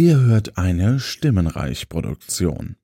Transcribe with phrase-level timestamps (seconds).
[0.00, 2.76] Ihr hört eine Stimmenreich-Produktion.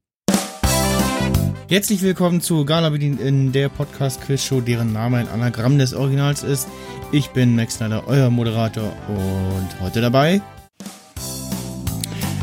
[1.67, 6.69] Herzlich willkommen zu Gala bedient in der Podcast-Quiz-Show, deren Name ein Anagramm des Originals ist.
[7.13, 10.43] Ich bin Max Snyder, euer Moderator und heute dabei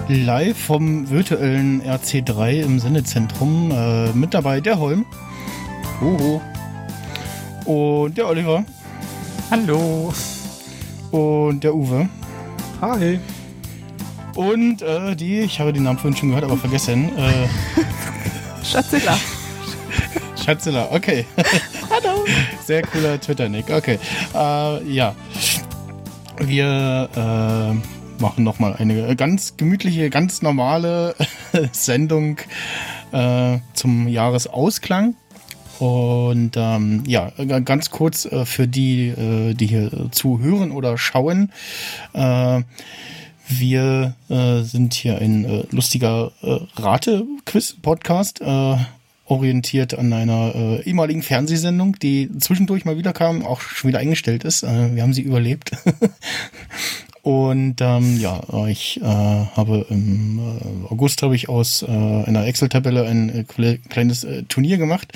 [0.07, 5.05] live vom virtuellen RC3 im Sendezentrum äh, mit dabei der Holm.
[6.01, 6.41] Hoho.
[7.65, 8.65] Und der Oliver.
[9.51, 10.11] Hallo.
[11.11, 12.09] Und der Uwe.
[12.81, 13.19] Hi.
[14.35, 17.15] Und äh, die, ich habe den Namen vorhin schon gehört, aber vergessen.
[17.17, 17.47] Äh,
[18.65, 19.17] Schatzilla.
[20.43, 21.25] Schatzilla, okay.
[21.89, 22.25] Hallo.
[22.65, 23.69] Sehr cooler Twitter-Nick.
[23.69, 23.99] Okay.
[24.33, 25.15] Äh, ja.
[26.39, 31.15] Wir äh, machen nochmal eine ganz gemütliche, ganz normale
[31.71, 32.37] Sendung
[33.11, 35.15] äh, zum Jahresausklang.
[35.79, 37.31] Und ähm, ja,
[37.65, 41.51] ganz kurz äh, für die, äh, die hier zuhören oder schauen.
[42.13, 42.61] Äh,
[43.59, 48.75] wir äh, sind hier ein äh, lustiger äh, Rate-Quiz-Podcast, äh,
[49.25, 54.43] orientiert an einer äh, ehemaligen Fernsehsendung, die zwischendurch mal wieder kam, auch schon wieder eingestellt
[54.43, 54.63] ist.
[54.63, 55.71] Äh, wir haben sie überlebt.
[57.21, 60.41] Und ähm, ja, ich habe im
[60.89, 65.13] August habe ich aus einer Excel-Tabelle ein kleines Turnier gemacht,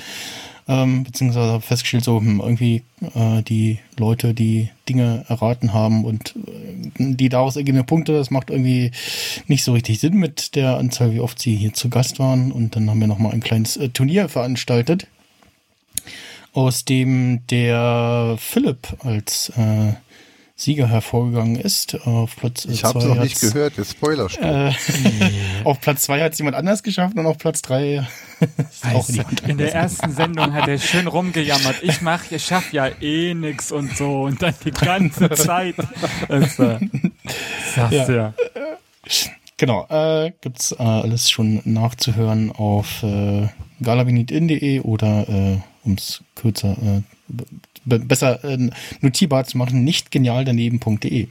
[0.67, 2.83] ähm, beziehungsweise habe festgestellt, so hm, irgendwie
[3.15, 8.49] äh, die Leute, die Dinge erraten haben und äh, die daraus ergebenden Punkte, das macht
[8.49, 8.91] irgendwie
[9.47, 12.51] nicht so richtig Sinn mit der Anzahl, wie oft sie hier zu Gast waren.
[12.51, 15.07] Und dann haben wir nochmal ein kleines äh, Turnier veranstaltet,
[16.53, 19.93] aus dem der Philipp als äh,
[20.59, 21.95] Sieger hervorgegangen ist.
[22.07, 24.73] Auf Platz Ich habe es noch nicht gehört, der Spoiler äh,
[25.63, 28.07] Auf Platz zwei hat es jemand anders geschafft und auf Platz drei
[28.39, 31.83] ist auch niemand In der ersten Sendung hat er schön rumgejammert.
[31.83, 34.23] Ich mach, ich schaff ja eh nix und so.
[34.23, 35.75] Und dann die ganze Zeit.
[36.27, 36.87] Das sag's
[37.75, 38.09] Ja.
[38.09, 38.33] ja.
[39.57, 43.47] Genau, äh, gibt's äh, alles schon nachzuhören auf äh,
[43.81, 47.01] galabinitin.de oder äh, ums kürzer äh,
[47.87, 48.69] besser äh,
[49.01, 51.27] notierbar zu machen, nicht genial daneben.de.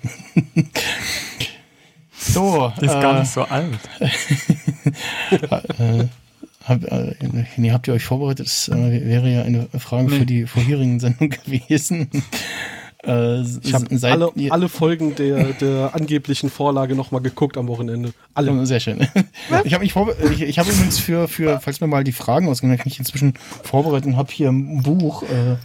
[2.18, 3.78] so, Ist äh, gar nicht so alt.
[5.78, 6.04] äh,
[6.64, 7.14] hab, äh,
[7.56, 8.46] nee, habt ihr euch vorbereitet?
[8.46, 12.08] Das äh, wäre ja eine Frage für die vorherigen Sendungen gewesen.
[13.04, 18.12] Äh, Ich habe alle, alle Folgen der, der angeblichen Vorlage nochmal geguckt am Wochenende.
[18.34, 18.66] Alle.
[18.66, 19.06] Sehr schön.
[19.64, 22.48] Ich habe mich vorbe ich, ich habe übrigens für, für, falls mir mal die Fragen
[22.48, 25.22] ausgehen, hab ich mich inzwischen vorbereitet und habe hier ein Buch.
[25.22, 25.56] Äh,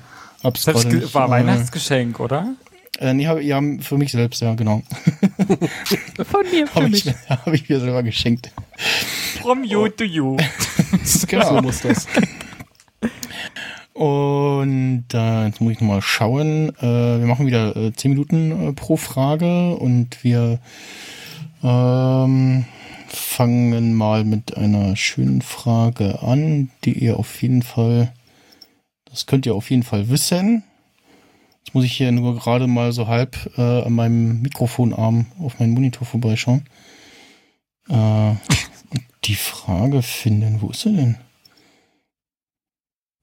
[0.44, 2.54] hab's Das war äh, Weihnachtsgeschenk, oder?
[3.00, 4.84] Äh, nee, hab, ja, für mich selbst, ja, genau.
[6.30, 7.06] Von mir, für Habe mich.
[7.08, 8.52] ich, mir- hab ich mir selber geschenkt.
[9.42, 10.38] From you to you.
[11.28, 11.56] Genau.
[11.56, 12.06] So muss das.
[13.94, 16.70] Und äh, jetzt muss ich nochmal schauen.
[16.80, 20.60] Äh, wir machen wieder äh, 10 Minuten äh, pro Frage und wir
[21.64, 22.66] ähm,
[23.08, 28.12] fangen mal mit einer schönen Frage an, die ihr auf jeden Fall,
[29.12, 30.64] das könnt ihr auf jeden Fall wissen.
[31.64, 35.74] Jetzt muss ich hier nur gerade mal so halb äh, an meinem Mikrofonarm auf meinen
[35.74, 36.66] Monitor vorbeischauen.
[37.90, 38.34] Äh,
[39.26, 41.18] die Frage finden, wo ist sie denn?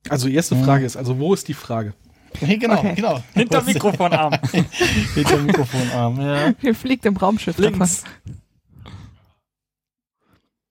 [0.08, 1.94] Also die erste Frage ist, also wo ist die Frage?
[2.38, 2.94] Hey, genau, Okay.
[2.94, 3.20] genau.
[3.34, 4.34] Hinter Mikrofonarm.
[5.14, 6.52] Hinter Mikrofonarm, ja.
[6.60, 8.04] Hier fliegt im Raumschiff links.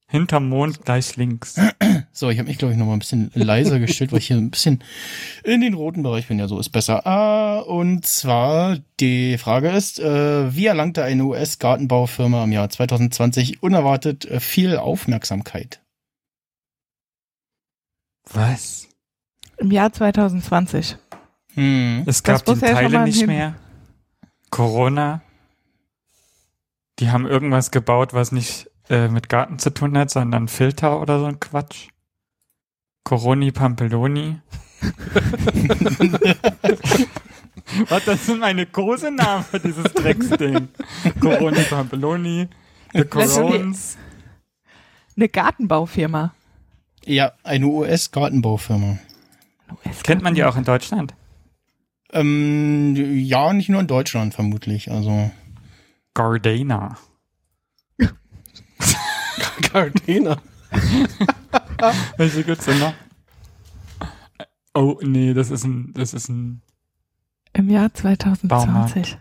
[0.09, 1.55] Hinterm Mond gleich links.
[2.13, 4.37] So, ich habe mich, glaube ich, noch mal ein bisschen leiser gestellt, weil ich hier
[4.37, 4.81] ein bisschen
[5.43, 6.39] in den roten Bereich bin.
[6.39, 7.05] Ja, so ist besser.
[7.05, 14.23] Ah, und zwar, die Frage ist, äh, wie erlangte eine US-Gartenbaufirma im Jahr 2020 unerwartet
[14.25, 15.81] äh, viel Aufmerksamkeit?
[18.31, 18.87] Was?
[19.57, 20.97] Im Jahr 2020.
[21.53, 22.03] Hm.
[22.05, 23.55] Es gab die Teile nicht hin- mehr.
[24.51, 25.21] Corona.
[26.99, 31.19] Die haben irgendwas gebaut, was nicht äh, mit Garten zu tun hat, sondern Filter oder
[31.19, 31.89] so ein Quatsch.
[33.03, 34.39] Coroni Pampeloni.
[37.89, 40.69] Was, das sind meine großen Namen für dieses Drecksding.
[41.19, 42.47] Coroni Pampeloni.
[42.93, 43.97] The Corons.
[45.15, 46.33] Eine Gartenbaufirma.
[47.05, 48.99] Ja, eine US-Gartenbaufirma.
[50.03, 51.13] Kennt man die auch in Deutschland?
[52.11, 54.91] Ähm, ja, nicht nur in Deutschland vermutlich.
[54.91, 55.31] Also,
[56.13, 56.97] Gardena.
[59.61, 60.41] Gardena.
[62.17, 62.93] Welche gibt's denn noch?
[64.73, 66.61] Oh, nee, das ist ein, das ist ein,
[67.53, 69.17] Im Jahr 2020.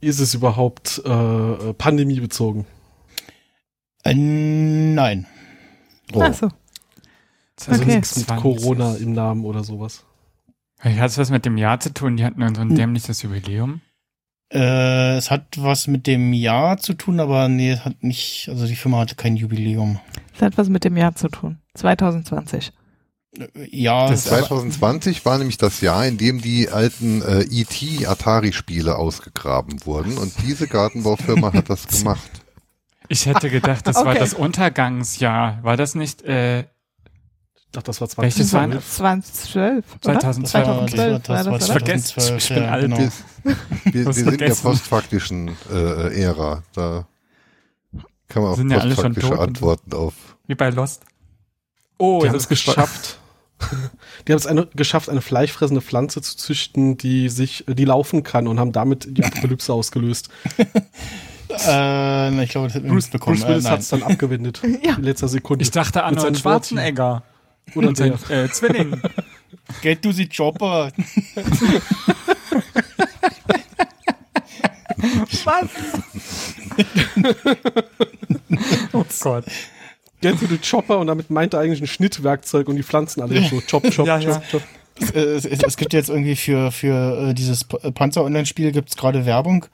[0.00, 2.66] Ist es überhaupt äh, pandemiebezogen?
[4.04, 5.26] äh, nein.
[6.12, 6.20] Oh.
[6.22, 6.50] Ach so.
[7.66, 7.96] Also Okay.
[7.96, 8.42] nichts mit 20.
[8.42, 10.04] Corona im Namen oder sowas.
[10.80, 12.16] Hat es was mit dem Jahr zu tun?
[12.18, 12.74] Die hatten so ein Hm.
[12.76, 13.80] dämliches Jubiläum.
[14.52, 18.66] Äh, es hat was mit dem Jahr zu tun, aber nee, es hat nicht, also
[18.66, 19.98] die Firma hatte kein Jubiläum.
[20.34, 21.58] Es hat was mit dem Jahr zu tun.
[21.74, 22.72] 2020.
[23.70, 28.06] Ja, Das 2020 war nämlich das Jahr, in dem die alten äh, E.T.
[28.06, 32.30] Atari-Spiele ausgegraben wurden und diese Gartenbaufirma hat das gemacht.
[33.08, 34.18] Ich hätte gedacht, das war Okay.
[34.20, 35.58] das Untergangsjahr.
[35.62, 36.64] War das nicht äh,
[37.74, 38.38] Dachte, das war 20.
[38.38, 39.84] Welches war 2012.
[39.94, 40.20] oder?
[40.20, 40.42] 2012?
[40.54, 41.58] das war, 2012 das war, das oder?
[41.60, 42.82] 2012, Ich bin ja, alt.
[42.82, 42.98] genau.
[43.84, 46.62] Wir, wir, sind in der postfaktischen äh, Ära.
[46.72, 47.06] Da
[48.28, 50.14] kann man auf Sind ja alle schon postfaktische und- Antworten auf.
[50.46, 51.02] wie bei Lost.
[51.98, 53.18] Oh, Die haben es ist geschafft.
[54.26, 58.48] Die haben es eine, geschafft, eine fleischfressende Pflanze zu züchten, die sich, die laufen kann
[58.48, 60.30] und haben damit die Apokalypse ausgelöst.
[61.50, 63.10] Äh, ich glaube, das wir Bruce.
[63.10, 64.60] Bruce Willis äh, hat es dann abgewendet.
[64.82, 64.94] Ja.
[64.96, 65.62] In letzter Sekunde.
[65.62, 67.22] Ich dachte seinen Arnold Schwarzenegger.
[67.74, 68.14] Oder der.
[68.30, 69.00] äh, Zwilling.
[69.82, 70.90] Get to the chopper.
[75.44, 75.68] Was?
[78.92, 79.44] Oh Gott.
[80.20, 83.40] Get to the Chopper und damit meint er eigentlich ein Schnittwerkzeug und die Pflanzen alle
[83.48, 84.42] so chop, chop, Ja, chop, ja.
[84.50, 84.62] chop.
[85.14, 89.26] Äh, es, es, es gibt jetzt irgendwie für, für äh, dieses P- Panzer-Online-Spiel gibt's gerade
[89.26, 89.66] Werbung.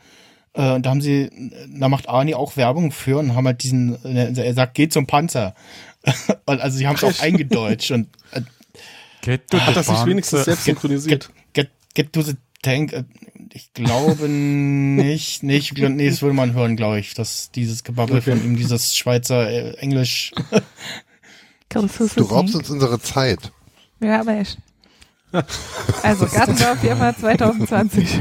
[0.55, 1.31] Äh, und da haben sie,
[1.79, 5.07] da macht Arnie auch Werbung für und haben halt diesen, äh, er sagt, geht zum
[5.07, 5.55] Panzer.
[6.47, 8.43] und also sie haben es auch eingedeutscht und äh,
[9.23, 11.31] Geht to Hat the das sich wenigstens selbst synchronisiert?
[11.53, 12.93] get, get to the tank.
[12.93, 13.05] Äh,
[13.53, 18.31] Ich glaube nicht, nicht, nee, das würde man hören, glaube ich, dass dieses Gebabbel Okay.
[18.37, 20.33] von ihm, dieses Schweizer äh, Englisch.
[21.73, 23.53] Du raubst uns unsere Zeit.
[24.01, 24.59] Ja, aber echt.
[26.03, 28.19] Also Gartenbaufirma 2020.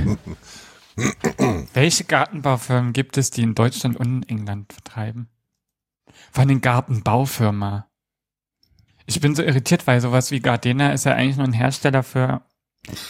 [1.74, 5.30] Welche Gartenbaufirmen gibt es, die in Deutschland und in England vertreiben?
[6.32, 7.88] Vor allem Gartenbaufirma.
[9.06, 12.42] Ich bin so irritiert, weil sowas wie Gardena ist ja eigentlich nur ein Hersteller für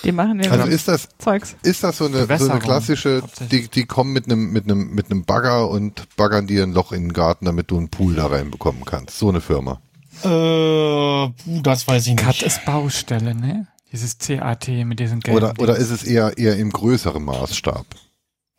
[0.04, 1.56] Die machen ja Also so ist das, Zeugs.
[1.62, 3.22] ist das so eine, so eine klassische,
[3.52, 6.94] die, die kommen mit einem, mit einem, mit einem Bagger und baggern dir ein Loch
[6.94, 9.20] in den Garten, damit du einen Pool da reinbekommen kannst.
[9.20, 9.82] So eine Firma.
[10.24, 11.30] Äh,
[11.62, 12.44] das weiß ich Cut nicht.
[12.44, 13.68] ist Baustelle, ne?
[13.92, 17.86] Dieses CAT mit diesen gelben Oder, oder ist es eher, eher im größeren Maßstab?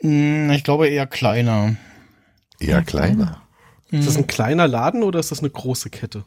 [0.00, 1.76] Hm, Ich glaube eher kleiner.
[2.58, 3.42] Eher kleiner.
[3.90, 6.24] Ist das ein kleiner Laden oder ist das eine große Kette?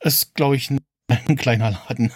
[0.00, 0.80] ist, glaube ich, ein,
[1.28, 2.12] ein kleiner Laden.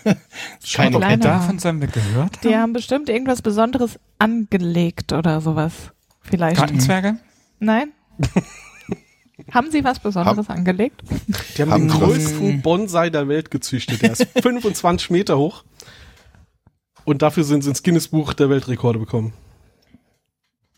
[0.62, 1.16] Schon Keine kleiner.
[1.24, 2.60] davon sollen wir gehört Die haben?
[2.62, 5.72] haben bestimmt irgendwas Besonderes angelegt oder sowas.
[6.20, 6.58] Vielleicht.
[6.58, 7.16] Gartenzwerge?
[7.60, 7.92] Nein?
[9.52, 11.02] haben sie was Besonderes angelegt?
[11.56, 14.02] Die haben, Haben den größten Bonsai der Welt gezüchtet.
[14.02, 15.64] Der ist 25 Meter hoch.
[17.04, 19.32] Und dafür sind sie ins Guinness-Buch der Weltrekorde bekommen.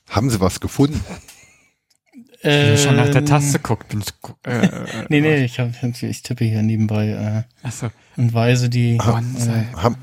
[0.08, 1.02] Haben sie was gefunden?
[2.42, 4.70] Ich schon nach der Ähm, Taste guckt, gu- Äh, äh,
[5.10, 7.08] Nee, nee, ich, hab, ich tippe hier nebenbei
[7.62, 7.90] äh, Achso.
[8.16, 8.96] und weise die.
[8.96, 9.66] Bonsai.
[9.76, 9.96] Haben,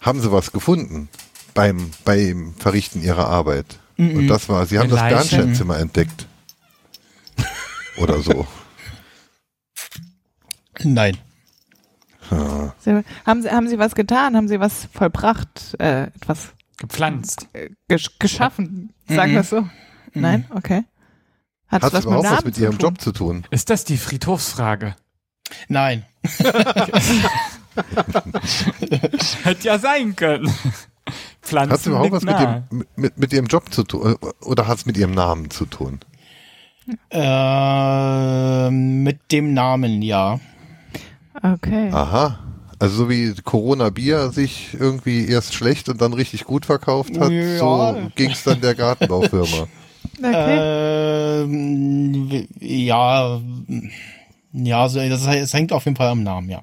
[0.00, 1.08] haben sie was gefunden
[1.54, 3.78] beim, beim Verrichten ihrer Arbeit?
[3.96, 4.16] Mhm.
[4.18, 5.14] Und das war, sie haben Eine das Leiche?
[5.36, 6.26] Bernsteinzimmer entdeckt.
[7.96, 8.46] Oder so.
[10.82, 11.16] Nein.
[12.30, 12.72] Ja.
[12.78, 14.36] Sie, haben, sie, haben sie was getan?
[14.36, 15.74] Haben sie was vollbracht?
[15.80, 17.48] Äh, etwas Gepflanzt.
[17.52, 18.92] äh, gesch geschaffen?
[19.08, 19.68] Sagen wir es so.
[20.14, 20.46] Nein?
[20.54, 20.84] Okay.
[21.70, 22.90] Hat es überhaupt was mit ihrem tun?
[22.90, 23.44] Job zu tun?
[23.50, 24.96] Ist das die Friedhofsfrage?
[25.68, 26.04] Nein.
[29.42, 30.52] Hätte ja sein können.
[31.42, 34.16] Pflanzen Hat es überhaupt was mit, dem, mit, mit ihrem Job zu tun?
[34.42, 36.00] Oder hat es mit ihrem Namen zu tun?
[37.10, 40.40] Äh, mit dem Namen, ja.
[41.42, 41.90] Okay.
[41.92, 42.38] Aha.
[42.78, 47.30] Also so wie Corona Bier sich irgendwie erst schlecht und dann richtig gut verkauft hat,
[47.30, 47.58] Ja.
[47.58, 49.68] so ging es dann der Gartenbaufirma.
[50.22, 51.42] Okay.
[51.44, 53.40] Ähm, ja.
[54.52, 56.62] Ja, so, das, es hängt auf jeden Fall am Namen, ja.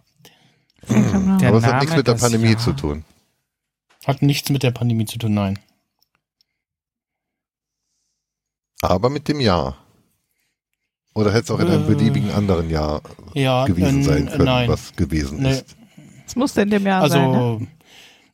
[0.90, 2.58] Der Aber es hat nichts mit der das Pandemie Jahr.
[2.60, 3.04] zu tun.
[4.06, 5.60] Hat nichts mit der Pandemie zu tun, nein.
[8.82, 9.78] Aber mit dem Jahr.
[11.16, 13.02] Oder hätte es auch in einem Äh, beliebigen anderen Jahr
[13.34, 14.70] Ja, gewesen äh, sein können, nein.
[14.70, 15.52] was gewesen Nee.
[15.52, 15.76] ist.
[16.28, 17.32] Es musste in dem Jahr sein.
[17.32, 17.38] Ne?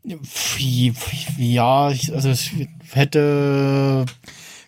[0.03, 0.20] Also,
[0.58, 0.94] wie-
[1.38, 2.50] ja, ich, also es
[2.92, 4.06] hätte,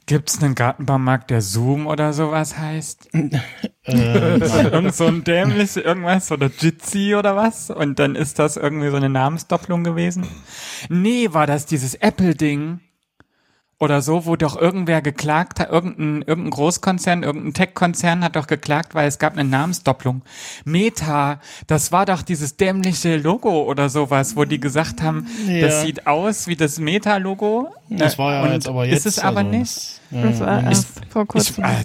[0.07, 3.09] Gibt es einen Gartenbaumarkt, der Zoom oder sowas heißt?
[3.85, 7.71] äh, Irgend so ein dämlich irgendwas oder Jitsi oder was?
[7.71, 10.27] Und dann ist das irgendwie so eine Namensdoppelung gewesen?
[10.89, 12.81] Nee, war das dieses Apple-Ding?
[13.77, 18.95] Oder so, wo doch irgendwer geklagt hat, irgendein, irgendein Großkonzern, irgendein Tech-Konzern hat doch geklagt,
[18.95, 20.21] weil es gab eine Namensdoppelung.
[20.63, 25.59] Meta, das war doch dieses dämliche Logo oder sowas, wo die gesagt haben, Ja.
[25.67, 27.67] das sieht aus wie das Meta-Logo.
[27.89, 29.05] das war ja Und jetzt aber jetzt.
[29.05, 30.01] Ist es aber also, nicht.
[30.09, 31.63] das- Das war ja, erst vor Ich, kurzem.
[31.65, 31.83] äh,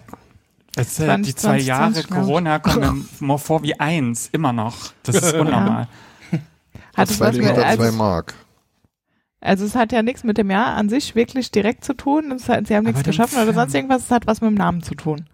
[0.76, 2.26] das, äh, 20, die zwei 20, Jahre 20, glaub ich.
[2.26, 4.76] Corona kommen mir vor wie eins, immer noch.
[5.02, 5.88] Das ist unnormal.
[6.97, 8.35] Hat es Zwei was mit, Liter, zwei als, Mark.
[9.40, 12.30] Also es hat ja nichts mit dem Jahr an sich wirklich direkt zu tun.
[12.32, 14.04] Es hat, sie haben nichts geschaffen oder sonst irgendwas.
[14.04, 15.28] Es hat was mit dem Namen zu tun.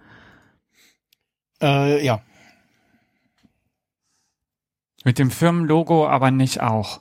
[1.60, 2.20] Äh, ja.
[5.04, 7.00] Mit dem Firmenlogo aber nicht auch.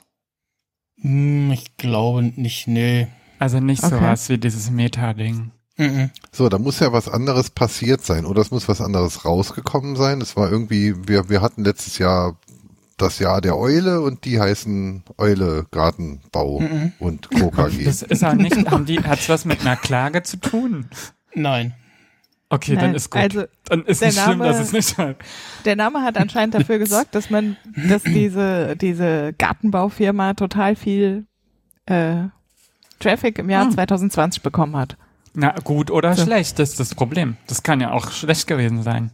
[1.00, 3.08] Hm, ich glaube nicht, nee.
[3.38, 3.96] Also nicht Okay.
[3.96, 5.52] sowas wie dieses Meta-Ding.
[5.76, 6.10] Mhm.
[6.32, 10.20] So, da muss ja was anderes passiert sein oder es muss was anderes rausgekommen sein.
[10.22, 12.38] Es war irgendwie, wir, wir hatten letztes Jahr
[12.96, 16.92] das Jahr der Eule und die heißen Eule Gartenbau Mhm.
[16.98, 17.50] und Co.
[17.50, 17.84] KG.
[17.84, 20.86] Das ist auch nicht, haben die, hat's was mit einer Klage zu tun?
[21.34, 21.74] Nein.
[22.48, 23.20] Okay, Nein, dann ist gut.
[23.22, 25.16] Also dann ist der nicht schlimm, Name- dass es nicht halt.
[25.64, 27.56] der Name hat anscheinend dafür gesorgt, dass man,
[27.88, 31.26] dass diese, diese Gartenbaufirma total viel
[31.86, 32.24] äh,
[33.00, 33.72] Traffic im Jahr Hm.
[33.72, 34.96] 2020 bekommen hat.
[35.34, 36.22] Na, gut oder So.
[36.24, 37.36] schlecht, das ist das Problem.
[37.48, 39.10] Das kann ja auch schlecht gewesen sein.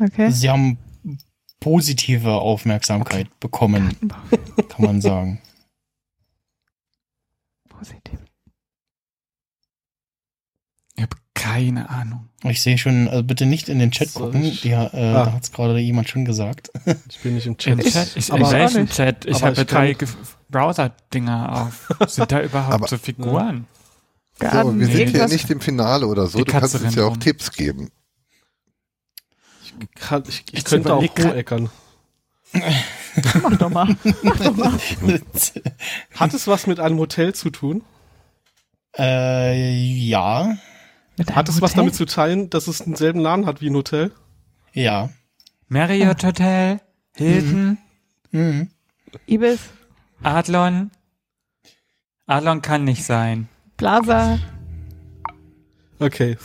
[0.00, 0.30] Okay.
[0.30, 0.78] Sie haben
[1.60, 3.96] positive Aufmerksamkeit bekommen,
[4.68, 5.40] kann man sagen.
[7.68, 8.18] Positiv.
[10.96, 12.28] Ich habe keine Ahnung.
[12.42, 14.42] Ich sehe schon, also bitte nicht in den Chat gucken.
[14.44, 15.24] ich- Die, äh, Ah.
[15.26, 16.70] Da hat es gerade jemand schon gesagt.
[17.08, 17.80] Ich bin nicht im Im Chat.
[17.84, 18.94] Chat, ich, aber- in welchem nicht.
[18.94, 19.24] Chat?
[19.26, 19.96] Ich aber habe ich drei
[20.50, 21.88] Browser-Dinger auf.
[22.08, 23.66] Sind da überhaupt Aber- so Figuren?
[24.40, 26.38] So, aber Garten, wir sind hier nicht im Finale oder so.
[26.38, 27.20] Die Du kannst Katze uns ja auch rum.
[27.20, 27.90] Tipps geben.
[29.94, 31.70] Kann, ich, ich könnte auch überleg grad- Roheckern.
[33.42, 33.96] Mach doch mal.
[36.14, 37.82] Hat es was mit einem Hotel zu tun?
[38.96, 39.76] äh,
[40.08, 40.56] ja,
[41.18, 41.76] Mit Hat es was Hotel?
[41.82, 44.12] damit zu teilen, dass es denselben Namen hat wie ein Hotel?
[44.72, 45.10] ja.
[45.70, 46.80] Marriott Hotel,
[47.14, 47.76] Hilton,
[48.30, 48.70] Mhm.
[49.26, 49.58] Ibis,
[50.22, 50.90] Adlon.
[52.26, 53.48] Adlon kann nicht sein.
[53.76, 54.38] Plaza.
[56.00, 56.36] Okay.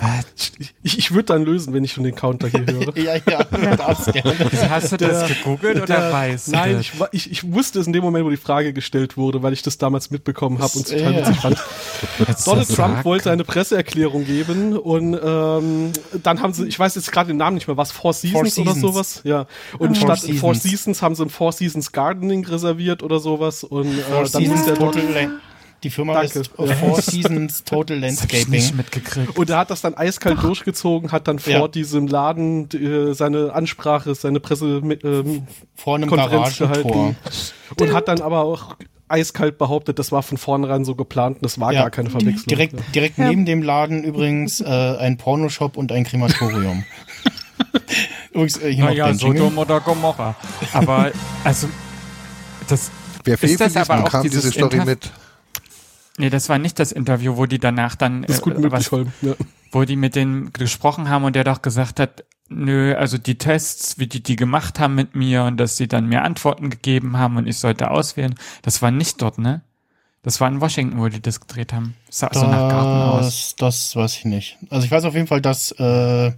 [0.82, 2.98] Ich, ich, würde dann lösen, wenn ich schon den Counter hier höre.
[3.04, 4.36] Ja, ja, darfst gerne.
[4.70, 7.88] Hast du das Der- gegoogelt oder Der- weißt du Nein, ich, ich, ich wusste es
[7.88, 10.88] in dem Moment, wo die Frage gestellt wurde, weil ich das damals mitbekommen habe und
[10.88, 11.58] total witzig fand.
[12.46, 15.92] Donald Trump sagt- wollte eine Presseerklärung geben und ähm,
[16.24, 18.64] dann haben sie, ich weiß jetzt gerade den Namen nicht mehr, was Four Seasons, Four
[18.64, 18.94] oder Seasons.
[18.96, 19.22] sowas?
[19.24, 19.46] Ja.
[19.78, 20.64] Und Four statt Four Seasons.
[20.64, 24.60] Seasons haben sie ein Four Seasons Gardening reserviert oder sowas und äh, Four dann Seasons
[24.62, 24.80] ist der La-
[25.84, 26.40] Die Firma Danke.
[26.40, 26.68] ist Four
[27.02, 28.50] Seasons Total Das hab ich Landscaping.
[28.52, 29.38] nicht mitgekriegt.
[29.38, 31.68] und er hat das dann eiskalt durchgezogen, hat dann vor Ja.
[31.68, 37.16] diesem Laden äh, seine Ansprache, seine Presse ähm, vor einem Konferenz gehalten
[37.80, 38.78] und hat dann aber auch
[39.10, 41.82] eiskalt behauptet, das war von vornherein so geplant und das war Ja.
[41.82, 42.46] gar keine Verwechslung.
[42.48, 43.28] Direkt, direkt Ja.
[43.28, 46.84] neben dem Laden übrigens äh, ein Pornoshop und ein Krematorium.
[48.32, 49.14] übrigens, äh, Naja.
[49.14, 50.36] Sodom oder Gomorra.
[50.74, 51.12] Aber,
[51.44, 51.68] also,
[52.68, 52.90] das,
[53.24, 55.12] Wer fehlt das aber auch kam diese Story mit?
[56.18, 58.74] Nee, das war nicht das Interview, wo die danach dann, Das ist gut äh, möglich,
[58.74, 59.14] was, Holm.
[59.22, 59.34] Ja.
[59.72, 63.98] wo die mit denen gesprochen haben und der doch gesagt hat, nö, also die Tests,
[63.98, 67.38] wie die die gemacht haben mit mir und dass sie dann mir Antworten gegeben haben
[67.38, 69.62] und ich sollte auswählen, das war nicht dort, ne?
[70.22, 71.96] Das war in Washington, wo die das gedreht haben.
[72.08, 73.26] Das sah so nach Garten aus.
[73.26, 74.58] Das, das weiß ich nicht.
[74.70, 76.32] Also ich weiß auf jeden Fall, dass, äh,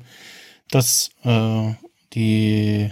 [0.72, 1.74] dass äh,
[2.13, 2.91] die,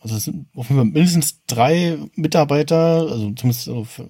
[0.00, 4.02] also es sind auf jeden Fall mindestens drei Mitarbeiter, also zumindest so f-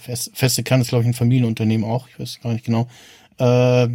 [0.00, 2.88] fest, feste Kern ist, glaube ich, ein Familienunternehmen auch, ich weiß gar nicht genau,
[3.38, 3.88] äh,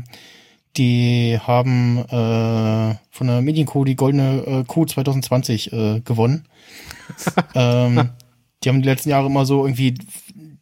[0.78, 6.46] die haben äh, von der Medienco die goldene äh, Kuh 2020 äh, gewonnen.
[7.56, 8.10] ähm,
[8.64, 9.94] die haben die letzten Jahre immer so irgendwie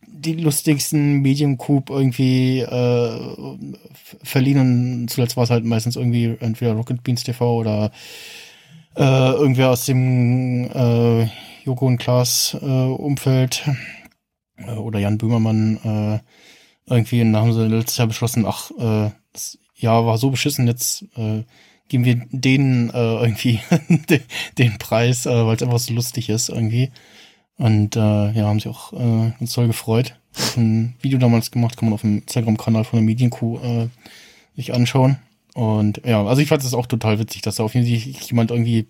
[0.07, 3.19] die lustigsten Mediencoup irgendwie äh,
[4.23, 7.91] verliehen und zuletzt war es halt meistens irgendwie entweder Rocket Beans TV oder
[8.95, 11.29] äh, irgendwer aus dem äh,
[11.63, 13.63] Joko und Klaas äh, Umfeld
[14.57, 16.19] äh, oder Jan Böhmermann äh,
[16.91, 20.67] irgendwie und dann haben sie letztes Jahr beschlossen, ach, äh, das Jahr war so beschissen,
[20.67, 21.43] jetzt äh,
[21.87, 23.59] geben wir denen äh, irgendwie
[24.09, 24.21] den,
[24.57, 26.91] den Preis, äh, weil es einfach so lustig ist irgendwie.
[27.57, 30.15] Und äh, ja, haben sich auch äh, ganz toll gefreut.
[30.55, 33.87] Ein Video damals gemacht, kann man auf dem Instagram-Kanal von der Medienkuh äh,
[34.55, 35.17] sich anschauen.
[35.53, 38.51] Und ja, also ich fand es auch total witzig, dass da auf jeden Fall jemand
[38.51, 38.87] irgendwie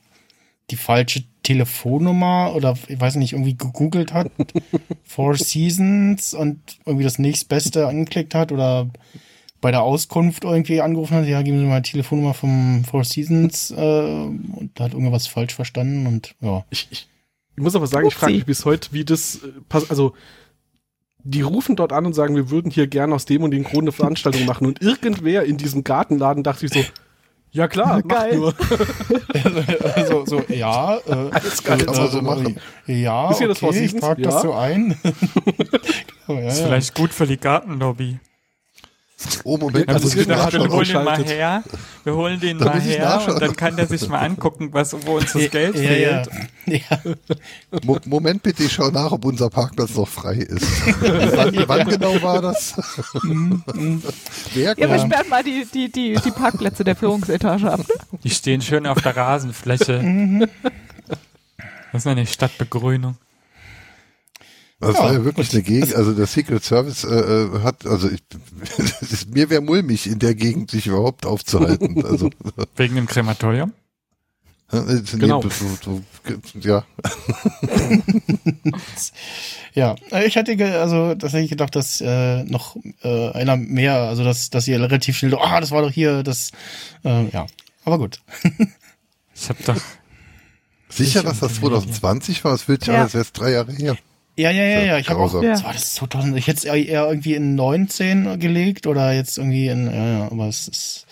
[0.70, 4.32] die falsche Telefonnummer oder ich weiß nicht, irgendwie gegoogelt hat,
[5.04, 8.90] Four Seasons und irgendwie das nächstbeste angeklickt hat oder
[9.60, 13.72] bei der Auskunft irgendwie angerufen hat, ja, geben Sie mal die Telefonnummer vom Four Seasons
[13.72, 16.64] äh, und da hat irgendwas falsch verstanden und ja.
[16.70, 17.08] Ich, ich,
[17.56, 18.38] ich muss aber sagen, ich frage Upsi.
[18.38, 20.14] mich bis heute, wie das äh, also
[21.24, 23.84] die rufen dort an und sagen, wir würden hier gerne aus dem und dem Grund
[23.84, 24.68] eine Veranstaltung machen.
[24.68, 26.84] Und irgendwer in diesem Gartenladen dachte ich so,
[27.54, 28.38] ja klar, mach Geil.
[28.38, 28.54] nur.
[30.08, 31.80] so, so, ja, äh, Alles geil.
[31.80, 32.58] Kann man so machen.
[32.88, 34.42] Ja, Ist hier das okay, ich trag das Ja.
[34.42, 34.98] so ein.
[35.04, 36.68] genau, ja, Ist ja.
[36.68, 38.20] vielleicht gut für die Gartenlobby.
[39.44, 41.64] Oh, Moment, Also ich wird wir, holen den mal her,
[42.04, 45.18] wir holen den Da mal her und dann kann der sich mal angucken, was, wo
[45.18, 46.30] uns das Geld ja, fehlt.
[46.66, 47.80] Ja, ja.
[47.84, 50.66] Mo Moment bitte, ich schaue nach, ob unser Parkplatz noch frei ist.
[51.02, 52.76] wann, wann genau war das?
[54.54, 57.82] Wer Ja, wir sperren mal die, die, die, die Parkplätze der Führungsetage ab.
[58.24, 60.48] Die stehen schön auf der Rasenfläche.
[61.92, 63.18] Das ist eine Stadtbegrünung.
[64.82, 68.10] Das Ja, war ja wirklich eine Gegend, also der Secret Service äh, äh, hat, also
[68.10, 68.22] ich,
[69.34, 72.04] mir wäre mulmig in der Gegend sich überhaupt aufzuhalten.
[72.04, 72.30] Also
[72.76, 73.74] Wegen dem Krematorium.
[74.72, 75.42] äh, Genau.
[75.42, 75.50] du,
[75.84, 76.84] du, du, ja,
[79.74, 84.50] Ja, äh, ich hatte also tatsächlich gedacht, dass äh, noch äh, einer mehr, also dass,
[84.50, 86.52] dass ihr relativ schnell, ah, das war doch hier, das,
[87.06, 87.48] äh, ja,
[87.86, 88.20] aber gut.
[89.36, 89.76] Ich habe doch.
[90.90, 92.54] sicher, dass das 2020 war.
[92.54, 93.04] Es wird ja, Ja.
[93.04, 93.98] das jetzt drei Jahre her.
[94.42, 95.42] Ja, ja, ja, ja, ich habe auch.
[95.42, 95.52] Ja.
[95.52, 99.68] was war das 2000, ich hätte es eher irgendwie in 19 gelegt oder jetzt irgendwie
[99.68, 101.06] in, ja, ja, aber es ist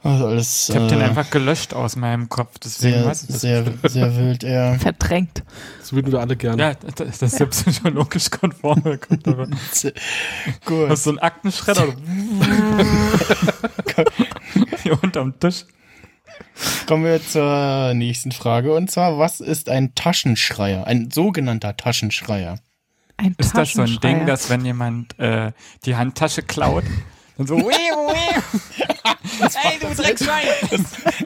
[0.00, 2.58] also alles Ich habe den äh, einfach gelöscht aus meinem Kopf.
[2.60, 3.40] Deswegen sehr, weiß ich das.
[3.40, 4.74] sehr, sehr wild, ja.
[4.78, 5.42] Verdrängt.
[5.80, 6.62] Das würden wir alle gerne.
[6.62, 8.82] Ja, das, das ist ja psychologisch konform.
[10.64, 10.88] Gut.
[10.88, 11.88] Hast du einen Aktenschredder?
[14.84, 15.64] Hier unterm Tisch.
[16.86, 20.86] Kommen wir zur nächsten Frage und zwar, was ist ein Taschenschreier?
[20.86, 22.58] Ein sogenannter Taschenschreier.
[23.16, 25.52] Ein Ist das so ein Ding, dass wenn jemand äh,
[25.84, 26.84] die Handtasche klaut,
[27.36, 28.86] dann so, "Wii, wii."
[29.40, 30.46] Ey, du Dreckschwein!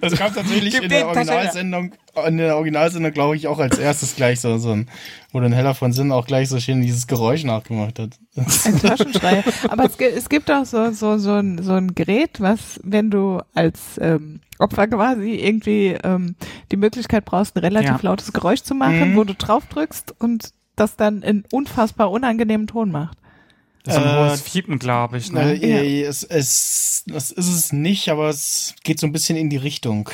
[0.01, 1.07] Das kam tatsächlich Gib in der.
[1.07, 1.93] Originalsendung,
[2.27, 4.89] in der Originalsendung, glaube ich, auch als erstes gleich so, so ein,
[5.33, 8.11] wo dann Heller von Sinn auch gleich so schön dieses Geräusch nachgemacht hat.
[8.37, 9.45] Ein Taschenschreier.
[9.69, 13.41] Aber es, es gibt auch so, so, so, ein, so ein Gerät, was, wenn du
[13.55, 16.37] als ähm, Opfer quasi irgendwie ähm,
[16.71, 17.99] die Möglichkeit brauchst, ein relativ Ja.
[18.03, 19.17] lautes Geräusch zu machen, Mhm.
[19.17, 23.19] wo du drauf drückst und das dann in unfassbar unangenehmen Ton macht.
[23.85, 25.33] Das ist ein Äh, hohes Fiepen, glaube ich.
[25.33, 25.55] Ne?
[25.55, 29.57] äh, es, es, das ist es nicht, aber es geht so ein bisschen in die
[29.57, 30.09] Richtung.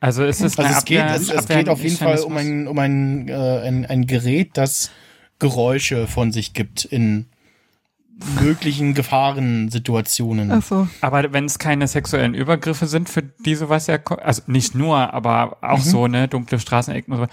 [0.00, 2.78] Also ist es Also es geht, es, es geht auf jeden Fall um ein, um
[2.78, 4.90] ein, äh, ein, ein Gerät, das
[5.38, 7.26] Geräusche von sich gibt in
[8.40, 10.50] möglichen Gefahrensituationen.
[10.50, 10.88] Ach so.
[11.00, 15.58] Aber wenn es keine sexuellen Übergriffe sind, für die sowas ja, also nicht nur, aber
[15.62, 15.82] auch Mhm.
[15.90, 17.26] so, ne, dunkle Straßenecken und so,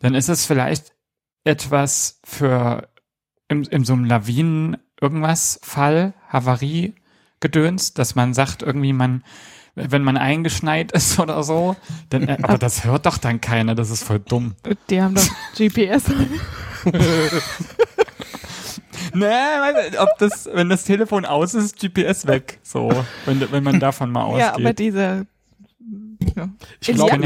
[0.00, 0.92] dann ist es vielleicht
[1.44, 2.88] etwas für
[3.52, 6.94] im, in so einem Lawinen irgendwas Fall, Havarie,
[7.40, 9.22] Gedöns, dass man sagt irgendwie man,
[9.74, 11.76] wenn man eingeschneit ist oder so,
[12.10, 14.54] dann, äh, aber das hört doch dann keiner, das ist voll dumm.
[14.90, 16.04] Die haben doch GPS.
[19.14, 19.26] Nee,
[19.98, 22.90] ob das, wenn das Telefon aus ist, GPS weg, so,
[23.26, 24.40] wenn, wenn man davon mal ausgeht.
[24.40, 25.26] ja, aber diese
[26.36, 26.48] ja.
[26.80, 27.18] Ich In glaube,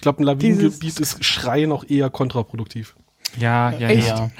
[0.00, 2.96] glaub, ein Lawinengebiet Dieses- ist Schreien auch eher kontraproduktiv.
[3.38, 4.08] Ja, ja, Echt?
[4.08, 4.16] ja.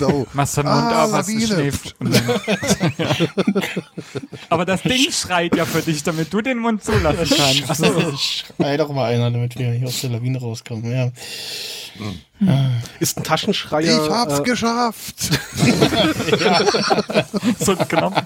[0.00, 0.24] ja.
[0.32, 0.68] Machst genau.
[0.68, 1.28] den Mund Ah, auf, hast
[4.50, 7.70] Aber das Ding schreit ja für dich, damit du den Mund zulassen kannst.
[7.70, 10.92] Also, schrei doch mal einer, damit wir hier aus der Lawine rauskommen.
[10.92, 11.10] Ja.
[13.00, 14.04] Ist ein Taschenschreier.
[14.04, 15.16] Ich hab's äh, geschafft.
[17.58, 18.22] So Knopf.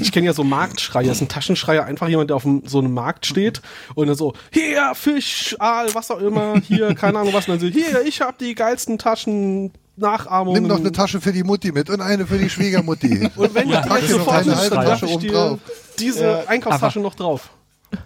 [0.00, 1.10] Ich kenne ja so Marktschreier.
[1.12, 3.60] Ist ein Taschenschreier einfach jemand, der auf dem, so einem Markt steht
[3.94, 7.48] und dann so, hier, Fisch, Aal, was auch immer, hier, keine Ahnung was.
[7.48, 10.60] Und dann so, hier, ich hab die geilsten Taschen, Nachahmungen.
[10.62, 13.30] Nimm noch eine Tasche für die Mutti mit und eine für die Schwiegermutti.
[13.36, 15.58] Und wenn Ja, du das ist sofort eine halbe dann Tasche oben dir drauf.
[16.00, 17.50] diese Ja, Einkaufstasche noch drauf.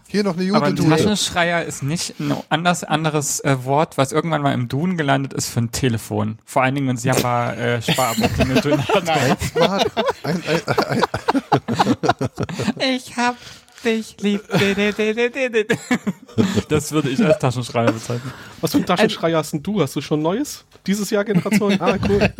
[0.08, 1.02] Hier noch eine Aber ein Jugendtüte.
[1.02, 5.48] Taschenschreier ist nicht ein anders, anderes äh, Wort, was irgendwann mal im Duden gelandet ist
[5.48, 6.38] für ein Telefon.
[6.44, 8.28] Vor allen Dingen, wenn es Java äh, Sparabo
[8.60, 9.42] drin hat.
[9.42, 9.90] Smart.
[10.22, 11.02] Ein, ein, ein,
[12.94, 13.36] Ich hab
[13.84, 14.42] dich lieb.
[16.68, 18.32] Das würde ich als Taschenschreier bezeichnen.
[18.60, 19.80] Was für ein Taschenschreier hast denn du?
[19.82, 20.64] Hast du schon Neues?
[20.86, 21.76] Dieses Jahr Generation?
[21.80, 22.32] Ah, cool.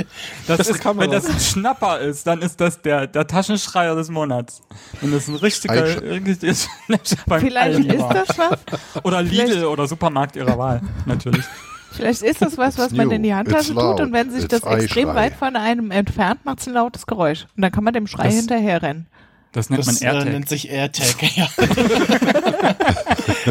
[0.47, 1.05] Das Beste ist, Kamera.
[1.05, 4.63] wenn das ein Schnapper ist, dann ist das der, der Taschenschreier des Monats.
[5.01, 6.69] Wenn das ein richtiger, Einsch- richtig
[7.27, 9.03] beim Vielleicht ist das was.
[9.03, 11.45] Oder Lidl vielleicht- oder Supermarkt ihrer Wahl, natürlich.
[11.91, 14.45] Vielleicht ist das was, was man new, in die Handtasche it's tut und wenn sich
[14.45, 17.47] it's das extrem weit von einem entfernt, macht es ein lautes Geräusch.
[17.57, 19.07] Und dann kann man dem Schrei Das- hinterherrennen.
[19.53, 20.33] Das nennt Das man äh, AirTag.
[20.33, 21.49] nennt sich AirTag, ja.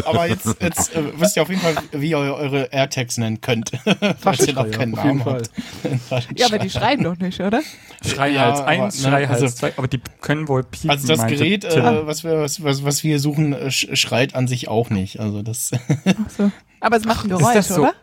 [0.04, 3.72] Aber jetzt, jetzt äh, wisst ihr auf jeden Fall, wie ihr eure AirTags nennen könnt.
[4.20, 5.50] Falls ihr noch keinen Namen habt.
[6.36, 7.62] Ja, aber die schreien doch nicht, oder?
[8.04, 10.90] Schrei Ja, Hals 1, aber, ne, Schrei Hals also- 2, aber die können wohl piepen.
[10.90, 14.46] Also das Gerät, äh, was, wir, was, was, was wir suchen, äh, sch- schreit an
[14.48, 15.20] sich auch nicht.
[15.20, 15.72] Also das,
[16.04, 16.50] Ach so.
[16.80, 17.82] Aber es macht ein Geräusch, das so?
[17.82, 17.94] oder?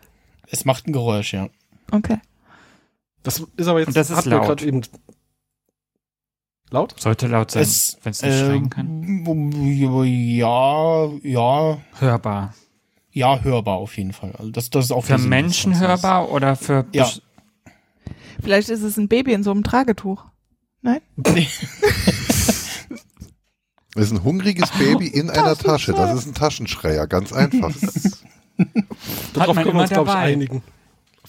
[0.51, 1.47] es macht ein Geräusch, ja.
[1.91, 2.17] Okay.
[3.23, 4.45] Das ist aber jetzt, das ist wir laut.
[4.47, 4.81] grad eben.
[6.75, 6.93] Laut?
[6.99, 9.03] Sollte laut sein, Es, wenn es nicht schreien kann.
[9.25, 12.53] äh, ja, ja, Hörbar.
[13.11, 14.33] ja, hörbar auf jeden Fall.
[14.38, 15.88] Also das, das ist auch Für Sinn Menschen Ganzen.
[15.88, 17.09] hörbar oder für Ja.
[18.41, 20.25] Vielleicht ist es ein Baby in so einem Tragetuch.
[20.81, 20.99] Nein?
[21.15, 21.47] Nee.
[23.95, 25.93] Das ist ein hungriges Baby in einer Tasche.
[25.93, 27.71] Das ist ein Taschenschreier, ganz einfach.
[29.33, 30.61] Darauf können wir uns, glaube ich, einigen.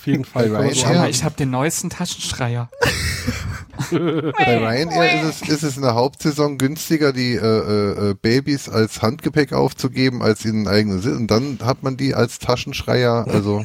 [0.07, 0.49] Auf jeden Fall.
[0.51, 2.71] Bei Ryanair- Schau mal, ich habe den neuesten Taschenschreier.
[3.90, 8.69] Bei Ryanair ist es, ist es in der Hauptsaison günstiger, die äh, äh, äh, Babys
[8.69, 11.16] als Handgepäck aufzugeben, als ihnen eigenen Sitz.
[11.16, 13.27] Und dann hat man die als Taschenschreier.
[13.29, 13.64] Also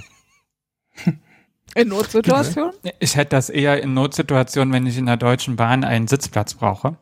[1.75, 2.73] In Notsituationen?
[2.99, 6.97] Ich hätte das eher in Notsituationen, wenn ich in der Deutschen Bahn einen Sitzplatz brauche.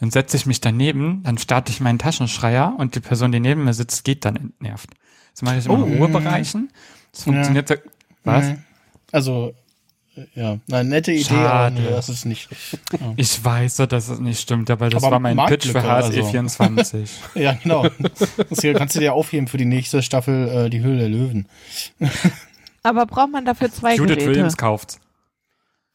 [0.00, 3.64] Dann setze ich mich daneben, dann starte ich meinen Taschenschreier und die Person, die neben
[3.64, 4.88] mir sitzt, geht dann entnervt.
[5.32, 6.04] Das mache ich immer in Oh.
[6.06, 6.72] Ruhebereichen.
[7.12, 7.74] Das funktioniert so.
[8.24, 8.46] Was?
[8.46, 8.58] Nee.
[9.12, 9.54] Also,
[10.34, 11.50] ja, eine nette Idee, Schade.
[11.50, 12.48] aber nee, das ist nicht.
[13.16, 16.20] Ich weiß, dass es nicht stimmt, aber das Aber war mein Pitch für Marktlücke, also.
[16.20, 17.08] HSE24.
[17.34, 17.86] Ja, genau.
[18.48, 21.46] Das hier kannst du dir aufheben für die nächste Staffel äh, Die Höhle der Löwen.
[22.82, 24.30] Aber braucht man dafür zwei Judith Geräte?
[24.30, 24.98] Williams kauft's.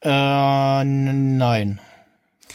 [0.02, 0.10] Äh,
[0.84, 1.80] nein.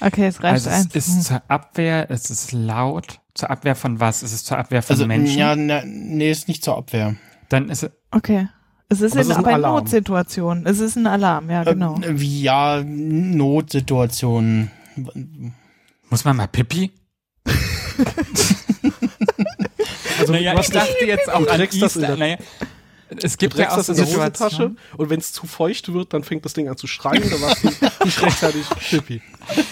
[0.01, 3.21] Okay, es reicht Also es ist zur Abwehr, es ist laut.
[3.35, 4.23] Zur Abwehr von was?
[4.23, 5.39] Es ist zur Abwehr von Also, Menschen.
[5.39, 7.17] ja, ne, nee, ist nicht zur Abwehr.
[7.49, 8.49] Dann ist es, Okay.
[8.93, 9.75] Es ist Aber es in ist ein aber Alarm.
[9.85, 10.67] Notsituation.
[10.67, 11.99] Es ist ein Alarm, ja, genau.
[12.03, 14.71] Ähm, ja, Notsituationen.
[16.11, 16.91] muss man mal Pipi?
[20.19, 22.19] Also, naja, du ich dachte jetzt auch an Island.
[22.19, 22.37] Naja,
[23.17, 25.93] es Du gibt ja auch das so in der Hosentasche und wenn es zu feucht
[25.93, 27.65] wird, dann fängt das Ding an zu schreien, da warst
[28.01, 29.23] du nicht rechtzeitig Pipi.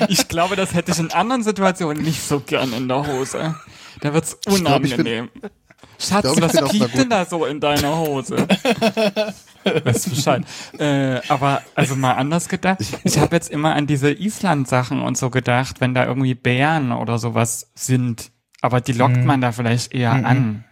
[0.08, 3.54] Ich glaube, das hätte ich in anderen Situationen nicht so gern in der Hose.
[4.00, 5.28] Da wird's glaub, ich bin- unangenehm.
[5.98, 8.36] Schatz, glaub, was piept denn da so in deiner Hose?
[9.84, 10.44] Weißt du Bescheid.
[10.78, 12.78] Äh, aber also mal anders gedacht.
[13.04, 17.18] Ich habe jetzt immer an diese Island-Sachen und so gedacht, wenn da irgendwie Bären oder
[17.18, 18.30] sowas sind.
[18.60, 19.24] Aber die lockt Mhm.
[19.26, 20.24] man da vielleicht eher Mhm.
[20.24, 20.64] an.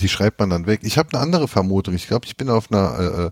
[0.00, 0.80] die schreibt man dann weg.
[0.82, 1.94] Ich habe eine andere Vermutung.
[1.94, 3.30] Ich glaube, ich bin auf einer äh, äh,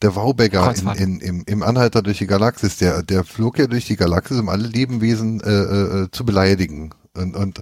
[0.00, 2.78] der Waubegger in, in, im, im Anhalter durch die Galaxis.
[2.78, 5.50] Der, der flog ja durch die Galaxis, um alle Lebewesen äh,
[6.04, 6.94] äh, zu beleidigen.
[7.14, 7.60] Und, und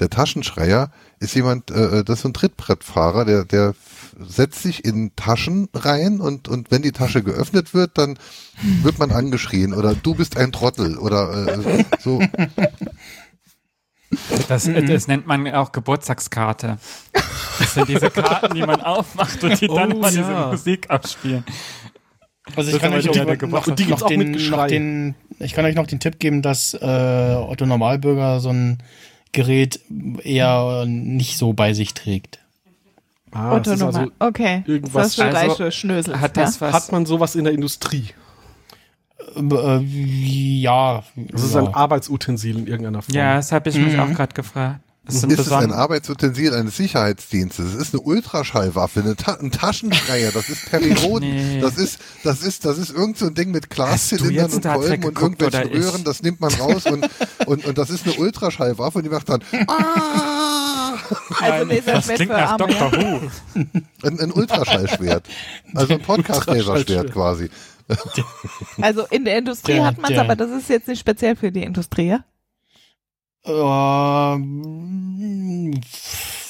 [0.00, 3.74] der Taschenschreier ist jemand, äh, äh, das ist so ein Trittbrettfahrer, der, der
[4.18, 8.18] setzt sich in Taschen rein und, und wenn die Tasche geöffnet wird, dann
[8.82, 12.20] wird man angeschrien oder du bist ein Trottel oder äh, so.
[14.48, 14.86] Das, Mhm.
[14.86, 16.78] das nennt man auch Geburtstagskarte.
[17.58, 20.50] Das sind diese Karten, die man aufmacht und die dann Oh, diese ja.
[20.50, 21.44] Musik abspielen.
[22.56, 25.76] Also Das ich kann euch noch, noch, die noch, den, noch den, ich kann euch
[25.76, 26.78] noch den Tipp geben, dass äh,
[27.36, 28.78] Otto Normalbürger so ein
[29.32, 29.80] Gerät
[30.24, 32.38] eher nicht so bei sich trägt.
[33.32, 33.98] Ah, das Otto ist Nummer.
[33.98, 34.64] also, okay.
[34.66, 36.20] irgendwas- das ist für Also, Schnösel.
[36.20, 36.42] Hat ja?
[36.44, 36.72] das was?
[36.74, 38.06] hat man sowas in der Industrie?
[39.36, 41.04] Äh, ja.
[41.14, 41.60] Das ist ja.
[41.60, 43.14] ein Arbeitsutensil in irgendeiner Form.
[43.16, 44.00] ja, das habe ich mich Mhm.
[44.00, 44.80] auch gerade gefragt.
[45.12, 45.72] Das sind Ist es ein.
[45.72, 47.74] Arbeitsutensil eines Sicherheitsdienstes?
[47.74, 51.60] Es ist eine Ultraschallwaffe, eine Ta ein Taschenschreier, das ist Perioden, Nee.
[51.60, 55.20] das ist, das ist, das ist irgend so ein Ding mit Glaszylindern und Kolben und
[55.20, 55.70] irgendwelchen?
[55.72, 57.08] Röhren, das nimmt man raus und,
[57.46, 60.94] und, und das ist eine Ultraschallwaffe und die macht dann ah,
[61.40, 62.66] Also das klingt für nach Arme.
[62.74, 62.92] Dr.
[62.92, 63.20] Who.
[64.02, 65.26] ein, ein Ultraschallschwert.
[65.74, 67.50] Also ein Podcast-Laserschwert quasi.
[68.80, 71.50] Also in der Industrie Der- hat man es, aber das ist jetzt nicht speziell für
[71.50, 72.24] die Industrie, ja?
[73.44, 74.60] Ähm,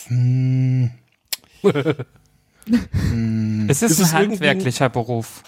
[0.08, 0.90] hm.
[1.62, 3.66] Hm.
[3.68, 5.42] Es ist, Ist es ein irgendwie- handwerklicher Beruf,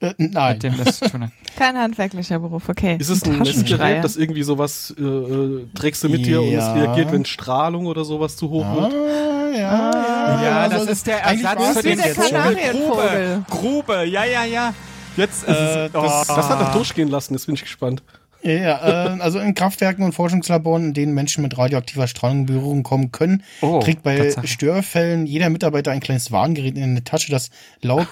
[0.00, 0.58] Äh, nein.
[1.56, 2.96] Kein handwerklicher Beruf, okay.
[3.00, 3.38] Ist es ein?
[3.38, 6.72] Messgerät, das irgendwie sowas äh, äh, trägst du mit dir und es Ja.
[6.74, 8.94] reagiert, wenn Strahlung oder sowas zu hoch wird?
[8.94, 11.98] Ah, ja, ja, Ja, also das ist der Ersatz für den.
[11.98, 13.44] Kanarienvogel.
[13.50, 14.72] Grube, ja, ja, ja.
[15.16, 15.92] Jetzt ist Äh, es.
[15.92, 18.02] das- Das hat er durchgehen lassen, jetzt bin ich gespannt.
[18.42, 22.46] Ja, ja, äh, also in Kraftwerken und Forschungslaboren, in denen Menschen mit radioaktiver Strahlung in
[22.46, 24.46] Berührung kommen können, Oh, kriegt bei Tatsache.
[24.46, 27.50] Störfällen jeder Mitarbeiter ein kleines Warngerät in eine Tasche, das
[27.82, 28.06] laut,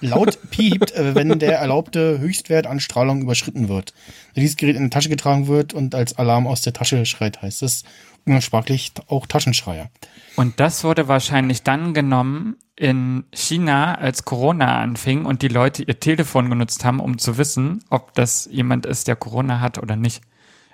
[0.00, 3.92] laut piept, äh, wenn der erlaubte Höchstwert an Strahlung überschritten wird.
[4.34, 7.42] Wenn dieses Gerät in die Tasche getragen wird und als Alarm aus der Tasche schreit,
[7.42, 7.84] heißt es
[8.26, 9.88] umgangssprachlich auch Taschenschreier.
[10.34, 15.98] Und das wurde wahrscheinlich dann genommen in China, als Corona anfing und die Leute ihr
[15.98, 20.22] Telefon genutzt haben, um zu wissen, ob das jemand ist, der Corona hat oder nicht.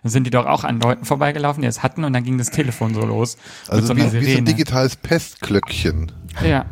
[0.03, 2.51] Dann sind die doch auch an Leuten vorbeigelaufen, die es hatten und dann ging das
[2.51, 3.37] Telefon so los.
[3.69, 6.11] Also so wie, wie so ein digitales Pestklöckchen
[6.45, 6.67] ja.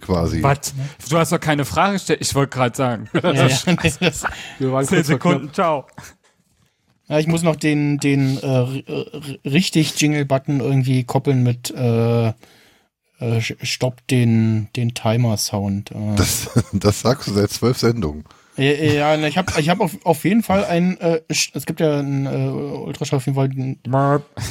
[0.00, 0.42] quasi.
[0.42, 0.72] Was?
[1.10, 2.20] Du hast doch keine Frage gestellt.
[2.22, 3.10] Ich wollte gerade sagen.
[3.12, 3.48] Ja, ja,
[4.86, 5.04] Zehn.
[5.04, 5.86] Sekunden, ciao.
[7.08, 14.06] Ja, ich muss noch den, den äh, richtig Jingle-Button irgendwie koppeln mit äh, äh, Stopp
[14.08, 15.90] den, den Timer-Sound.
[15.90, 16.16] Äh.
[16.16, 18.24] Das, das sagst du seit zwölf Sendungen.
[18.58, 22.00] Ja, ja, ich habe ich hab auf, auf jeden Fall ein, äh, es gibt ja
[22.00, 23.78] ein äh, Ultraschall auf jeden Fall die,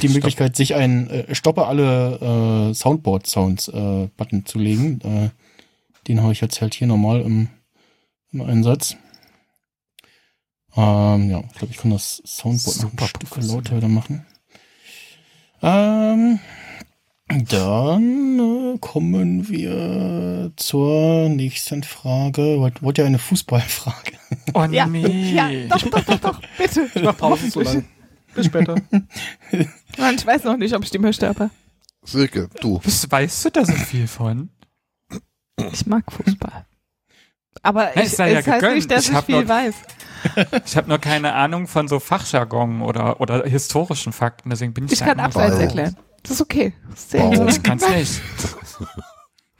[0.00, 5.00] die Möglichkeit, sich ein äh, Stoppe alle äh, Soundboard-Sounds äh, Button zu legen.
[5.02, 5.28] Äh,
[6.08, 7.48] den habe ich jetzt halt hier nochmal im,
[8.32, 8.96] im Einsatz.
[10.78, 14.24] Ähm, ja, ich glaube, ich kann das Soundboard noch Super ein Stück lauter wieder machen.
[15.60, 16.38] Ähm,
[17.26, 22.60] dann äh, kommen wir zur nächsten Frage.
[22.60, 24.12] Wollt, wollt ihr eine Fußballfrage?
[24.54, 25.32] Oh Ja, nee.
[25.32, 26.88] ja, doch, doch, doch, doch, bitte.
[26.94, 27.84] Ich mach Pause so lang.
[28.34, 28.76] Bis später.
[29.98, 31.50] Mann, ich weiß noch nicht, ob ich die möchte, aber
[32.02, 32.80] Silke, du.
[32.84, 34.50] Was weißt du da so viel von?
[35.72, 36.67] ich mag Fußball.
[37.62, 39.74] Aber Ja, ich, es sei ja es heißt nicht, dass Ich ich, viel noch- weiß.
[40.66, 44.92] Ich habe nur keine Ahnung von so Fachjargon oder, oder historischen Fakten, deswegen bin ich,
[44.92, 45.60] Ich da kann abseits Warum?
[45.62, 45.96] erklären.
[46.24, 46.72] Das ist okay.
[46.90, 47.50] Das ist gut.
[47.50, 48.20] Ich kann's nicht.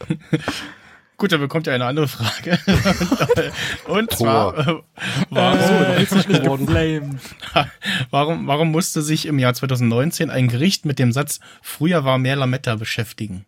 [1.16, 2.60] Gut, dann bekommt ihr eine andere Frage.
[3.88, 4.76] Und zwar, äh,
[5.30, 7.20] warum, geworden.
[8.10, 12.36] warum, warum musste sich im Jahr 2019 ein Gericht mit dem Satz, früher war mehr
[12.36, 13.46] Lametta beschäftigen?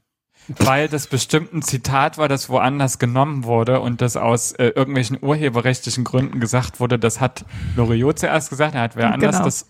[0.58, 5.18] Weil das bestimmt ein Zitat war, das woanders genommen wurde und das aus äh, irgendwelchen
[5.22, 6.98] urheberrechtlichen Gründen gesagt wurde.
[6.98, 7.44] Das hat
[7.76, 9.44] Loriot zuerst gesagt, er hat wer anders Genau.
[9.44, 9.66] das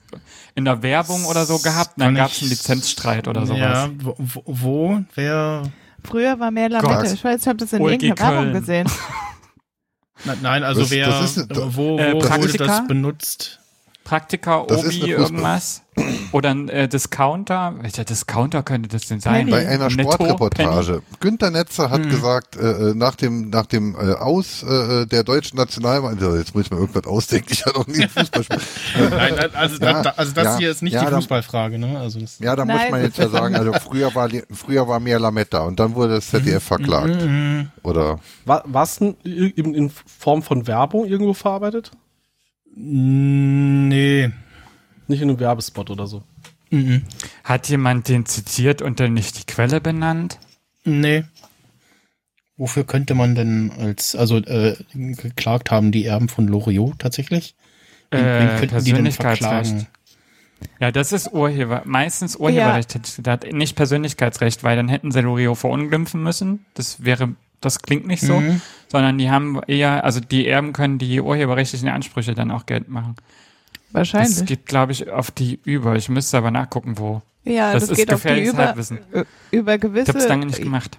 [0.55, 1.97] in der Werbung oder so gehabt.
[1.99, 3.59] Und dann gab es einen Lizenzstreit oder sowas.
[3.61, 4.14] Ja, wo,
[4.47, 5.64] wo- wer,
[6.03, 6.95] Früher war mehr Lamette.
[6.95, 7.12] Gott.
[7.12, 8.88] Ich weiß, ich habe das in OLG irgendeiner Werbung gesehen.
[10.43, 13.60] nein, also Das- wer, das ist- wo, wo Äh, wurde das benutzt?
[14.11, 15.83] Praktika, Das Obi, irgendwas.
[16.33, 17.75] Oder ein äh, Discounter.
[17.81, 19.46] Welcher Discounter könnte das denn sein?
[19.46, 19.51] Penny.
[19.53, 21.03] Bei einer Netto, Sportreportage.
[21.20, 22.11] Günter Netzer hat Hm.
[22.11, 26.55] gesagt, äh, äh, nach dem, nach dem äh, Aus äh, der deutschen Nationalmannschaft, also jetzt
[26.57, 29.11] muss ich mir irgendwas ausdenken, ich hatte noch nie Fußball gespielt.
[29.11, 32.01] Nein, also, Ja, da, also das ja, hier ist nicht ja, die Fußballfrage, ne?
[32.01, 35.20] Also das, Ja, da muss man jetzt ja sagen, also früher war, früher war mehr
[35.20, 37.14] Lametta und dann wurde das ZDF verklagt.
[37.25, 37.70] Mhm.
[37.85, 41.92] Oder War es denn in, in Form von Werbung irgendwo verarbeitet?
[42.83, 44.31] Nee.
[45.07, 46.23] Nicht in einem Werbespot oder so.
[46.71, 47.03] Mhm.
[47.45, 50.38] Hat jemand den zitiert und dann nicht die Quelle benannt?
[50.85, 51.25] Nee.
[52.57, 57.55] Wofür könnte man denn als, also äh, geklagt haben die Erben von Loriot tatsächlich?
[58.11, 59.87] Wen- wen Äh, denn Persönlichkeitsrecht.
[60.79, 65.21] Ja, das ist Urheber, meistens Urheberrecht, hätte ich gedacht, nicht Persönlichkeitsrecht, weil dann hätten sie
[65.23, 66.66] Lorio verunglimpfen müssen.
[66.75, 68.61] Das wäre, das klingt nicht so, Mhm.
[68.90, 73.14] Sondern die haben eher, also die Erben können die urheberrechtlichen Ansprüche dann auch Geld machen.
[73.16, 74.44] Das Wahrscheinlich.
[74.46, 75.96] geht, glaube ich, auf die über.
[75.96, 77.22] Ich müsste aber nachgucken, wo.
[77.44, 78.98] Ja, das das, ist geht auf die über, Halbwissen.
[79.50, 80.98] über Ich habe es gewisse, lange nicht gemacht.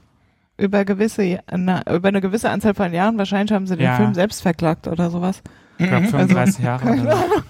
[0.58, 3.18] über gewisse, na, über eine gewisse Anzahl von Jahren.
[3.18, 3.96] Wahrscheinlich haben sie den Ja.
[3.98, 5.42] Film selbst verklagt oder sowas.
[5.78, 6.10] Ich glaube Mhm.
[6.10, 7.44] 35 Jahre oder so.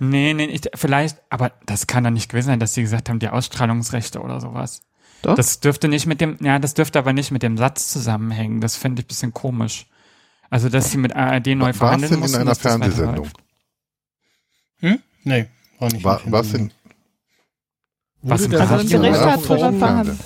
[0.00, 3.18] Nee, nee, ich, vielleicht, aber das kann doch nicht gewesen sein, dass sie gesagt haben,
[3.20, 4.82] die Ausstrahlungsrechte oder sowas.
[5.24, 5.36] Doch.
[5.36, 8.60] Das dürfte nicht mit dem, ja, das dürfte aber nicht mit dem Satz zusammenhängen.
[8.60, 9.86] Das finde ich ein bisschen komisch.
[10.50, 12.72] Also, dass sie mit ARD neu war es verhandeln denn in mussten, einer dass das
[12.72, 13.28] Fernsehsendung?
[14.80, 14.98] Hm?
[15.24, 15.46] Nee,
[15.78, 16.04] war nicht.
[16.04, 16.70] War, was in,
[18.20, 20.18] Was der Satz in einer Form-.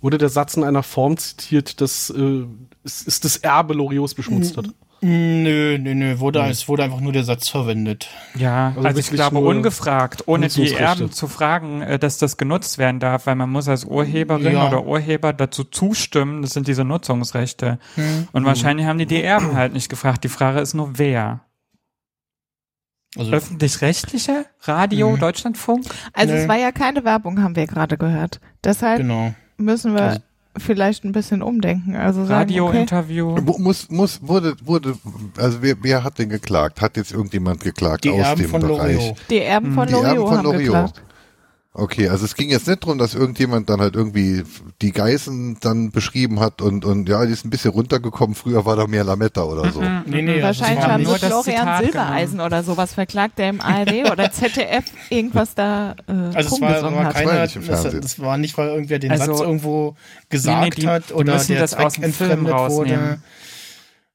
[0.00, 2.44] Wurde der Satz in einer Form zitiert, dass äh,
[2.84, 4.66] es, es das Erbe Loriots beschmutzt hat?
[5.00, 8.08] Nö, nö, nö, wurde, es wurde einfach nur der Satz verwendet.
[8.34, 10.72] Ja, Also also, ich glaube, ungefragt, ohne die.
[10.72, 14.66] Erben zu fragen, äh, dass das genutzt werden darf, weil man muss als Urheberin Ja.
[14.68, 17.78] oder Urheber dazu zustimmen, das sind diese Nutzungsrechte.
[17.94, 18.28] Hm.
[18.32, 20.24] Und wahrscheinlich haben die die Erben halt nicht gefragt.
[20.24, 21.40] Die Frage ist nur, wer?
[23.16, 24.46] Also, Öffentlich-rechtliche?
[24.62, 25.20] Radio, Mhm.
[25.20, 25.86] Deutschlandfunk?
[26.12, 26.40] Also Nee.
[26.42, 28.40] es war ja keine Werbung, haben wir gerade gehört.
[28.64, 29.34] Deshalb genau.
[29.56, 30.20] müssen wir Also-
[30.60, 31.96] vielleicht ein bisschen umdenken.
[31.96, 33.36] Also okay, Radio-Interview?
[33.40, 34.94] Mu- muss, muss, wurde, wurde,
[35.36, 36.80] also wer, wer hat denn geklagt?
[36.80, 38.96] Hat jetzt irgendjemand geklagt Die aus Erben dem von Bereich?
[38.96, 39.16] Loriot.
[39.30, 40.92] die Erben von Die Erben Loriot von Loriot.
[41.80, 44.42] Okay, also es ging jetzt nicht darum, dass irgendjemand dann halt irgendwie
[44.82, 48.74] die Geißen dann beschrieben hat und, und ja, die ist ein bisschen runtergekommen, früher war
[48.74, 49.80] da mehr Lametta oder so.
[49.80, 50.44] Mhm, Nee, nee, mhm.
[50.44, 54.10] also Wahrscheinlich haben nur sie das Florian Zitat Silbereisen oder sowas verklagt, der im ARD
[54.10, 57.14] oder ZDF irgendwas da äh, Also es war, rumgesungen war hat.
[57.14, 59.94] keiner, war nicht im das, das war nicht, weil irgendwer den Also- Satz irgendwo
[60.30, 63.18] gesagt Nee, nee, die- hat die oder müssen der das aus Zweck dem Film wurde.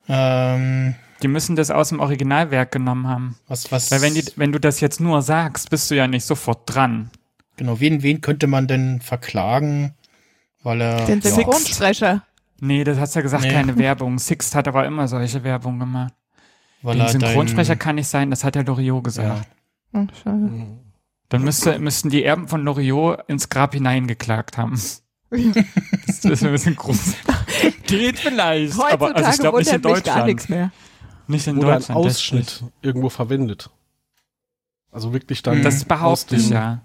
[0.10, 3.38] Ähm, Die müssen das aus dem Originalwerk genommen haben.
[3.48, 6.26] was, was, Weil wenn, die, wenn du das jetzt nur sagst, bist du ja nicht
[6.26, 7.10] sofort dran.
[7.64, 9.94] Genau, wen, wen könnte man denn verklagen?
[10.64, 12.24] Weil er, Den ja, Synchronsprecher.
[12.60, 13.52] Nee, das hast ja gesagt, Nee.
[13.52, 14.20] keine Werbung.
[14.20, 16.14] Sixt hat aber immer solche Werbung gemacht.
[16.82, 19.46] weil Den er Synchronsprecher dein, kann nicht sein, das hat der Loriot gesagt.
[19.94, 20.50] ja, Oh, schade.
[21.30, 24.74] Dann müsste, müssten die Erben von Loriot ins Grab hineingeklagt haben.
[25.32, 27.16] Das ist ein bisschen groß.
[27.88, 30.26] Geht vielleicht, Heutzutage aber also ich glaube nicht in Deutschland.
[30.28, 30.72] nichts mehr.
[31.28, 31.90] Nicht in ein Deutschland.
[31.90, 33.70] das Ausschnitt irgendwo verwendet.
[34.92, 35.56] Also wirklich dann.
[35.56, 35.66] nicht.
[35.66, 36.82] Das behaupte ich ja.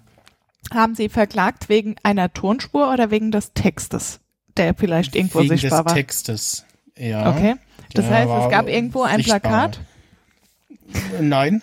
[0.73, 4.19] Haben sie verklagt wegen einer Tonspur oder wegen des Textes,
[4.57, 5.95] der vielleicht irgendwo wegen sichtbar des war?
[5.95, 6.65] Textes.
[6.95, 7.29] Ja.
[7.31, 7.55] Okay.
[7.93, 9.39] Das Der heißt, es gab irgendwo ein sichtbar.
[9.39, 9.79] Plakat.
[11.19, 11.61] Nein,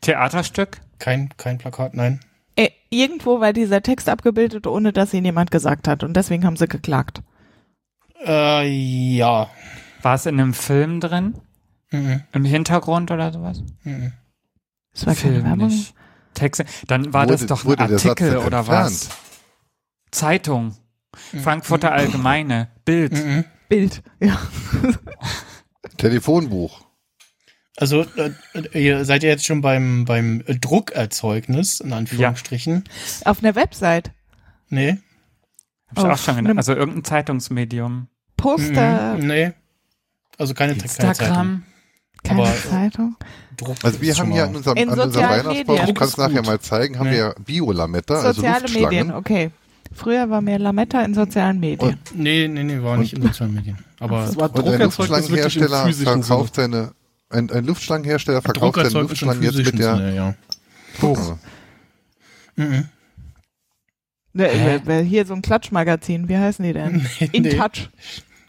[0.00, 0.80] Theaterstück?
[0.98, 2.20] kein, kein Plakat, nein.
[2.56, 6.02] Äh, irgendwo war dieser Text abgebildet, ohne dass ihn jemand gesagt hat.
[6.04, 7.22] Und deswegen haben sie geklagt.
[8.24, 9.48] Äh, ja.
[10.02, 11.34] War es in einem Film drin?
[11.90, 12.22] Mhm.
[12.32, 13.62] Im Hintergrund oder sowas?
[13.84, 14.12] Mhm.
[14.92, 15.68] Das war keine Film Werbung.
[15.68, 15.94] nicht.
[16.34, 16.64] Texte.
[16.86, 19.08] Dann war das Wurde- doch ein Artikel oder was?
[20.10, 20.76] Zeitung.
[21.42, 22.68] Frankfurter Allgemeine.
[22.84, 23.12] Bild.
[23.12, 23.44] Mhm.
[23.68, 24.02] Bild.
[24.20, 24.38] Ja.
[25.96, 26.80] Telefonbuch.
[27.76, 28.32] Also äh,
[28.78, 32.84] ihr seid ja jetzt schon beim, beim Druckerzeugnis, in Anführungsstrichen.
[33.24, 34.12] Auf einer Website.
[34.68, 34.98] Nee.
[35.88, 36.56] Hab ich auch Auf schon gedacht.
[36.58, 38.08] Also irgendein Zeitungsmedium.
[38.36, 39.26] Poster, Mhm.
[39.26, 39.52] Nee.
[40.38, 41.08] Also keine keine Zeitung.
[41.10, 41.62] Instagram.
[42.22, 43.16] keine aber- Zeitung.
[43.60, 46.42] Druck Also wir haben hier an unserem, In an unserem Weihnachtsbaum, kannst Druck ist nachher
[46.42, 47.16] mal zeigen, haben Nee.
[47.16, 48.88] wir Biolametta, also Soziale Luftschlangen.
[48.90, 49.50] Medien, okay.
[49.92, 51.98] Früher war mehr Lametta in sozialen Medien.
[52.14, 53.78] Nee, nee, nee, war nicht in sozialen Medien.
[53.98, 56.22] Aber Das war Und wirklich im physischen Sinne.
[56.22, 56.92] verkauft seine,
[57.28, 60.34] ein, ein Luftschlangenhersteller verkauft seine Luftschlangen jetzt mit physischen der, Sinne, ja.
[61.00, 61.36] Buch.
[62.56, 62.88] Mhm.
[64.32, 67.04] Ne, äh, Hier so ein Klatschmagazin, wie heißen die denn?
[67.32, 67.56] In nee.
[67.56, 67.90] Touch.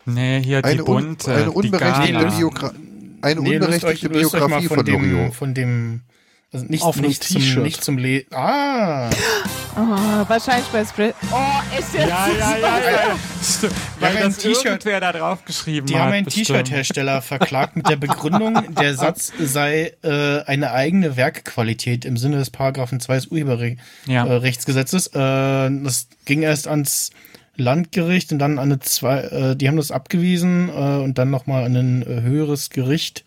[0.06, 1.32] Nee, hier die eine, un, bunte.
[1.34, 2.74] eine die unberechtigte, Gala.
[3.22, 5.36] Eine Nee, unberechtigte löst euch mal Biografie von, von dem, Loriot.
[5.36, 6.02] von dem,
[6.54, 7.64] also nicht, Auf nicht, zum, T-Shirt.
[7.64, 9.10] nicht zum Le Ah,
[9.74, 9.80] Oh,
[10.28, 11.14] wahrscheinlich bei Spray.
[11.32, 13.18] Oh, ist jetzt Ja, ja, ja, ja.
[13.42, 13.74] Stimmt.
[14.02, 16.02] Weil haben ein das T-Shirt- irgendwer da drauf geschrieben die hat.
[16.02, 16.26] haben einen.
[16.28, 22.50] T-Shirt-Hersteller verklagt mit der Begründung, der Satz sei äh, eine eigene Werkqualität im Sinne des
[22.50, 23.26] Paragraphen 2 des
[24.08, 24.24] Ja.
[24.26, 25.08] Urheberrechtsgesetzes.
[25.08, 27.12] Äh, das ging erst ans
[27.58, 30.72] Landgericht und dann an eine zwei, äh, die haben das abgewiesen äh,
[31.04, 33.26] und dann nochmal an ein äh, höheres Gericht.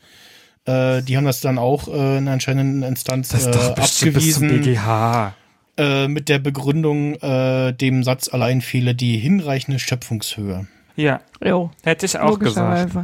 [0.67, 4.35] Äh, die haben das dann auch äh, in einer entscheidenden Instanz Das äh, bestimmt bis
[4.35, 5.35] zum abgewiesen BGH.
[5.77, 10.67] äh, mit der Begründung, äh, dem Satz allein fehle die hinreichende Schöpfungshöhe.
[10.97, 12.95] Ja, Jo, hätte ich auch gesagt.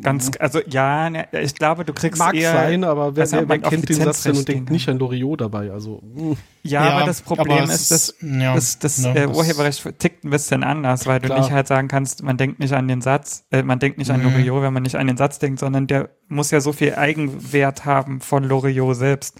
[0.00, 2.52] Ganz, also ja, ne, ich glaube, du kriegst Mag eher.
[2.52, 5.42] sein, aber wer, also wer, kennt den Satz denn und denkt gehen nicht an Loriot
[5.42, 5.70] dabei?
[5.70, 6.36] Also, mh.
[6.62, 10.30] Ja, aber das Problem aber ist, dass ja, das, das ne, äh, Urheberrecht tickt ein
[10.30, 11.38] bisschen anders, weil du Klar.
[11.40, 14.20] nicht halt sagen kannst, man denkt nicht an den Satz, äh, man denkt nicht an
[14.24, 14.32] Mhm.
[14.32, 17.84] Loriot, wenn man nicht an den Satz denkt, sondern der muss ja so viel Eigenwert
[17.84, 19.38] haben von Loriot selbst.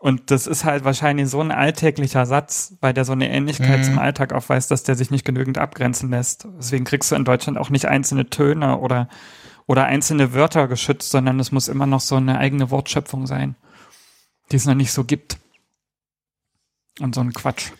[0.00, 3.82] Und das ist halt wahrscheinlich so ein alltäglicher Satz, weil der so eine Ähnlichkeit Mhm.
[3.84, 6.46] zum Alltag aufweist, dass der sich nicht genügend abgrenzen lässt.
[6.58, 9.08] Deswegen kriegst du in Deutschland auch nicht einzelne Töne oder,
[9.68, 13.54] oder einzelne Wörter geschützt, sondern es muss immer noch so eine eigene Wortschöpfung sein,
[14.50, 15.38] die es noch nicht so gibt.
[16.98, 17.70] Und so ein Quatsch.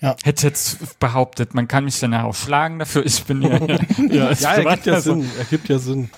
[0.00, 0.16] Ja.
[0.24, 3.60] Hätte jetzt behauptet, man kann mich danach auch schlagen dafür, ich bin ja.
[4.10, 5.30] ja, ja, ergibt ja Sinn.
[5.38, 6.10] Ergibt ja Sinn.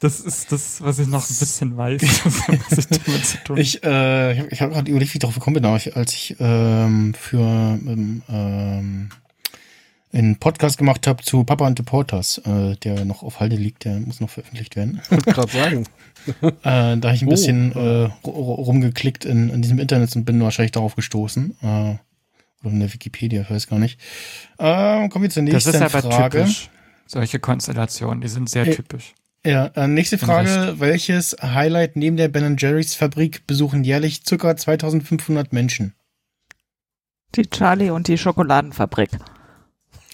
[0.00, 2.02] Das ist das, was ich noch ein bisschen weiß,
[2.70, 5.34] was ich damit zu tun Ich, äh, ich habe hab gerade überlegt, wie ich darauf
[5.34, 9.10] gekommen bin, aber ich, als ich ähm, für ähm, ähm,
[10.14, 13.84] einen Podcast gemacht habe zu Papa und the Porters, äh, der noch auf Halde liegt,
[13.84, 15.00] der muss noch veröffentlicht werden.
[15.02, 15.86] Ich wollte gerade sagen.
[16.42, 17.30] äh, da habe ich ein Oh.
[17.30, 21.56] bisschen äh, ru- ru- rumgeklickt in, in diesem Internet und bin wahrscheinlich darauf gestoßen.
[21.62, 21.98] Äh, oder
[22.72, 24.00] in der Wikipedia, ich weiß gar nicht.
[24.58, 26.38] Äh, kommen wir zur Das nächsten ist aber Frage.
[26.38, 26.70] typisch.
[27.06, 29.14] Solche Konstellationen, die sind sehr Äh, typisch.
[29.44, 30.76] Ja, äh, nächste Frage.
[30.78, 34.56] Welches Highlight neben der Ben Jerry's Fabrik besuchen jährlich ca.
[34.56, 35.92] 2500 Menschen?
[37.34, 39.10] Die Charlie und die Schokoladenfabrik.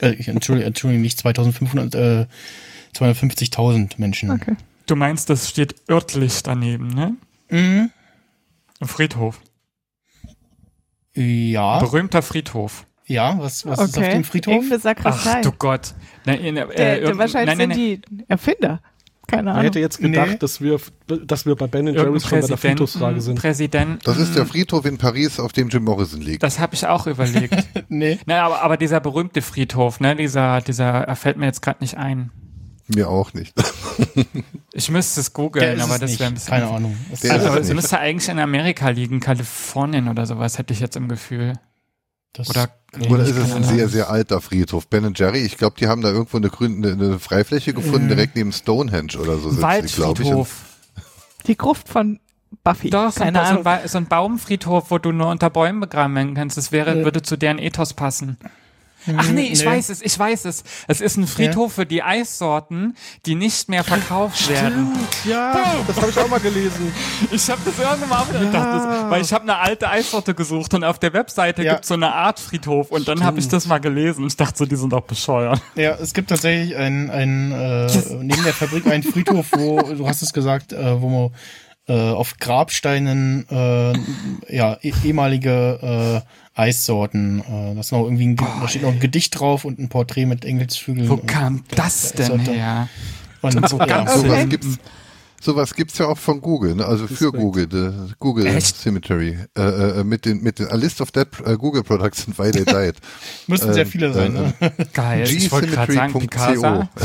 [0.00, 2.26] Äh, Entschuldigung, Entschuldigung, nicht 2500, äh,
[2.94, 4.30] 250.000 Menschen.
[4.30, 4.56] Okay.
[4.86, 7.14] Du meinst, das steht örtlich daneben, ne?
[7.50, 7.90] Mhm.
[8.80, 9.40] Ein Friedhof.
[11.14, 12.86] Ja, Berühmter Friedhof.
[13.06, 14.12] ja, was, was ist auf Okay.
[14.12, 14.54] dem Friedhof?
[14.54, 15.34] Irgendeine Sakristei.
[15.38, 15.94] Ach du Gott.
[16.24, 18.80] Nein, äh, der, der, wahrscheinlich nein, nein, sind die Erfinder.
[19.30, 19.64] Keine Wer Ahnung.
[19.64, 20.36] hätte jetzt gedacht, Nee.
[20.38, 20.78] dass, wir,
[21.26, 23.38] dass wir bei Ben Jerry's schon bei der Friedhofsfrage Präsidenten, sind?
[23.40, 23.98] Präsidenten.
[24.04, 26.42] Das ist der Friedhof in Paris, auf dem Jim Morrison liegt.
[26.42, 27.54] Das habe ich auch überlegt.
[27.88, 28.18] nee.
[28.26, 31.96] Na, aber, aber dieser berühmte Friedhof, ne, dieser, dieser, er fällt mir jetzt gerade nicht
[31.96, 32.30] ein.
[32.88, 33.54] Mir auch nicht.
[34.72, 36.50] Ich müsste es googeln, aber das wäre ein bisschen.
[36.54, 36.96] Keine Ahnung.
[37.28, 41.54] Also, es müsste eigentlich in Amerika liegen, Kalifornien oder sowas, hätte ich jetzt im Gefühl.
[42.32, 42.68] Das- Oder,
[43.08, 44.88] Oder ist es ein sehr, sehr alter Friedhof?
[44.88, 48.52] Ben Jerry, ich glaube, die haben da irgendwo eine, grüne, eine Freifläche gefunden, direkt neben
[48.52, 49.50] Stonehenge oder so.
[49.50, 50.26] sitzen die, glaub ich.
[50.26, 50.56] Und Waldfriedhof.
[51.46, 52.18] Die Gruft von
[52.64, 52.90] Buffy.
[52.90, 56.14] Doch, so ein, Keine so, ein, so ein Baumfriedhof, wo du nur unter Bäumen begraben
[56.16, 56.56] werden kannst.
[56.56, 57.04] Das wäre, Äh.
[57.04, 58.38] würde zu deren Ethos passen.
[59.16, 59.66] Ach nee, ich nee.
[59.66, 60.62] weiß es, ich weiß es.
[60.88, 64.88] Es ist ein Friedhof für die Eissorten, die nicht mehr verkauft werden.
[65.24, 65.54] Ja,
[65.86, 66.92] das habe ich auch mal gelesen.
[67.32, 70.84] Ich habe das irgendwann mal wieder gedacht, weil ich habe eine alte Eissorte gesucht und
[70.84, 71.74] auf der Webseite Ja.
[71.74, 74.26] gibt's so eine Art Friedhof und dann habe ich das mal gelesen.
[74.26, 75.60] Ich dachte so, die sind doch bescheuert.
[75.76, 77.86] Ja, es gibt tatsächlich ein, ein äh,
[78.22, 81.30] neben der Fabrik einen Friedhof, wo, du hast es gesagt, äh, wo man
[81.88, 83.92] äh, auf Grabsteinen äh,
[84.54, 89.00] ja, eh- ehemalige äh, Eissorten, äh, da, ist noch irgendwie ein, da steht noch ein
[89.00, 91.08] Gedicht drauf und ein Porträt mit Engelsflügeln.
[91.08, 92.88] Wo und, kam das denn her?
[93.40, 94.78] und, so ja, sowas gibt's,
[95.40, 96.84] sowas gibt's ja auch von Google, ne?
[96.84, 98.76] also für Google, the Google Echt?
[98.76, 99.62] Cemetery, äh,
[100.00, 102.64] äh, mit den, mit den, a list of dead äh, Google products and why they
[102.66, 102.96] died.
[103.46, 104.36] müssten sehr Ähm, viele sein.
[104.36, 104.72] äh, ne?
[104.92, 105.24] Geil.
[105.26, 106.88] Gcemetery.co.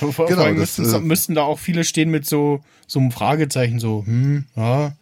[0.12, 3.10] Vor, Genau, allem das, müssten, äh, müssten da auch viele stehen mit so, so einem
[3.12, 4.92] Fragezeichen, so, hm, ja.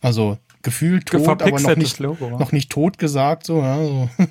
[0.00, 2.30] Also gefühlt tot, aber noch nicht, Logo.
[2.30, 3.76] noch nicht tot gesagt, so, ja.
[3.76, 4.08] So.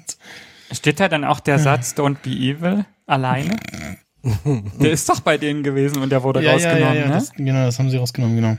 [0.74, 3.58] Steht da dann auch der Satz Don't be evil alleine?
[4.82, 7.14] der ist doch bei denen gewesen und der wurde ja, rausgenommen, ja, ja, ne?
[7.14, 8.58] das, genau, das haben sie rausgenommen, genau.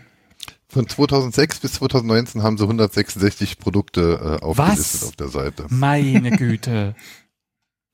[0.68, 5.09] Von 2006 bis 2019 haben sie 166 Produkte äh, aufgelistet Was?
[5.09, 5.66] auf der Seite.
[5.68, 6.95] Meine Güte.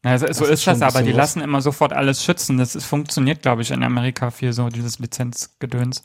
[0.03, 1.17] Also, so ist ist das, aber die was.
[1.17, 2.57] lassen immer sofort alles schützen.
[2.57, 6.03] Das ist, funktioniert, glaube ich, in Amerika viel so, dieses Lizenzgedöns.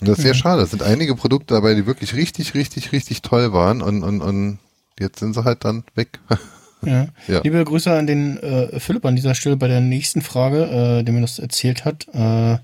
[0.00, 0.38] Und das ist sehr Mhm.
[0.38, 0.62] schade.
[0.62, 4.58] Es sind einige Produkte dabei, die wirklich richtig, richtig, richtig toll waren und, und, und
[4.98, 6.18] jetzt sind sie halt dann weg.
[6.84, 7.06] Ja.
[7.28, 7.40] Ja.
[7.42, 10.64] Liebe Grüße an den äh, Philipp an dieser Stelle bei der nächsten Frage,
[10.98, 12.06] äh, der mir das erzählt hat.
[12.12, 12.58] Äh,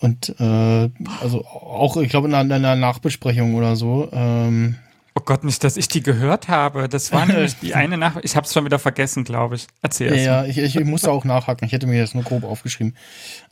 [0.00, 0.88] und äh,
[1.20, 4.08] also auch, ich glaube, in einer, in einer Nachbesprechung oder so.
[4.12, 4.76] Ähm,
[5.24, 6.88] Gott, nicht, dass ich die gehört habe.
[6.88, 8.16] Das war nämlich die eine Nach...
[8.22, 9.66] Ich habe es schon wieder vergessen, glaube ich.
[9.82, 10.24] Erzähl ja, es.
[10.24, 11.66] ja, ich, ich, ich musste auch nachhaken.
[11.66, 12.96] Ich hätte mir das nur grob aufgeschrieben.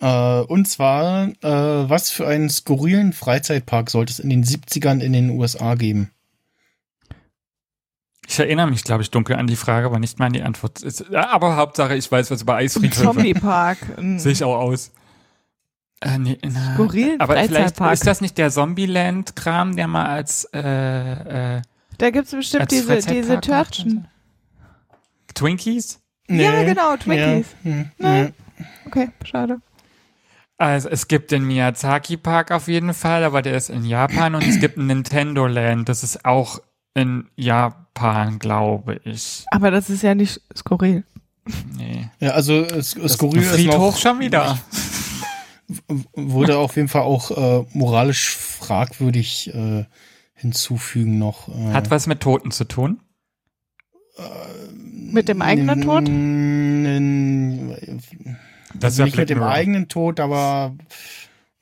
[0.00, 5.12] Äh, und zwar, äh, was für einen skurrilen Freizeitpark sollte es in den 70ern in
[5.12, 6.10] den USA geben?
[8.28, 10.82] Ich erinnere mich, glaube ich, dunkel an die Frage, aber nicht mal an die Antwort.
[10.82, 13.02] Ist- ja, Aber Hauptsache, ich weiß was über Ein Eisfriedhöfe.
[13.04, 13.78] Zombie-Park.
[13.98, 14.92] ein Sehe ich auch aus.
[16.00, 17.92] Äh, nee, na, Skurrilen aber vielleicht Freizeitpark.
[17.92, 21.62] ist das nicht der Zombieland-Kram, der mal als äh, äh,
[21.98, 24.08] Da gibt's bestimmt als diese, Freizeitpark diese macht Törtchen.
[25.34, 26.00] Twinkies?
[26.28, 27.46] Ja, genau, Twinkies.
[27.64, 28.34] Ja, hm, Nein.
[28.86, 29.60] Okay, schade.
[30.58, 34.46] Also es gibt den Miyazaki Park auf jeden Fall, aber der ist in Japan und
[34.46, 36.60] es gibt ein Nintendo Land, das ist auch
[36.94, 39.44] in Japan, glaube ich.
[39.50, 41.04] Aber das ist ja nicht skurril.
[41.76, 42.10] Nee.
[42.20, 44.58] ja, also es, skurril ist Friedhof noch, schon wieder.
[46.14, 49.84] Wurde auf jeden Fall auch äh, moralisch fragwürdig äh,
[50.34, 51.48] hinzufügen noch.
[51.48, 53.00] Äh, Hat was mit Toten zu tun?
[54.72, 56.04] Mit dem eigenen Tod?
[58.74, 60.74] Das wär nicht mit dem eigenen Tod, aber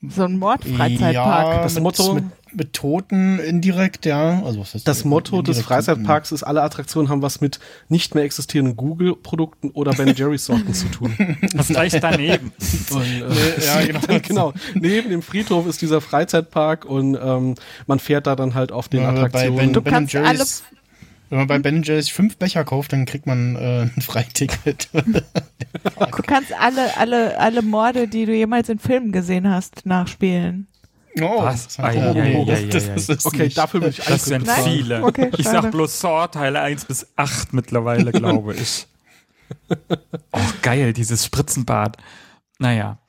[0.01, 1.13] So ein Mordfreizeitpark.
[1.13, 4.41] Ja, Das mit, Motto- mit, mit Toten indirekt, ja.
[4.43, 5.61] Also was heißt Das Motto des?
[5.61, 10.73] Freizeitparks ist, alle Attraktionen haben was mit nicht mehr existierenden Google-Produkten oder Ben Jerry's Sorten
[10.73, 11.15] zu tun.
[11.53, 12.51] Das ist gleich daneben.
[12.91, 14.19] Und, äh, ja, genau.
[14.27, 14.53] genau.
[14.73, 17.55] Neben dem Friedhof ist dieser Freizeitpark und ähm,
[17.87, 19.57] man fährt da dann halt auf den Ja, bei Attraktionen.
[19.57, 20.63] Ben, Du ben kannst Jerry's,
[21.29, 24.89] wenn man bei Ben Jerry's fünf Becher kauft, dann kriegt man äh, ein Freiticket.
[24.93, 30.67] Du kannst alle, alle, alle Morde, die du jemals in Filmen gesehen hast, nachspielen.
[31.23, 31.67] Oh, Was?
[31.67, 34.63] das, Ei, ei, ei, ist okay, nicht- dafür will ich Das sind zahlen.
[34.63, 35.03] viele.
[35.03, 38.87] Okay, ich sag bloß Saw Teile 1 bis 8 mittlerweile, glaube ich.
[40.31, 41.97] Oh, geil, dieses Spritzenbad.
[42.59, 42.99] Naja.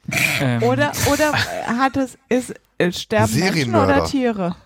[0.40, 4.56] Ähm, Oder, oder hat es, ist, äh, sterben Menschen oder Tiere?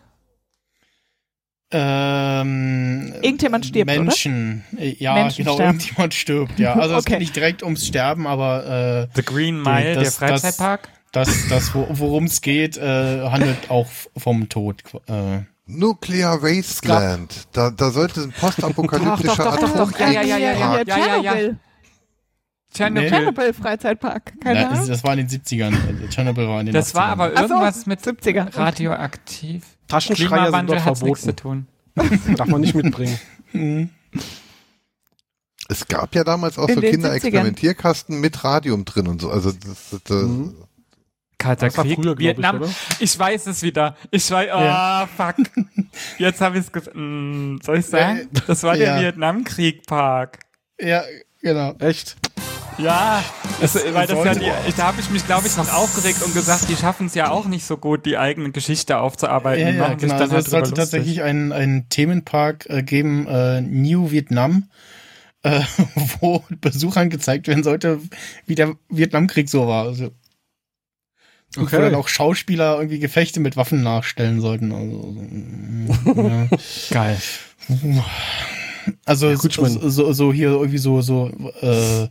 [1.72, 4.00] Ähm, Irgendjemand stirbt, oder?
[4.02, 4.64] Menschen.
[4.78, 5.78] Äh, Ja, Menschen genau, sterben.
[5.78, 6.74] irgendjemand stirbt, ja.
[6.74, 7.10] Also es Okay.
[7.14, 10.82] geht nicht direkt ums Sterben, aber äh, The Green Mile, Das- der Freizeitpark.
[10.82, 13.86] das, das wo- worum es geht, äh, handelt auch
[14.16, 14.82] vom Tod.
[15.06, 17.48] Äh, Nuclear Wasteland.
[17.52, 20.82] Da, da sollte ein postapokalyptischer Doch, doch, doch, doch, doch, ja, ja, ja, ja, ja.
[20.86, 21.50] Ja, ja, ja.
[22.72, 23.08] Tschernobyl.
[23.08, 23.52] Tschernobyl.
[23.54, 24.40] Freizeitpark.
[24.40, 24.88] Keine na, das, Ahnung.
[24.90, 25.74] das war in den 70ern.
[25.86, 26.94] Also Tschernobyl war in den Das 80ern.
[26.96, 28.56] war aber Ach so, irgendwas mit 70er.
[28.56, 29.64] radioaktiv.
[29.88, 31.66] Taschenschreier sind Klimawandel dort hat's nichts zu verboten.
[31.96, 32.34] tun.
[32.36, 33.18] Darf man nicht mitbringen.
[33.52, 33.90] Mhm.
[35.68, 39.30] Es gab ja damals auch In so Kinderexperimentierkasten mit Radium drin und so.
[39.30, 40.54] Also das, das, Mhm.
[41.38, 42.56] Kalter Das war Krieg, früher, ich, Vietnam.
[42.62, 42.70] oder?
[43.00, 43.96] Ich, weiß es wieder.
[44.10, 45.08] Ich weiß, oh, Ja.
[45.16, 45.34] fuck.
[46.18, 46.94] Jetzt habe ich es gesagt.
[46.96, 48.28] Hm, soll ich sagen?
[48.46, 48.94] Das war Ja.
[48.98, 50.38] der Vietnamkrieg-Park.
[50.80, 51.02] Ja,
[51.42, 51.74] genau.
[51.78, 52.16] Echt?
[52.78, 53.22] Ja,
[53.60, 56.22] das, Das- weil das ja die, ich, da habe ich mich, glaube ich, noch aufgeregt
[56.24, 59.62] und gesagt, die schaffen es ja auch nicht so gut, die eigene Geschichte aufzuarbeiten.
[59.68, 60.14] Ja, ja, sich genau.
[60.14, 60.76] Also halt es sollte lustig.
[60.76, 64.68] tatsächlich einen, einen Themenpark äh, geben, äh, New Vietnam,
[65.44, 65.60] äh,
[66.20, 68.00] wo Besuchern gezeigt werden sollte,
[68.46, 69.84] wie der Vietnamkrieg so war.
[69.84, 70.10] Also,
[71.56, 71.76] und Okay.
[71.78, 74.72] Wo dann auch Schauspieler irgendwie Gefechte mit Waffen nachstellen sollten.
[74.72, 76.48] Also,
[76.90, 77.18] Geil.
[77.68, 78.04] ja.
[79.04, 81.30] also Ja, gut, so, so, so hier irgendwie so, so
[81.60, 82.08] äh,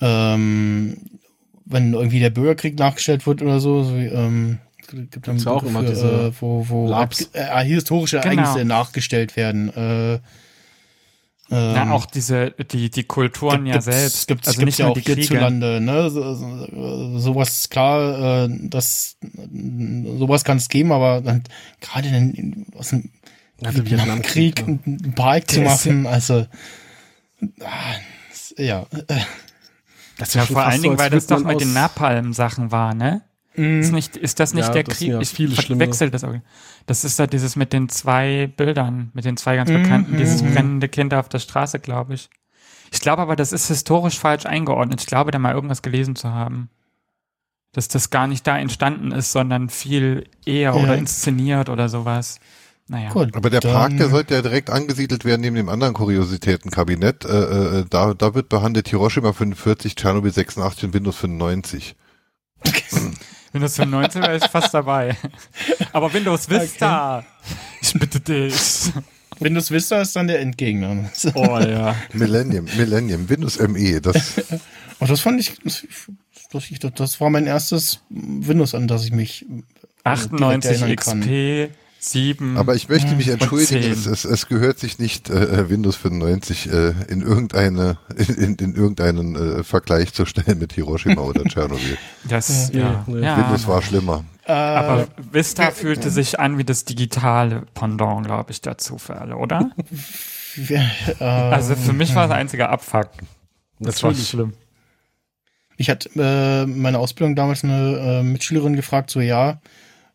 [0.00, 0.96] ähm,
[1.64, 4.58] wenn irgendwie der Bürgerkrieg nachgestellt wird oder so, so wie, ähm,
[4.88, 7.30] gibt dann Gibt's auch immer diese äh, wo, wo Labs.
[7.32, 8.34] äh, historische Genau.
[8.34, 9.68] Ereignisse nachgestellt werden.
[9.74, 10.18] Äh,
[11.52, 14.26] ähm, Ja, auch diese, die, die Kulturen ja gibt's- selbst.
[14.28, 15.20] Gibt's, also gibt's nicht ja nur auch die Kriege.
[15.20, 16.10] hierzulande, ne?
[16.10, 19.16] So, so, sowas ist klar, äh, das,
[20.18, 21.42] sowas kann es geben, aber dann
[21.80, 23.10] gerade in, in, aus dem
[23.62, 24.66] Also Vietnamkrieg ja.
[24.66, 26.46] einen Park zu machen, also
[27.60, 27.94] ah,
[28.30, 28.86] das- ja.
[29.08, 29.20] äh,
[30.18, 32.94] Das ist Ja, schon vor allen Dingen, so, weil das doch mit den Napalm-Sachen war,
[32.94, 33.22] ne?
[33.54, 35.08] Ist, mh, nicht, ist das nicht Ja, der das Krieg?
[35.08, 36.34] ja ich viele schlimme- wechsel das auch.
[36.86, 40.42] Das ist da dieses mit den zwei Bildern, mit den zwei ganz Mhm, bekannten, dieses
[40.42, 40.54] mhm.
[40.54, 42.30] brennende Kind auf der Straße, glaube ich.
[42.90, 45.00] Ich glaube aber, das ist historisch falsch eingeordnet.
[45.00, 46.68] Ich glaube, da mal irgendwas gelesen zu haben.
[47.72, 50.74] Dass das gar nicht da entstanden ist, sondern viel eher Ja.
[50.74, 52.38] oder inszeniert oder sowas.
[52.88, 53.10] Naja.
[53.10, 57.24] Gut, Aber der Park, der sollte ja direkt angesiedelt werden neben dem anderen Kuriositätenkabinett.
[57.24, 61.94] Äh, äh, da, da wird behandelt Hiroshima 45, Tschernobyl 86 und Windows 95.
[63.52, 65.16] Windows 95 wäre ich fast dabei.
[65.92, 67.24] Aber Windows Vista.
[67.80, 68.92] Ich bitte dich.
[69.38, 71.10] Windows Vista ist dann der Endgegner.
[71.34, 71.96] Oh ja.
[72.12, 74.60] Millennium, Millennium, Windows ME, das Und
[75.02, 75.58] Oh, das fand ich,
[76.52, 79.44] das, das, war mein erstes Windows, an das ich mich
[80.04, 81.20] 98 erinnern kann.
[81.22, 81.70] XP,
[82.04, 82.56] 7.
[82.56, 86.94] Aber ich möchte mich entschuldigen, es, es, es gehört sich nicht, äh, Windows 95 äh,
[87.08, 91.96] in irgendeine, in, in, in irgendeinen äh, Vergleich zu stellen mit Hiroshima oder Tschernobyl.
[92.24, 93.04] das, ja.
[93.06, 93.20] Nee.
[93.20, 93.36] ja.
[93.36, 94.24] Windows war schlimmer.
[94.46, 99.36] äh, Aber Vista fühlte sich an wie das digitale Pendant, glaube ich, dazu für alle,
[99.36, 99.70] oder?
[100.68, 103.10] äh, Also für mich war es ein einziger Abfuck.
[103.78, 104.28] Das war Natürlich.
[104.28, 104.54] schlimm.
[105.76, 109.60] Ich hatte äh, meine Ausbildung damals eine äh, Mitschülerin gefragt, so ja,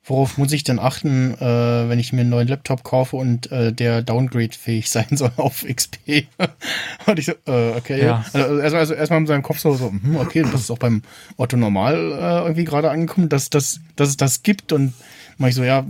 [0.07, 3.73] worauf muss ich denn achten, äh, wenn ich mir einen neuen Laptop kaufe und äh,
[3.73, 6.27] der downgrade-fähig sein soll auf XP?
[7.05, 8.03] und ich so, äh, okay.
[8.03, 8.25] Ja.
[8.33, 11.01] Also, also, also erstmal in seinem Kopf so, so hm, okay, das ist auch beim
[11.35, 14.93] Otto Normal äh, irgendwie gerade angekommen, dass, dass, dass es das gibt und
[15.37, 15.85] mach ich so, ja,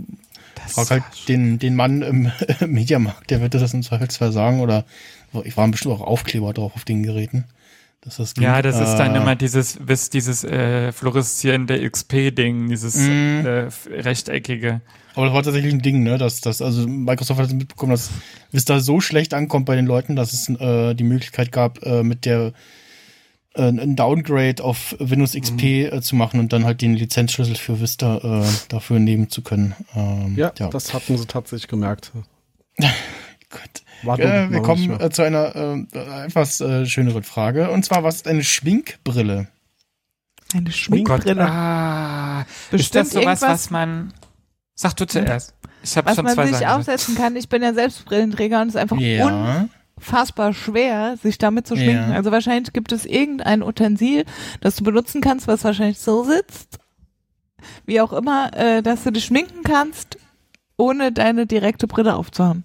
[0.56, 2.32] Das frag halt den, den Mann im
[2.66, 4.84] Mediamarkt, der wird das im Zweifelsfall sagen oder
[5.44, 7.44] ich waren bestimmt auch Aufkleber drauf auf den Geräten.
[8.00, 8.44] Das ging.
[8.44, 13.44] ja, das ist dann Äh, immer dieses, bis dieses äh, fluoreszierende XP-Ding, dieses Mhm.
[13.44, 14.80] äh, rechteckige.
[15.14, 16.16] Aber das war tatsächlich ein Ding, ne?
[16.16, 18.10] Dass, dass, also Microsoft hat mitbekommen, dass
[18.52, 22.24] Vista so schlecht ankommt bei den Leuten, dass es äh, die Möglichkeit gab, äh, mit
[22.24, 22.52] der
[23.54, 27.80] äh, ein Downgrade auf Windows XP äh, zu machen und dann halt den Lizenzschlüssel für
[27.80, 29.74] Vista äh, dafür nehmen zu können.
[29.96, 32.12] Ähm, Ja, das hatten sie tatsächlich gemerkt.
[32.78, 33.82] Gut.
[34.02, 37.70] War Äh, wir kommen äh, zu einer äh, etwas äh, schöneren Frage.
[37.70, 39.48] Und zwar, was ist eine Schminkbrille?
[40.54, 41.46] Eine Schminkbrille.
[41.46, 44.12] Ah, ist Bestimmt das sowas, was man.
[44.74, 45.54] Sag du zuerst.
[45.82, 46.80] Ich habe Was schon man zwei sich Sachen.
[46.80, 47.36] aufsetzen kann.
[47.36, 48.96] Ich bin ja selbst Brillenträger und es ist einfach
[49.96, 52.10] unfassbar schwer, sich damit zu schminken.
[52.10, 52.16] Ja.
[52.16, 54.24] Also wahrscheinlich gibt es irgendein Utensil,
[54.60, 56.78] das du benutzen kannst, was wahrscheinlich so sitzt,
[57.86, 60.18] wie auch immer, äh, dass du dich schminken kannst,
[60.76, 62.64] ohne deine direkte Brille aufzuhaben.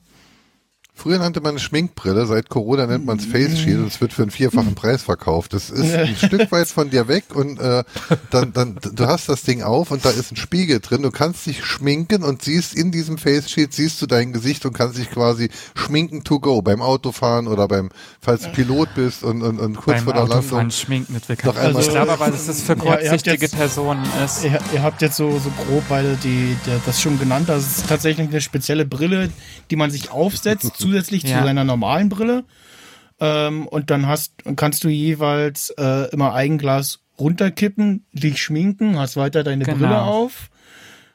[0.96, 4.14] Früher nannte man es Schminkbrille, seit Corona nennt man es Face Shield und es wird
[4.14, 5.54] für einen vierfachen Preis verkauft.
[5.54, 7.84] Das ist ein Stück weit von dir weg und äh,
[8.30, 11.02] dann, dann, du hast das Ding auf und da ist ein Spiegel drin.
[11.02, 14.74] Du kannst dich schminken und siehst in diesem Face Shield, siehst du dein Gesicht und
[14.74, 17.90] kannst dich quasi schminken to go beim Autofahren oder beim,
[18.22, 20.72] falls du Pilot bist und, und, und kurz Beim vor der Autofahren Landung.
[20.72, 24.44] schminken mit Doch einmal- ich glaube aber, dass das für Ja, kurzsichtige jetzt- Personen ist.
[24.46, 27.50] Ihr, ihr habt jetzt so, so grob beide die, der, das schon genannt.
[27.50, 29.32] Das ist tatsächlich eine spezielle Brille,
[29.72, 31.40] die man sich aufsetzt, zusätzlich Ja.
[31.40, 32.44] zu seiner normalen Brille.
[33.20, 39.44] Ähm, und dann hast, kannst du jeweils äh, immer Eigenglas runterkippen, dich schminken, hast weiter
[39.44, 39.78] deine Genau.
[39.78, 40.50] Brille auf.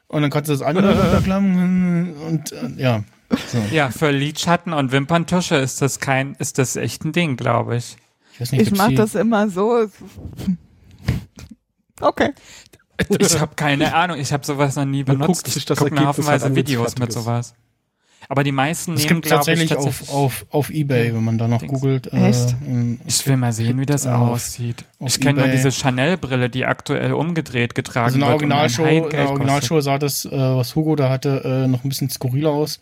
[0.07, 3.03] Und dann kannst du das andere runterklappen und äh, ja.
[3.51, 3.59] So.
[3.71, 7.95] Ja, für Lidschatten und Wimperntusche ist das kein, ist das echt ein Ding, glaube ich.
[8.33, 9.85] Ich weiß nicht, Ich mache das immer so.
[12.01, 12.31] Okay.
[13.19, 15.43] Ich habe keine Ahnung, ich habe sowas noch nie benutzt.
[15.45, 17.15] guckt ich das gucke mir haufenweise halt Videos mit ist.
[17.15, 17.53] sowas.
[18.31, 21.23] Aber die meisten Es nehmen, gibt glaube ich, tatsächlich auf, tatsächlich auf, auf Ebay, wenn
[21.23, 22.13] man da noch googelt.
[22.13, 22.55] Äh, Echt?
[23.07, 24.85] Ich will mal sehen, wie das Auf- aussieht.
[24.99, 28.43] auf Ich kenne nur diese Chanel-Brille, die aktuell umgedreht getragen Also in der wird.
[28.43, 29.29] und ein Originalshow, in der.
[29.31, 32.79] Originalshow sah das, äh, was Hugo da hatte, äh, noch ein bisschen skurriler aus.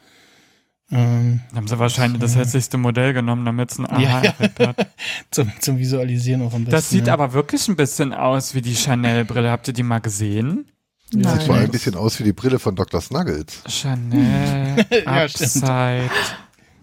[0.92, 4.10] Ähm, Da haben sie wahrscheinlich das hässlichste Modell genommen, damit es ein Ja, ja.
[4.18, 4.88] Aha-Effekt hat.
[5.32, 6.72] zum, zum Visualisieren auch am besten.
[6.72, 7.14] Das sieht ja.
[7.14, 9.50] aber wirklich ein bisschen aus wie die Chanel-Brille.
[9.50, 10.66] Habt ihr die mal gesehen?
[11.10, 13.00] Sieht vor allem ein bisschen aus wie die Brille von Dr.
[13.02, 13.64] Snuggles.
[13.68, 15.24] Chanel Ja.
[15.24, 16.10] Upside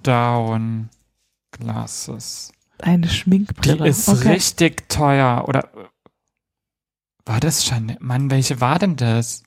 [0.02, 0.88] Down
[1.52, 2.50] Glasses.
[2.80, 3.86] Eine Die Schminkbrille.
[3.88, 4.30] ist okay.
[4.32, 5.44] richtig teuer.
[5.46, 5.68] Oder
[7.26, 7.96] war das Chanel?
[8.00, 9.42] Mann, welche war denn das?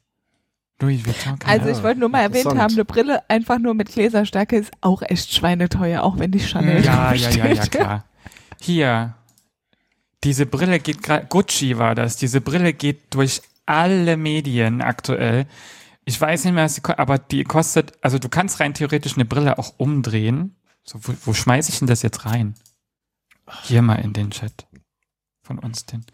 [0.80, 1.39] Louis Vuitton.
[1.45, 5.01] Also ich wollte nur mal erwähnt haben, eine Brille einfach nur mit Gläserstärke ist auch
[5.01, 8.05] echt schweineteuer, auch wenn die Chanel ja, ja, ja, ja, klar.
[8.61, 9.15] Hier.
[10.23, 12.17] Diese Brille geht gerade, Gucci war das.
[12.17, 15.45] Diese Brille geht durch alle Medien aktuell.
[16.05, 19.15] Ich weiß nicht mehr, was sie ko- aber die kostet, also du kannst rein theoretisch
[19.15, 20.55] eine Brille auch umdrehen.
[20.84, 22.55] So, wo, wo schmeiß ich denn das jetzt rein?
[23.63, 24.68] Hier mal in den Chat.
[25.43, 26.05] Von uns denn.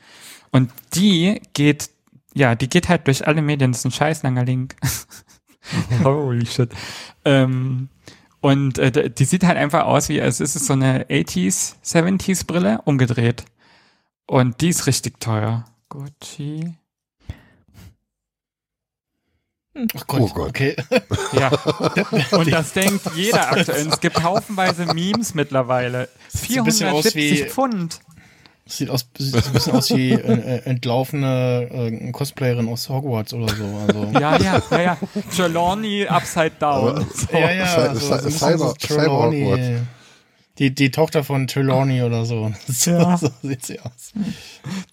[0.52, 1.90] Und die geht,
[2.34, 3.72] ja, die geht halt durch alle Medien.
[3.72, 4.76] Das ist ein scheiß langer Link.
[6.04, 6.72] Holy shit.
[7.26, 7.90] Ähm,
[8.42, 12.46] und äh, die sieht halt einfach aus wie, als ist es so eine 80s, 70s
[12.46, 13.46] Brille, umgedreht.
[14.28, 15.66] Und die ist richtig teuer.
[15.90, 16.76] Gucci.
[19.98, 20.50] Ach Gott, Oh Gott.
[20.50, 20.76] okay.
[21.34, 21.50] Ja.
[22.38, 23.88] Und das denkt jeder aktuell.
[23.88, 26.10] Es gibt haufenweise Memes mittlerweile.
[26.30, 28.00] Sieht ein bisschen aus 470 wie- Pfund.
[28.66, 33.54] Sieht, aus, sieht ein bisschen aus wie äh, äh, entlaufene äh, Cosplayerin aus Hogwarts oder
[33.54, 33.66] so.
[33.88, 34.08] Also.
[34.20, 34.98] Ja, ja, ja, ja.
[35.36, 36.90] Trelawney upside down.
[36.98, 37.06] Aber-
[37.40, 39.44] ja, ja, Cy- also, so Cyber- so Trelawney.
[39.44, 39.82] Cyber-Hogwarts.
[40.60, 42.54] Die, die Tochter von Trelawney oder so.
[42.68, 43.18] So, Ja.
[43.18, 44.14] so sieht sie aus.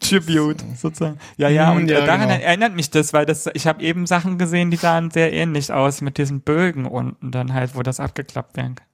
[0.01, 1.19] Tribute sozusagen.
[1.37, 2.41] Ja, ja, Mhm, und ja, äh, daran genau.
[2.41, 6.01] erinnert mich das, weil das, ich habe eben Sachen gesehen, die sahen sehr ähnlich aus
[6.01, 8.87] mit diesen Bögen unten dann halt, wo das abgeklappt werden kann.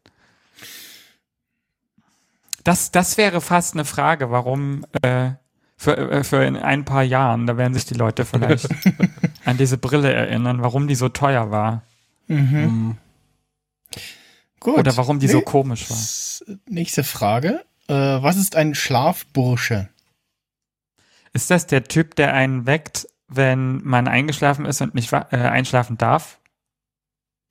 [2.64, 5.30] Das, das wäre fast eine Frage, warum äh,
[5.76, 8.68] für, äh, für in ein paar Jahren, da werden sich die Leute vielleicht
[9.44, 11.82] an diese Brille erinnern, warum die so teuer war
[12.28, 12.96] Mhm.
[14.66, 14.78] Gut.
[14.78, 16.56] oder warum die so Nee, komisch war.
[16.68, 17.64] Nächste Frage.
[17.86, 19.88] Äh, was ist ein Schlafbursche?
[21.32, 25.98] Ist das der Typ, der einen weckt, wenn man eingeschlafen ist und nicht äh, einschlafen
[25.98, 26.40] darf?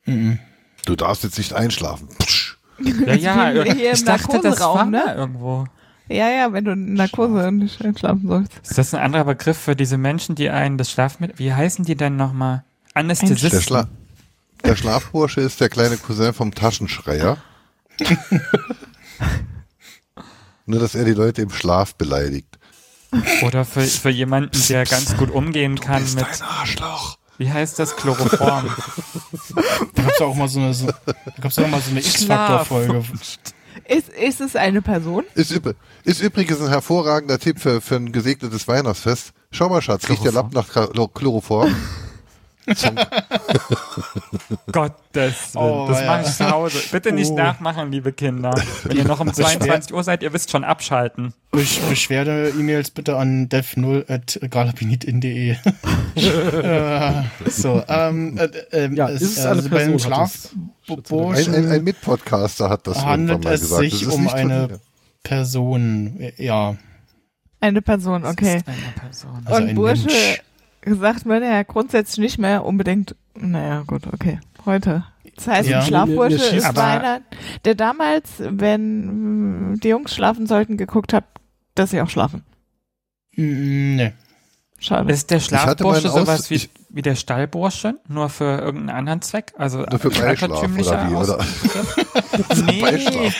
[0.03, 0.39] Mhm.
[0.83, 2.09] Du darfst jetzt nicht einschlafen.
[2.19, 2.57] Psch.
[3.05, 5.13] Ja, ja, ich im dachte, das war Narkoseraum, mal ne?
[5.15, 5.67] irgendwo.
[6.09, 8.51] Ja, ja, wenn du in Narkose nicht einschlafen sollst.
[8.61, 11.95] Ist das ein anderer Begriff für diese Menschen, die einen das Schlafmittel, wie heißen die
[11.95, 12.65] denn nochmal?
[12.93, 13.61] Der, Anästhesisten.
[13.61, 13.87] Schla
[14.65, 17.37] der Schlafbursche ist der kleine Cousin vom Taschenschreier.
[20.65, 22.57] Nur, dass er die Leute im Schlaf beleidigt.
[23.43, 27.17] Oder für, für jemanden, der ganz gut umgehen kann Bist mit, ein Arschloch.
[27.37, 28.69] wie heißt das, Chloroform.
[29.93, 33.03] Da gab's ja auch mal so eine, so, auch mal so eine X-Factor-Folge.
[33.87, 35.23] Ist, ist es eine Person?
[35.35, 35.51] Ist,
[36.03, 39.31] ist übrigens ein hervorragender Tipp für, für ein gesegnetes Weihnachtsfest.
[39.51, 41.73] Schau mal, Schatz, riecht der Lappen nach Chlo- Chloroform?
[44.71, 45.65] Gottes Willen.
[45.65, 46.05] Oh, das ja.
[46.07, 46.77] mache ich zu Hause.
[46.91, 47.35] Bitte nicht Oh.
[47.37, 48.53] nachmachen, liebe Kinder.
[48.83, 51.33] Wenn ihr noch um 22 Uhr seid, ihr wisst schon abschalten.
[51.51, 55.51] Besch Beschwerde-E-Mails bitte an dev0.galabinit.de.
[56.15, 58.45] äh, so, ähm, äh,
[58.85, 60.49] äh, Ja, ist es eine bei dem Person, hat es-
[60.85, 63.81] Schlafburschen Ein, ein, ein Mitpodcaster hat das handelt mal es gesagt.
[63.83, 64.79] sich Das ist um eine mir.
[65.23, 66.19] Person.
[66.37, 66.75] Ja,
[67.59, 68.61] Eine Person, okay.
[68.65, 69.41] Eine Person.
[69.45, 70.41] Also Und ein Bursche Mensch.
[70.85, 75.03] Sagt man ja grundsätzlich nicht mehr unbedingt, naja, gut, okay, heute.
[75.35, 75.79] Das heißt, Ja.
[75.79, 77.21] ein Schlafbursche ist einer,
[77.65, 81.25] der damals, wenn die Jungs schlafen sollten, geguckt hat,
[81.75, 82.43] dass sie auch schlafen.
[83.35, 84.13] Mm, ne.
[84.79, 85.11] Schade.
[85.11, 89.53] Ist der Schlafbursche Aus- sowas wie, ich- wie der Stallbursche, nur für irgendeinen anderen Zweck?
[89.57, 91.39] Also Nur für Beischlaf oder wie, oder?
[92.65, 93.33] Nee, Beischlaf.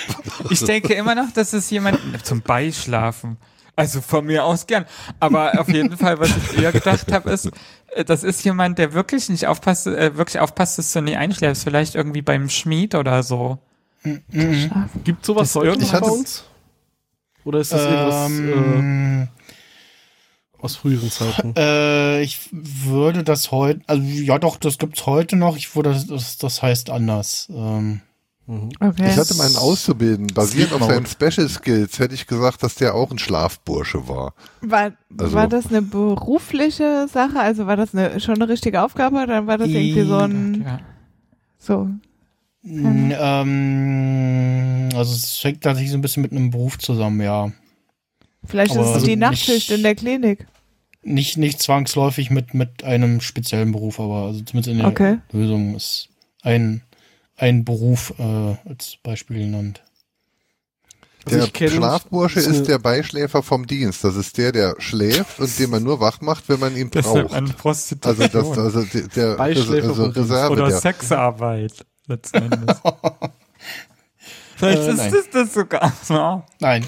[0.50, 3.38] ich denke immer noch, dass es jemand zum Beischlafen.
[3.76, 4.86] Also von mir aus gern.
[5.20, 7.52] Aber auf jeden Fall, was ich eher gedacht habe, ist,
[7.94, 11.64] äh, das ist jemand, der wirklich nicht aufpasst, äh, wirklich aufpasst, dass du nie einschläfst.
[11.64, 13.60] Vielleicht irgendwie beim Schmied oder so.
[14.04, 14.72] Mhm.
[15.04, 16.44] Gibt sowas Das heute irgendwie- noch bei uns?
[17.44, 19.28] Oder ist das irgendwas äh, Ähm,
[20.60, 21.54] aus früheren Zeiten?
[21.58, 25.58] äh, ich würde das heute, also ja doch, das gibt's heute noch.
[25.58, 27.48] Ich würde das, das, heißt anders.
[27.52, 28.02] Ähm.
[28.48, 29.10] Okay.
[29.10, 31.08] Ich hatte meinen Auszubildenden, basierend auf seinen.
[31.08, 34.36] Special Skills, hätte ich gesagt, dass der auch ein Schlafbursche war.
[34.62, 37.40] war, also- war das eine berufliche Sache?
[37.40, 40.80] Also war das eine, schon eine richtige Aufgabe oder war das irgendwie so ein, Ja.
[41.58, 41.90] so,
[43.24, 47.52] ähm, also es hängt tatsächlich so ein bisschen mit einem Beruf zusammen, ja.
[48.46, 50.48] vielleicht ist Aber es also die Nachtschicht in der Klinik.
[51.04, 55.18] Nicht, nicht zwangsläufig mit, mit einem speziellen Beruf, aber also zumindest in der Okay.
[55.32, 56.10] Lösung ist
[56.42, 56.82] ein,
[57.38, 59.82] ein Beruf äh, als Beispiel genannt.
[61.26, 64.04] Also Der Schlafbursche ist der Beischläfer vom Dienst.
[64.04, 67.06] Das ist der, der schläft und den man nur wach macht, wenn man ihn Das
[67.08, 67.34] ist braucht.
[67.34, 68.28] eine Prostitution.
[68.28, 70.04] Also das, also der, Beischläfer also.
[70.06, 72.78] Reserve, oder der, Sexarbeit, letzten Endes.
[74.56, 75.14] Vielleicht Äh, ist nein.
[75.34, 75.94] das sogar.
[76.10, 76.46] Ja.
[76.60, 76.86] Nein.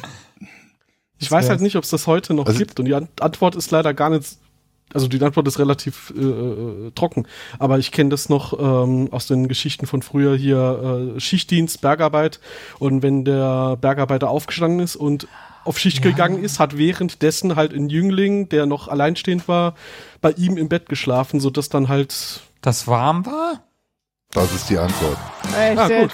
[1.20, 3.56] Ich weiß halt nicht, ob es das heute noch Also- gibt und die An Antwort
[3.56, 4.38] ist leider gar nicht,
[4.94, 7.28] also die Antwort ist relativ äh, äh, trocken,
[7.60, 12.40] aber ich kenne das noch ähm, aus den Geschichten von früher hier äh, Schichtdienst, Bergarbeit
[12.80, 15.28] und wenn der Bergarbeiter aufgestanden ist und
[15.66, 19.76] auf Schicht gegangen ist, hat währenddessen halt ein Jüngling, der noch alleinstehend war,
[20.22, 23.62] bei ihm im Bett geschlafen, sodass dann halt Das warm war?
[24.32, 25.18] das ist die Antwort.
[25.58, 26.12] Echt, Ah, gut.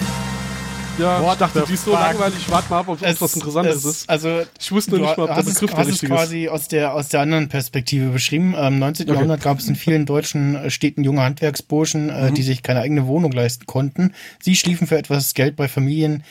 [0.97, 1.99] Ja, What ich dachte, die ist so fuck?
[1.99, 4.09] langweilig, ich warte mal ab, ob es was Interessantes ist.
[4.09, 6.19] Also Ich wusste nur nicht mal, ob der hast es, Begriff der richtige ist.
[6.19, 8.53] quasi aus der, aus der anderen Perspektive beschrieben.
[8.57, 9.05] Ähm, Im 19.
[9.05, 9.13] Okay.
[9.15, 12.35] Jahrhundert gab es in vielen deutschen äh, Städten junge Handwerksburschen, äh, Mhm.
[12.35, 14.13] die sich keine eigene Wohnung leisten konnten.
[14.41, 16.23] Sie schliefen für etwas Geld bei Familien,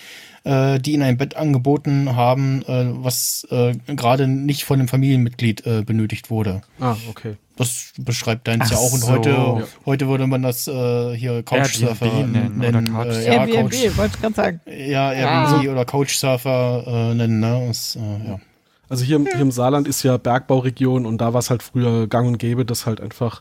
[0.45, 3.47] äh, die ihnen ein Bett angeboten haben, was
[3.87, 6.63] gerade nicht von einem Familienmitglied benötigt wurde.
[6.81, 7.37] Ah, okay.
[7.63, 8.93] Das beschreibt deins Ach ja auch.
[8.93, 9.09] Und so.
[9.09, 9.63] heute, Ja.
[9.87, 12.97] heute würde man das äh, hier Couchsurfer Airbnb nennen nennen.
[12.97, 14.61] oder äh, ja, Airbnb, Couch, wollte ich gerade sagen.
[14.67, 17.41] ja, Airbnb oder Couchsurfer äh, nennen.
[17.41, 17.65] Ne?
[17.69, 18.41] Das, äh, ja.
[18.89, 22.07] Also hier, im- hier im Saarland ist ja Bergbauregion und da war es halt früher
[22.09, 23.41] gang und gäbe, dass halt einfach,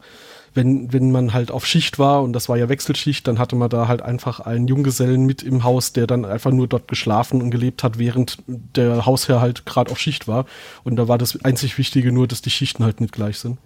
[0.53, 3.69] wenn, wenn man halt auf Schicht war und das war ja Wechselschicht, dann hatte man
[3.69, 7.51] da halt einfach einen Junggesellen mit im Haus, der dann einfach nur dort geschlafen und
[7.51, 10.45] gelebt hat, während der Hausherr halt gerade auf Schicht war.
[10.85, 13.57] Und da war das einzig Wichtige nur, dass die Schichten halt nicht gleich sind.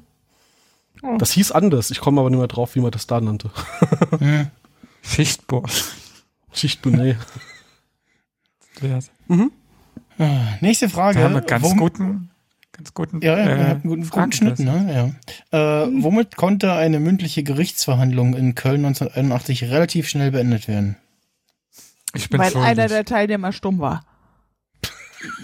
[1.04, 1.18] Oh.
[1.18, 3.52] Das hieß anders, ich komme aber nicht mehr drauf, wie man das da nannte.
[4.20, 4.48] Hm.
[5.02, 5.84] Schichtbursch.
[6.54, 7.18] Schichtbonnet.
[10.18, 11.18] Ah, Nächste Frage.
[11.20, 12.30] Wir haben einen ganz Wom- guten,
[12.72, 15.14] ganz guten, Ja, ja, äh, wir haben einen guten, guten Schnitt, ne?
[15.52, 15.84] Ja.
[15.84, 20.98] Äh, womit konnte eine mündliche Gerichtsverhandlung in Köln 1981 relativ schnell beendet werden?
[22.14, 22.70] Ich bin Weil schuldig.
[22.70, 24.06] einer der Teilnehmer stumm war.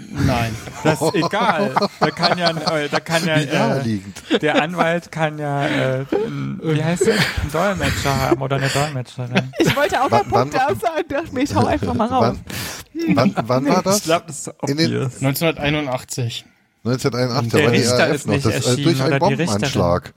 [0.10, 0.56] Nein.
[0.84, 1.74] das ist egal.
[2.00, 4.00] Da kann ja, äh, da kann ja, äh,
[4.42, 9.52] der Anwalt kann ja, äh, ein, wie heißt das, einen Dolmetscher haben oder eine Dolmetscherin.
[9.60, 12.38] Ich wollte auch mal Wann- Punkte aussagen, dachte mir, ich hau einfach mal raus.
[13.14, 13.98] Wann, wann, wann war das?
[14.00, 15.16] Ich glaube, das ist In den- obvious.
[15.24, 16.46] 1981.
[16.84, 18.34] 1981, Der da war die Richter ist noch.
[18.34, 20.14] nicht Das, äh, erschienen durch einen oder die Bombenanschlag.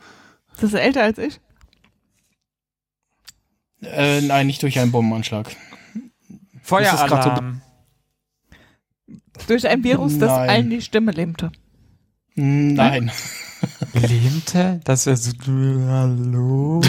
[0.60, 1.40] Das ist älter als ich.
[3.82, 5.54] Äh, nein, nicht durch einen Bombenanschlag.
[6.62, 7.60] Feueralarm.
[9.46, 10.48] Durch ein Virus, das Nein.
[10.50, 11.50] allen die Stimme lähmte.
[12.36, 13.10] Nein.
[13.94, 14.80] Lähmte?
[14.84, 15.32] Das wäre so,
[15.88, 16.80] hallo?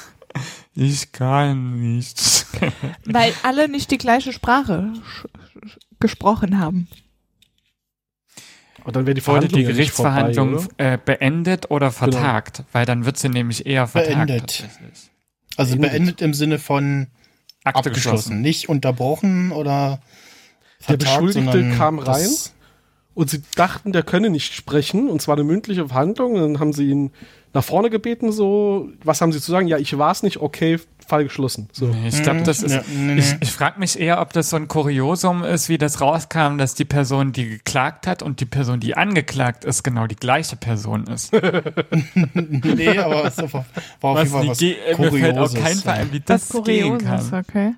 [0.74, 2.46] ich kann nicht.
[3.06, 4.92] Weil alle nicht die gleiche Sprache
[5.98, 6.88] gesprochen haben.
[8.84, 10.92] Und dann wäre die Wurde Verhandlung die nicht vorbei, Gerichtsverhandlung oder?
[10.92, 12.64] äh, beendet oder vertagt?
[12.72, 14.26] Weil dann wird sie nämlich eher vertagt.
[14.26, 14.68] Beendet.
[15.56, 15.92] Also Beendet.
[15.92, 17.08] beendet im Sinne von
[17.64, 17.94] Akte abgeschlossen.
[17.94, 18.40] geschlossen.
[18.40, 20.00] Nicht unterbrochen oder
[20.88, 22.54] Der Beschuldigte kam rein das-
[23.14, 26.34] und sie dachten, der könne nicht sprechen und zwar eine mündliche Verhandlung.
[26.34, 27.10] Und dann haben sie ihn
[27.52, 29.66] nach vorne gebeten, so, was haben sie zu sagen?
[29.66, 31.68] Ja, ich war es nicht, okay, Fall geschlossen.
[31.72, 31.86] So.
[31.88, 32.72] Nee, Ich glaube, das ist.
[32.72, 33.20] Ja, nee, nee.
[33.20, 36.74] Ich, ich frage mich eher, ob das so ein Kuriosum ist, wie das rauskam, dass
[36.74, 41.08] die Person, die geklagt hat und die Person, die angeklagt ist, genau die gleiche Person
[41.08, 41.32] ist.
[42.34, 43.64] nee, aber es war,
[44.02, 45.60] auf jeden Fall was äh, mir fällt Kurioses.
[45.60, 47.44] keinen Fall ein, wie das Was gehen kann.
[47.48, 47.72] okay.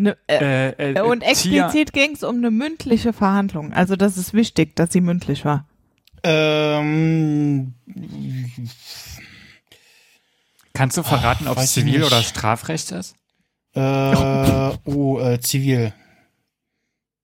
[0.00, 1.28] Ne, äh, Äh, äh, und Tier-
[1.64, 3.72] explizit ging es um eine mündliche Verhandlung.
[3.72, 5.66] Also das ist wichtig, dass sie mündlich war.
[6.22, 7.74] Ähm,
[10.72, 12.04] Kannst du verraten, ob weiß es Zivil- nicht.
[12.06, 13.16] oder Strafrecht ist?
[13.74, 13.80] äh,
[14.84, 15.92] oh, äh, zivil.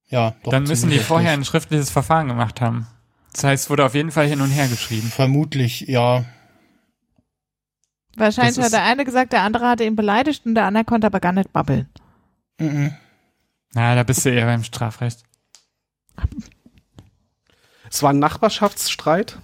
[0.09, 0.51] Ja, doch.
[0.51, 2.87] Dann müssen die vorher ein schriftliches Verfahren gemacht haben.
[3.33, 5.09] Das heißt, wurde auf jeden Fall hin und her geschrieben.
[5.09, 6.25] Vermutlich, ja.
[8.16, 11.07] Wahrscheinlich Das hat der eine gesagt, der andere hatte ihn beleidigt und der andere konnte
[11.07, 11.89] aber gar nicht babbeln.
[12.59, 12.95] Mhm.
[13.75, 15.23] Na, da bist du eher beim Strafrecht.
[17.91, 19.39] Es war ein Nachbarschaftsstreit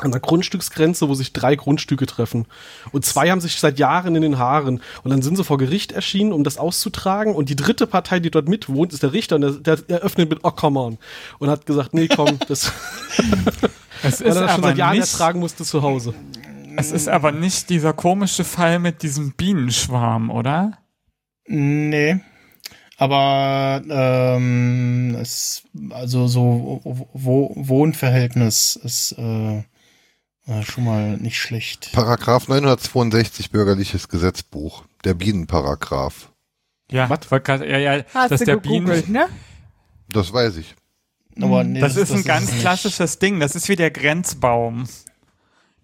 [0.00, 2.46] an der Grundstücksgrenze, wo sich drei Grundstücke treffen.
[2.90, 4.80] Und zwei haben sich seit Jahren in den Haaren.
[5.04, 7.34] Und dann sind sie vor Gericht erschienen, um das auszutragen.
[7.34, 9.36] Und die dritte Partei, die dort mitwohnt, ist der Richter.
[9.36, 10.98] Und der, der eröffnet mit, oh, come on.
[11.38, 12.72] Und hat gesagt, nee, komm, das,
[14.02, 16.14] Es weil ist, er das schon aber seit Jahren nicht, ertragen musste zu Hause.
[16.76, 20.78] es ist aber nicht dieser komische Fall mit diesem Bienenschwarm, oder?
[21.46, 22.20] Nee.
[22.96, 29.58] Aber ähm, es, also so Wo Wohnverhältnis ist äh,
[30.46, 31.90] äh, schon mal nicht schlecht.
[31.92, 34.84] Paragraph 962 Bürgerliches Gesetzbuch.
[35.04, 36.30] Der Bienenparagraph.
[36.90, 39.28] Ja, grad- ja, ja, Hast dass du der gegoogelt, Bienen, ne?
[40.10, 40.74] Das weiß ich.
[41.40, 42.60] Aber nee, das, ist ein es ganz nicht.
[42.60, 43.40] klassisches Ding.
[43.40, 44.86] Das ist wie der Grenzbaum.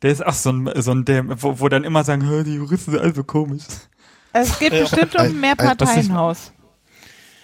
[0.02, 2.54] Der ist auch so ein, so ein der, wo, wo dann immer sagen, "Hä, die
[2.54, 3.64] Juristen sind also komisch.
[4.32, 6.52] Es geht Äh, bestimmt um ein Mehrparteienhaus.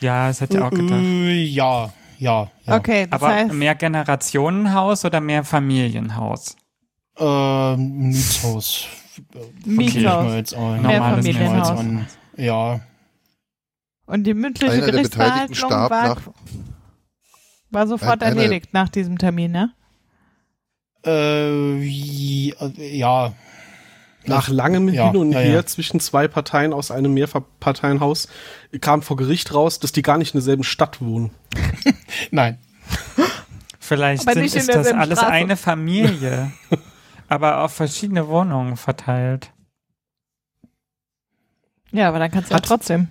[0.01, 1.01] Ja, das hätte ich auch gedacht.
[1.01, 2.51] Äh, ja, ja.
[2.65, 2.77] ja.
[2.77, 6.57] Okay, das Aber heißt, mehr Generationenhaus oder mehr Familienhaus?
[7.19, 8.87] Ähm, Mietshaus.
[9.65, 10.53] Mietshaus.
[10.53, 12.07] Normales an.
[12.37, 12.81] Ja.
[14.05, 16.21] und die mündliche Einer Gerichtsverhandlung war, nach-
[17.71, 19.73] war sofort erledigt nach diesem Termin, ne?
[21.07, 21.89] Äh,
[22.51, 23.33] äh, ja.
[24.29, 25.67] Nach langem Ja, Hin und ja, Her ja.
[25.67, 28.29] zwischen zwei Parteien aus einem Mehrparteienhaus
[28.81, 31.31] kam vor Gericht raus, dass die gar nicht in derselben Stadt wohnen.
[32.31, 32.59] Nein.
[33.79, 35.33] Vielleicht sind, ist das alles Straße.
[35.33, 36.51] eine Familie,
[37.29, 39.53] aber auf verschiedene Wohnungen verteilt.
[41.93, 43.09] Ja, aber dann kannst du ja trotzdem.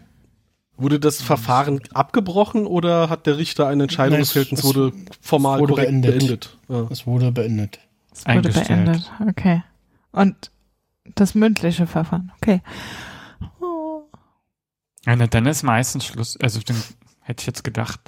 [0.77, 4.91] Wurde das Verfahren abgebrochen oder hat der Richter eine Entscheidung Nein, des es- wurde
[5.21, 6.17] formal wurde korrekt beendet.
[6.19, 6.57] beendet?
[6.67, 6.87] Ja.
[6.91, 7.79] Es wurde beendet.
[8.11, 9.11] Es wurde beendet.
[9.29, 9.63] Okay.
[10.11, 10.51] Und
[11.13, 12.31] das mündliche Verfahren.
[12.37, 12.61] Okay.
[13.59, 14.03] Oh.
[15.05, 16.37] Ja, dann ist meistens Schluss.
[16.41, 16.81] Also dann
[17.21, 17.99] hätte ich jetzt gedacht.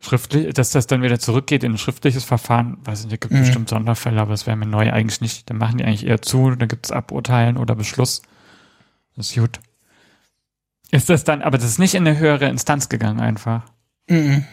[0.00, 3.40] Schriftlich, dass das dann wieder zurückgeht in ein schriftliches Verfahren, weiß nicht, da gibt Mhm.
[3.40, 5.50] bestimmt Sonderfälle, aber es wäre mir neu eigentlich nicht.
[5.50, 8.22] Dann machen die eigentlich eher zu, dann gibt es Aburteilen oder Beschluss.
[9.16, 9.58] Das ist gut.
[10.92, 13.64] Ist das dann, aber das ist nicht in eine höhere Instanz gegangen einfach.
[14.08, 14.46] Mhm.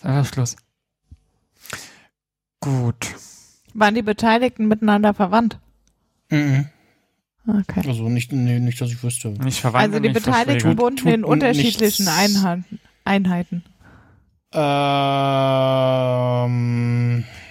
[0.00, 0.56] Da war Schluss.
[2.60, 3.14] Gut.
[3.78, 5.58] Waren die Beteiligten miteinander verwandt?
[6.30, 6.66] Mhm.
[7.46, 7.82] Okay.
[7.86, 9.28] Also nicht, nee, nicht, dass ich wüsste.
[9.28, 12.08] Nicht verwandt Also die nicht Beteiligten wohnten in unterschiedlichen.
[12.08, 12.80] Einheiten.
[13.04, 13.62] Einheiten.
[14.52, 14.62] Ähm,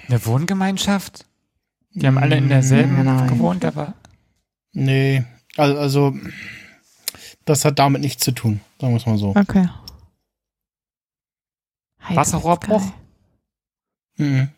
[0.07, 1.25] Eine Wohngemeinschaft?
[1.93, 3.27] Die haben alle in derselben Nein.
[3.27, 3.93] gewohnt, aber
[4.73, 5.23] nee,
[5.55, 6.13] also, also
[7.45, 9.29] das hat damit nichts zu tun, sagen wir es mal so.
[9.35, 9.69] Okay.
[12.09, 12.83] Wasserrohrbruch?
[14.17, 14.49] Mhm.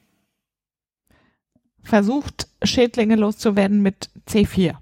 [1.88, 4.76] Versucht, Schädlinge loszuwerden mit C4.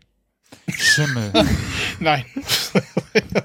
[0.69, 1.31] Schimmel.
[1.99, 2.25] Nein.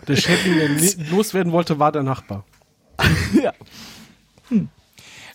[0.09, 2.45] Der Schädling, der loswerden wollte, war der Nachbar.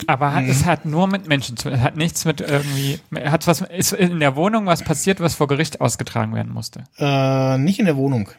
[0.07, 0.49] Aber hat, Mhm.
[0.49, 1.73] es hat nur mit Menschen zu tun.
[1.77, 2.99] Es hat nichts mit irgendwie.
[3.15, 6.83] Hat was, ist in der Wohnung was passiert, was vor Gericht ausgetragen werden musste?
[6.97, 8.29] Äh, nicht in der Wohnung.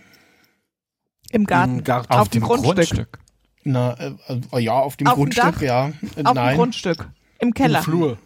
[1.31, 1.79] Im Garten.
[1.79, 2.13] Im Garten.
[2.13, 3.19] Auf dem Grundstück.
[3.65, 4.13] Na, äh,
[4.53, 5.63] äh, ja, auf dem Auf dem Grundstück, Dach?
[5.63, 5.89] ja.
[6.17, 6.49] Äh, Auf Nein.
[6.55, 7.09] dem Grundstück.
[7.39, 7.79] Im Keller.
[7.79, 8.19] Im Flur.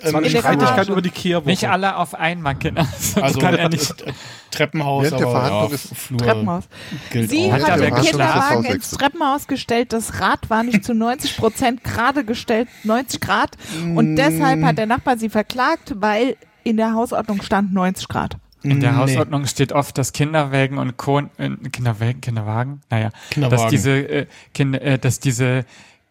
[0.00, 1.48] Es war Ähm, eine in der Streitigkeit über die Kehrwoche.
[1.50, 2.84] Nicht alle auf einmal, Kinder.
[2.98, 4.00] Sonst also kann er nicht.
[4.02, 4.12] äh,
[4.50, 6.64] Treppenhaus, Während der Verhandlung ja, ist- Flur Treppenhaus.
[7.12, 7.52] Sie auch.
[7.52, 7.94] Hat den?
[7.94, 9.92] Kinderwagen ins Haus Treppenhaus gestellt.
[9.92, 13.56] Das Rad war nicht zu 90 Prozent gerade gestellt, 90 Grad.
[13.94, 14.16] Und Mm.
[14.16, 18.36] deshalb hat der Nachbar sie verklagt, weil in der Hausordnung stand 90 Grad.
[18.62, 23.62] In der Nee, Hausordnung steht oft, dass Kinderwägen und Co äh, Kinderwägen, Kinderwagen, naja, Kinderwagen.
[23.62, 25.64] dass diese äh, Kinder, äh, dass diese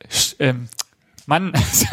[0.09, 0.69] Sch- ähm,
[1.29, 1.85] Mann, dass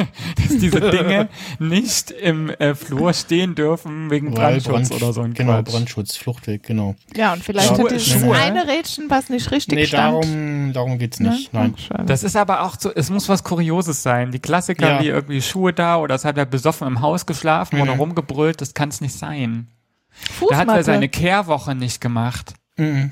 [0.49, 1.29] diese Dinge
[1.59, 5.73] nicht im äh, Flur stehen dürfen wegen Weil Brandschutz Brand- oder so ein Genau, Quatsch.
[5.73, 6.95] Brandschutz, Fluchtweg, genau.
[7.17, 8.37] Ja, und vielleicht Schuhe- hat dieses Schuhe.
[8.37, 10.25] eine Rädchen, was nicht richtig Nee, stand.
[10.25, 11.31] darum, darum geht's Ne?
[11.31, 11.53] nicht.
[11.53, 11.75] Nein.
[11.77, 12.05] Ach, schade.
[12.07, 14.31] Das ist aber auch so, es muss was Kurioses sein.
[14.31, 15.03] Die Klassiker Ja.
[15.03, 17.83] wie irgendwie Schuhe da oder es hat er besoffen im Haus geschlafen Mhm.
[17.83, 19.67] oder rumgebrüllt, das kann es nicht sein.
[20.11, 20.71] Da Fußmatte.
[20.71, 22.55] hat er seine Kehrwoche nicht gemacht.
[22.77, 23.11] Mhm.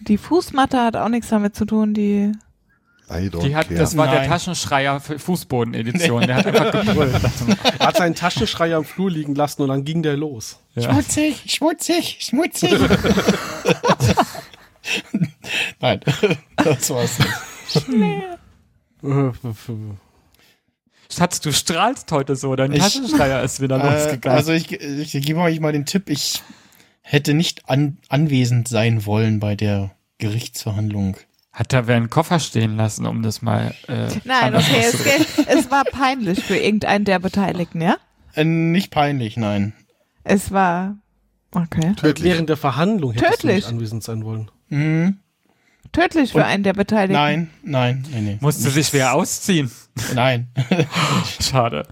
[0.00, 2.32] die Fußmatte hat auch nichts damit zu tun, die
[3.10, 3.78] I don't Die hat, care.
[3.78, 4.28] das war der Nein.
[4.30, 6.22] Taschenschreier für Fußboden-Edition.
[6.26, 7.14] Der hat einfach gebrüllt.
[7.78, 10.58] Er hat seinen Taschenschreier am Flur liegen lassen und dann ging der los.
[10.74, 10.90] Ja.
[10.92, 12.70] Schmutzig, schmutzig, schmutzig.
[15.80, 16.00] Nein,
[16.56, 17.30] das war's nicht.
[21.10, 24.38] Schatz, du strahlst heute so, dein Ich- Taschenschreier ist wieder Äh, losgegangen.
[24.38, 26.42] also ich, ich gebe euch mal den Tipp, ich
[27.02, 31.16] hätte nicht an, anwesend sein wollen bei der Gerichtsverhandlung.
[31.52, 33.74] Hat er wer einen Koffer stehen lassen, um das mal.
[33.88, 37.96] Äh, Nein, okay, es, geht, es war peinlich für irgendeinen der Beteiligten, ja?
[38.34, 39.74] Äh, nicht peinlich, nein.
[40.24, 40.96] Es war
[41.50, 41.92] okay.
[41.96, 42.24] Tödlich.
[42.32, 43.50] Während der Verhandlung hättest Tödlich.
[43.50, 44.50] du nicht anwesend sein wollen.
[44.68, 45.18] Mhm.
[45.92, 47.12] Tödlich für Und- einen der Beteiligten.
[47.12, 48.38] Nein, nein, nein, nee.
[48.40, 49.70] Musste sich wer ausziehen.
[50.14, 50.48] Nein.
[51.40, 51.86] Schade.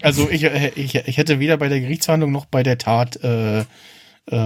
[0.00, 3.64] Also ich, äh, ich, ich hätte weder bei der Gerichtsverhandlung noch bei der Tat äh,
[4.26, 4.36] äh,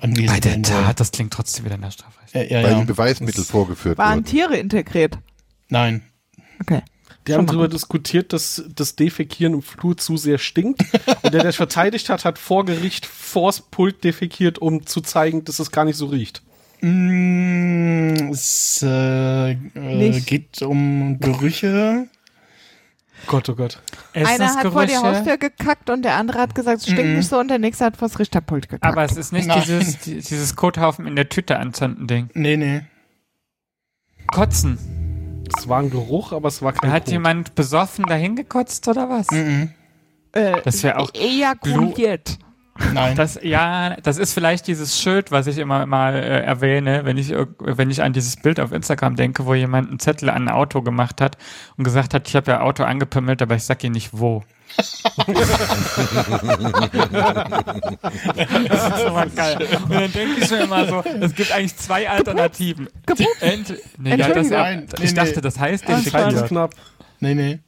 [0.00, 0.62] anwesend Bei der.
[0.62, 2.34] Tat, das klingt trotzdem wieder in der Strafrecht.
[2.34, 2.78] Äh, ja, Weil ja.
[2.80, 4.24] die Beweismittel Das- vorgeführt Waren wurden.
[4.26, 5.18] Tiere integriert?
[5.68, 6.02] Nein.
[6.60, 6.82] Okay.
[7.26, 10.82] Die Schon haben darüber diskutiert, dass das Defekieren im Flur zu sehr stinkt.
[11.22, 15.42] Und der, der es verteidigt hat, hat vor Gericht vors Pult defekiert, um zu zeigen,
[15.44, 16.42] dass es gar nicht so riecht.
[16.82, 20.26] Mm, es äh, äh, Nicht.
[20.26, 22.08] geht um Gerüche.
[23.26, 23.80] Gott, oh Gott.
[24.12, 27.16] Einer hat vor die Haustür gekackt und der andere hat gesagt, es stinkt Mhm.
[27.16, 28.84] nicht so und der nächste hat vors Richterpult gekackt.
[28.84, 29.62] Aber es ist nicht Nein.
[29.64, 32.30] dieses, die- dieses Kothaufen in der Tüte anzünden Ding.
[32.34, 32.82] Nee, nee.
[34.32, 34.78] Kotzen.
[35.56, 37.12] Es war ein Geruch, aber es war kein Da hat Kot.
[37.12, 39.30] jemand besoffen dahin gekotzt oder was?
[39.30, 39.70] Mhm.
[40.32, 42.38] äh, Das wäre auch ejakuliert.
[42.92, 43.16] Nein.
[43.16, 47.30] Das, ja, das ist vielleicht dieses Schild, was ich immer mal äh, erwähne, wenn ich,
[47.30, 50.82] wenn ich an dieses Bild auf Instagram denke, wo jemand einen Zettel an ein Auto
[50.82, 51.38] gemacht hat
[51.76, 54.42] und gesagt hat, ich habe ja Auto angepimmelt, aber ich sag Ihnen nicht wo.
[54.76, 54.88] das
[58.98, 59.68] ist immer geil.
[59.84, 62.88] Und dann denke ich mir immer so, es gibt eigentlich zwei Alternativen.
[63.40, 66.48] Ent nee, ja, das, nee, ich dachte, das heißt ist defekiert.
[66.48, 66.74] knapp.
[67.20, 67.60] Nee, nee.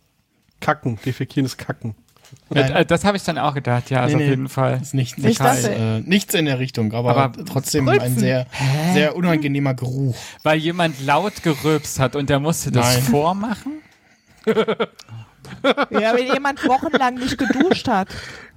[0.60, 0.98] Kacken.
[1.04, 1.94] Defekieren ist Kacken.
[2.50, 2.72] Nein.
[2.72, 4.30] Äh, Das habe ich dann auch gedacht, ja, also Nee, auf nee.
[4.30, 4.78] jeden Fall.
[4.82, 8.12] Ist nicht, Ich nichts, äh, nichts in der Richtung, aber, Aber trotzdem Rülpsen.
[8.14, 8.46] ein sehr,
[8.94, 10.16] sehr unangenehmer Geruch.
[10.42, 13.02] Weil jemand laut gerülpst hat und der musste das Nein.
[13.02, 13.72] vormachen?
[14.46, 18.08] Ja, wenn jemand wochenlang nicht geduscht hat.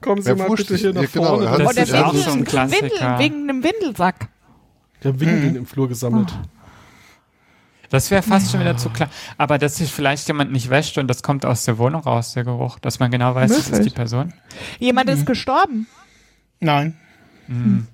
[0.02, 1.50] Kommen Sie Ja, mal bitte hier nach genau, vorne.
[1.50, 2.82] hat- Das Oder ist auch so ein Klassiker.
[2.90, 4.28] Windeln wegen einem Windelsack.
[5.04, 6.34] Der Windeln im Flur gesammelt.
[7.90, 9.10] Das wäre fast schon wieder zu klar.
[9.38, 12.44] Aber dass sich vielleicht jemand nicht wäscht und das kommt aus der Wohnung raus, der
[12.44, 13.96] Geruch, dass man genau weiß, das ist die Möglich.
[13.96, 14.34] Person.
[14.80, 15.88] Jemand ist gestorben.
[16.60, 16.98] Nein.
[17.48, 17.88] Mhm.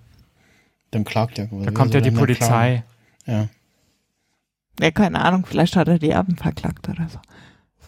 [0.91, 1.47] Dann klagt er.
[1.47, 2.83] Da kommt ja die Polizei.
[3.25, 3.47] Ja.
[4.79, 7.19] Ja, keine Ahnung, vielleicht hat er die Erben verklagt oder so.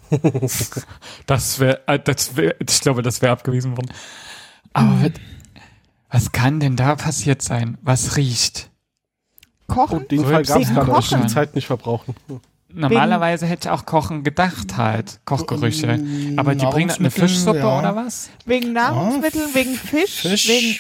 [1.26, 3.92] Das wäre, äh, das wär, ich glaube, das wäre abgewiesen worden.
[4.72, 5.12] Aber was,
[6.10, 7.78] was kann denn da passiert sein?
[7.82, 8.70] Was riecht?
[9.68, 10.00] Kochen?
[10.00, 11.30] Und den Fall gab es gerade, ich die kochen.
[11.30, 12.16] Zeit nicht verbrauchen.
[12.70, 15.88] Normalerweise hätte ich auch Kochen gedacht halt, Kochgerüche.
[15.88, 17.80] Ähm, Aber die bringen eine Nahrungsmittel, Fischsuppe ja.
[17.80, 18.30] oder was?
[18.46, 20.48] Wegen Nahrungsmitteln, wegen Fisch, Fisch.
[20.50, 20.80] wegen,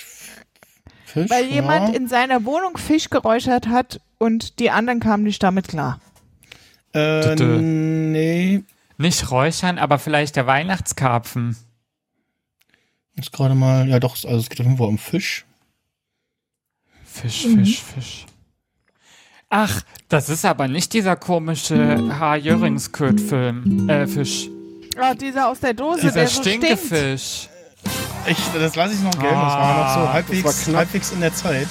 [1.05, 1.95] Fisch, weil jemand ja.
[1.95, 5.99] in seiner Wohnung Fisch geräuchert hat und die anderen kamen nicht damit klar.
[6.93, 7.43] Äh, Tüte.
[7.45, 8.63] nee.
[8.97, 11.55] Nicht räuchern, aber vielleicht der Weihnachtskarpfen.
[13.15, 15.45] Ist gerade mal, ja doch, also es geht auf jeden Fall um Fisch.
[17.05, 17.65] Fisch, Mhm.
[17.65, 18.25] Fisch, Fisch.
[19.49, 22.35] Ach, das ist aber nicht dieser komische H.
[22.35, 23.89] Jöringskürt-Film.
[23.89, 24.49] Äh, Fisch.
[24.99, 26.65] Oh, dieser aus der Dose, Dieser der so stinkt.
[26.65, 27.47] Stinkefisch.
[28.29, 29.35] Ich, das lasse ich noch gelten.
[29.35, 31.67] Das war noch so Ah, halbwegs, halbwegs in der Zeit.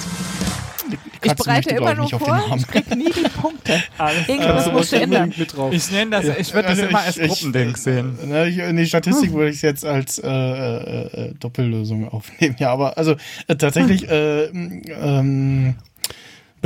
[1.23, 3.83] Ich bereite immer nur vor, ich krieg nie die Punkte.
[4.27, 5.23] Irgendwas musst du ändern.
[5.23, 5.73] unbedingt mit drauf.
[5.73, 8.17] Ich nenne das, ich würde das Also immer als Gruppending sehen.
[8.25, 12.55] Na, ich, in die Statistik würde ich es jetzt als äh, äh, äh, Doppellösung aufnehmen.
[12.59, 13.15] Ja, aber also
[13.47, 15.75] äh, tatsächlich äh, ähm,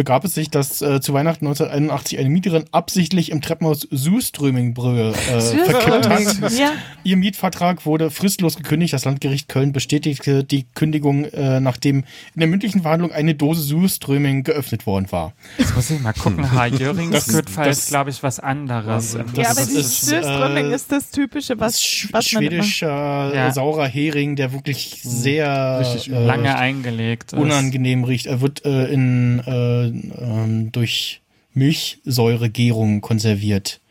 [0.02, 5.41] begab es sich, dass äh, zu Weihnachten 1981 eine Mieterin absichtlich im Treppenhaus Süßströmingbrühe äh,
[5.41, 6.52] verkippt hat.
[6.54, 6.72] Ja,
[7.04, 8.93] Ihr Mietvertrag wurde fristlos gekündigt.
[8.93, 11.97] Das Landgericht Köln bestätigte die Kündigung, äh, nachdem
[12.34, 15.34] in der mündlichen Verhandlung eine Dose Surströming geöffnet worden war.
[15.60, 16.52] Jetzt muss ich mal gucken.
[16.52, 16.70] H.
[17.12, 19.12] Das- ist, glaube ich, was anderes.
[19.14, 23.52] Das ja aber ist, dieses äh, Süßströmming ist das Typische, was, Sch was schwedischer Ja.
[23.54, 27.39] saurer Hering, der wirklich sehr Richtig äh, Lange eingelegt ist.
[27.39, 28.26] unangenehm riecht.
[28.26, 31.22] Er wird äh, in äh, ähm, durch
[31.54, 33.82] Milchsäuregärung konserviert.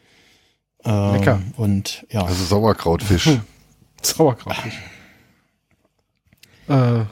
[0.85, 1.43] Ähm, Lecker.
[1.57, 3.29] Und ja, Also Sauerkrautfisch.
[4.03, 4.79] Sauerkrautfisch.
[6.69, 7.05] Äh,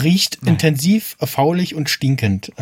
[0.00, 2.52] riecht intensiv, faulig und stinkend.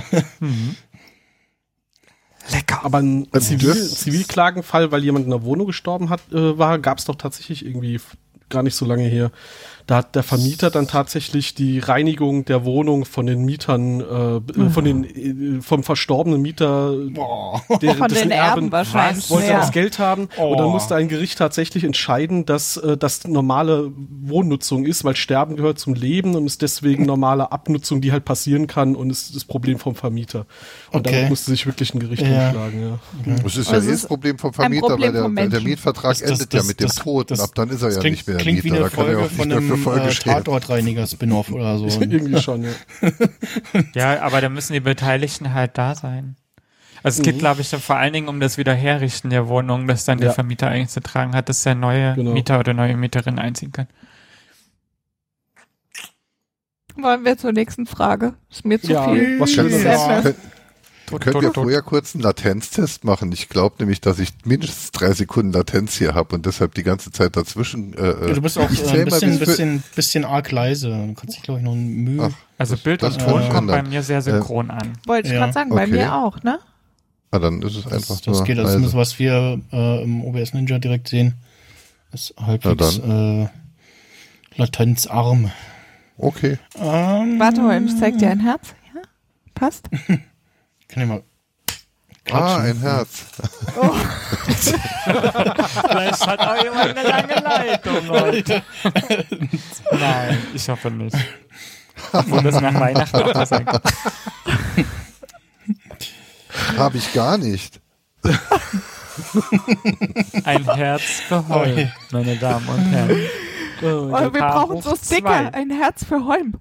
[2.51, 2.85] Lecker.
[2.85, 7.05] aber ein Zivil, Zivilklagenfall, weil jemand in der Wohnung gestorben hat, äh, war, gab es
[7.05, 8.01] doch tatsächlich irgendwie
[8.49, 9.31] gar nicht so lange her.
[9.89, 14.69] Da hat der Vermieter dann tatsächlich die Reinigung der Wohnung von den Mietern, äh, äh,
[14.71, 16.93] von den äh, vom verstorbenen Mieter,
[17.81, 19.25] der, Von dessen den Erben wahrscheinlich.
[19.25, 19.31] Was?
[19.31, 19.59] wollte ja.
[19.61, 20.51] das Geld haben Oh.
[20.53, 25.57] und dann musste ein Gericht tatsächlich entscheiden, dass äh, das normale Wohnnutzung ist, weil Sterben
[25.57, 29.47] gehört zum Leben und ist deswegen normale Abnutzung, die halt passieren kann und ist das
[29.47, 30.45] Problem vom Vermieter.
[30.93, 31.13] Und Okay.
[31.17, 32.49] damit musste sich wirklich ein Gericht Ja.
[32.49, 32.99] umschlagen, ja.
[33.43, 35.61] Das ist Also ja eh es das Problem vom Vermieter, Problem weil der, der.
[35.63, 37.91] Mietvertrag Das- das- endet ja das- mit dem Tod das- und ab dann ist er
[37.91, 38.37] ja klingt, nicht mehr
[38.75, 38.81] Mieter.
[38.81, 40.15] Da kann er auch nicht dafür einem Folge äh.
[40.15, 41.87] Tatortreiniger-Spin-Off oder so.
[42.01, 42.71] Irgendwie schon, ja.
[43.95, 46.37] Ja, aber da müssen die Beteiligten halt da sein.
[47.03, 47.41] Also es geht, Mhm.
[47.41, 50.33] glaube ich, vor allen Dingen um das Wiederherrichten der Wohnung, dass dann der Ja.
[50.35, 52.33] Vermieter eigentlich zu tragen hat, dass der neue Genau.
[52.33, 53.87] Mieter oder neue Mieterin einziehen kann.
[56.97, 58.35] Wollen wir zur nächsten Frage?
[58.51, 59.39] Ist mir zu Ja, viel.
[59.39, 59.83] was Schönes.
[59.85, 60.23] Ja.
[61.11, 61.65] Könnt, Tot, könnt tot, ihr tot.
[61.65, 63.33] vorher kurz einen Latenztest machen?
[63.33, 67.11] Ich glaube nämlich, dass ich mindestens drei Sekunden Latenz hier habe und deshalb die ganze
[67.13, 67.95] Zeit dazwischen.
[67.95, 70.89] Äh, Ja, du bist auch ich äh, ein bisschen, bisschen, bisschen arg leise.
[70.91, 72.31] Du kannst dich, glaube ich, noch Mühe.
[72.33, 74.93] Ach, Also Bild das und Ton ich kommt bei mir sehr synchron an.
[75.07, 75.41] Wollte ich Ja.
[75.41, 75.93] gerade sagen, bei Okay.
[75.93, 76.59] mir auch, ne?
[77.31, 78.87] Ah, dann ist es einfach das, das geht, das leise.
[78.87, 81.35] ist was wir äh, im OBS Ninja direkt sehen.
[82.13, 83.49] Ist halbwegs äh,
[84.57, 85.51] latenzarm.
[86.17, 86.59] Okay.
[86.77, 88.75] Ähm, Warte mal, ich zeig dir ein Herz.
[88.95, 89.03] Ja?
[89.55, 89.89] Passt?
[90.89, 91.23] Kann ich mal.
[92.31, 92.65] Ah, klatschen?
[92.65, 93.25] ein Herz.
[95.89, 98.63] Vielleicht hat auch jemand eine lange Leitung heute.
[99.93, 101.17] Nein, ich hoffe nicht.
[102.13, 103.81] Wo das nach Weihnachten auch mal sein kann.
[106.77, 107.81] Habe ich gar nicht.
[110.45, 113.21] Ein Herz für Heu, meine Damen und Herren.
[113.83, 115.29] Oh, wir brauchen so Sticker.
[115.29, 115.55] zwei.
[115.55, 116.55] Ein Herz für Holm.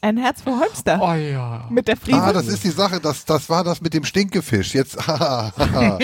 [0.00, 1.00] Ein Herz für Holmster.
[1.02, 1.66] Oh ja.
[1.70, 2.22] Mit der Friese.
[2.22, 4.74] Ah, das ist die Sache, das, das war das mit dem Stinkefisch.
[4.74, 5.98] Jetzt, haha.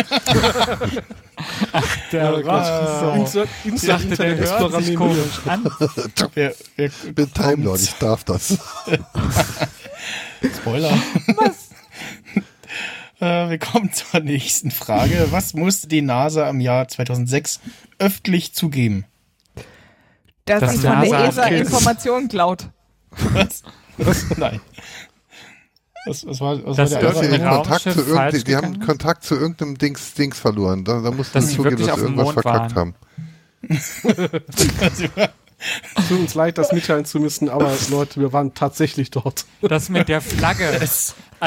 [2.11, 2.67] Der Gott.
[3.01, 3.11] so.
[3.13, 5.71] Insert, Ich insert dachte, der hört sich komisch an.
[6.35, 8.59] Wer, wer Ich bin Time Lord, ich darf das.
[10.57, 10.91] Spoiler.
[11.37, 11.71] Was?
[13.21, 15.29] äh, wir kommen zur nächsten Frage.
[15.31, 17.61] Was musste die NASA im Jahr 2006
[18.01, 19.07] öffentlich zugeben?
[20.47, 21.71] dass das sie von der NASA ESA Kids.
[21.71, 22.69] Informationen klaut.
[23.33, 23.63] Was?
[23.99, 24.25] Was?
[24.37, 24.61] Nein.
[26.07, 28.81] Was, was war, was Das war der wir Kontakt zu die haben?
[28.81, 30.85] Kontakt zu irgendeinem Dings, Dings verloren.
[30.85, 32.77] Da, da mussten Dass sie zugeben, wirklich dass auf sie irgendwas Mond verkackt waren.
[32.77, 32.95] haben.
[36.09, 39.47] Tut uns leid, das mitteilen zu müssen, aber Leute, wir waren tatsächlich dort.
[39.63, 40.65] Das mit der Flagge.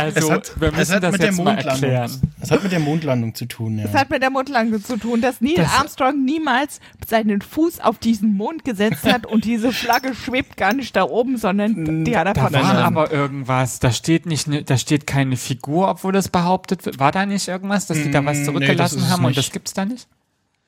[0.06, 1.84] Es, Also, es hat, wir es müssen hat das mit der jetzt mal Mondlandung.
[1.90, 2.22] erklären.
[2.42, 3.84] Es hat mit der Mondlandung zu tun, ja.
[3.86, 7.98] Das hat mit der Mondlandung zu tun, dass Neil Das- Armstrong niemals seinen Fuß auf
[7.98, 12.28] diesen Mond gesetzt hat und diese Flagge schwebt gar nicht da oben, sondern die hat
[12.28, 13.80] er Da war aber irgendwas.
[13.80, 17.00] Da steht nicht, ne, da steht keine Figur, obwohl das behauptet wird.
[17.00, 19.38] War da nicht irgendwas, dass die da was nee, zurückgelassen es haben und nicht.
[19.40, 20.08] das gibt's da nicht?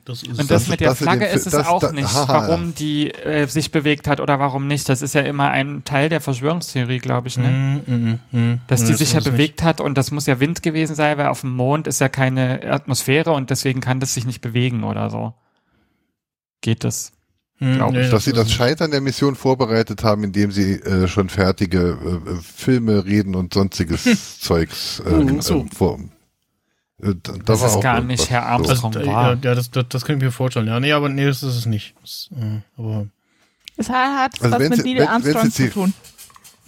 [0.10, 2.28] Das ist Und das, Das- mit der das Flagge ist es das- auch nicht, haha.
[2.48, 4.90] warum die äh, sich bewegt hat oder warum nicht.
[4.90, 7.82] Das ist ja immer ein Teil der Verschwörungstheorie, glaube ich, ne?
[7.86, 8.62] Mm, mm, mm.
[8.66, 9.34] Dass Nee, die das sich ja es nicht.
[9.34, 12.10] bewegt hat und das muss ja Wind gewesen sein, weil auf dem Mond ist ja
[12.10, 15.34] keine Atmosphäre und deswegen kann das sich nicht bewegen oder so.
[16.62, 17.12] Geht das?
[17.60, 21.08] Mm, glaub nee, ich, Dass sie das Scheitern der Mission vorbereitet haben, indem sie äh,
[21.08, 25.66] schon fertige äh, äh, Filme, Reden und sonstiges Zeugs äh, äh, So.
[25.76, 26.00] vor.
[27.02, 28.48] Äh, da, da Das ist auch gar nicht Herr so.
[28.48, 28.96] Armstrong.
[28.96, 29.38] Also, war.
[29.42, 30.68] ja, das, das, das kann ich mir vorstellen.
[30.68, 31.94] Ja, nee, aber nee, das ist es nicht.
[32.02, 33.08] Das, äh, aber
[33.78, 35.94] Es hat Also was mit Neil wenn- wenn Armstrong zu tun.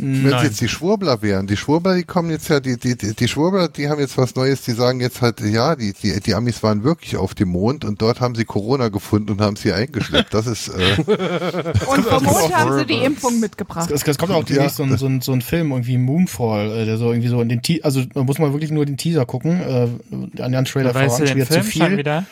[0.01, 3.13] Wenn es jetzt die Schwurbler wären, die Schwurbler, die kommen jetzt ja, die, die, die,
[3.13, 6.33] die Schwurbler, die haben jetzt was Neues, die sagen jetzt halt, ja, die, die, die
[6.33, 9.71] Amis waren wirklich auf dem Mond und dort haben sie Corona gefunden und haben sie
[9.71, 10.33] eingeschleppt.
[10.33, 10.71] Das ist, äh,
[11.87, 13.91] Und vom Mond haben sie die Impfung mitgebracht.
[13.91, 16.85] Es, es kommt auch demnächst so, ein, so, ein, so ein Film, irgendwie Moonfall, äh,
[16.85, 19.25] der so irgendwie so in den Te also man muss mal wirklich nur den Teaser
[19.25, 19.61] gucken.
[19.61, 21.97] Äh, an den Trailer weißt du verraten den schon wieder zu viel.
[21.97, 22.25] wieder?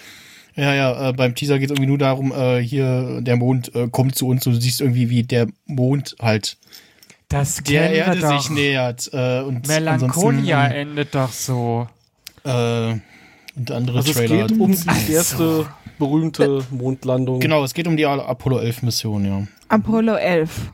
[0.56, 3.88] Ja, ja, äh, beim Teaser geht es irgendwie nur darum, äh, hier der Mond äh,
[3.90, 6.58] kommt zu uns, du siehst irgendwie, wie der Mond halt
[7.30, 8.42] Das der Erde doch.
[8.42, 9.10] sich nähert.
[9.14, 11.88] Äh, und Melancholia ansonsten, endet doch so.
[12.44, 12.96] Äh,
[13.56, 14.48] und andere Also es Trailer.
[14.48, 15.12] geht um die Also.
[15.14, 15.66] erste
[16.00, 17.40] berühmte Mondlandung.
[17.40, 19.48] Genau, es geht um die Apollo 11 Mission, ja.
[19.68, 20.72] Apollo 11.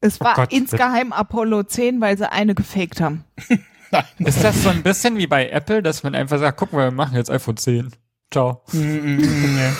[0.00, 3.24] Es war Oh Gott, insgeheim Apollo 10, weil sie eine gefaked haben.
[3.90, 4.04] Nein.
[4.18, 6.90] Ist das so ein bisschen wie bei Apple, dass man einfach sagt, guck mal, wir
[6.92, 7.90] machen jetzt iPhone 10.
[8.32, 8.62] Ciao.
[8.72, 9.76] Mm, mm, mm.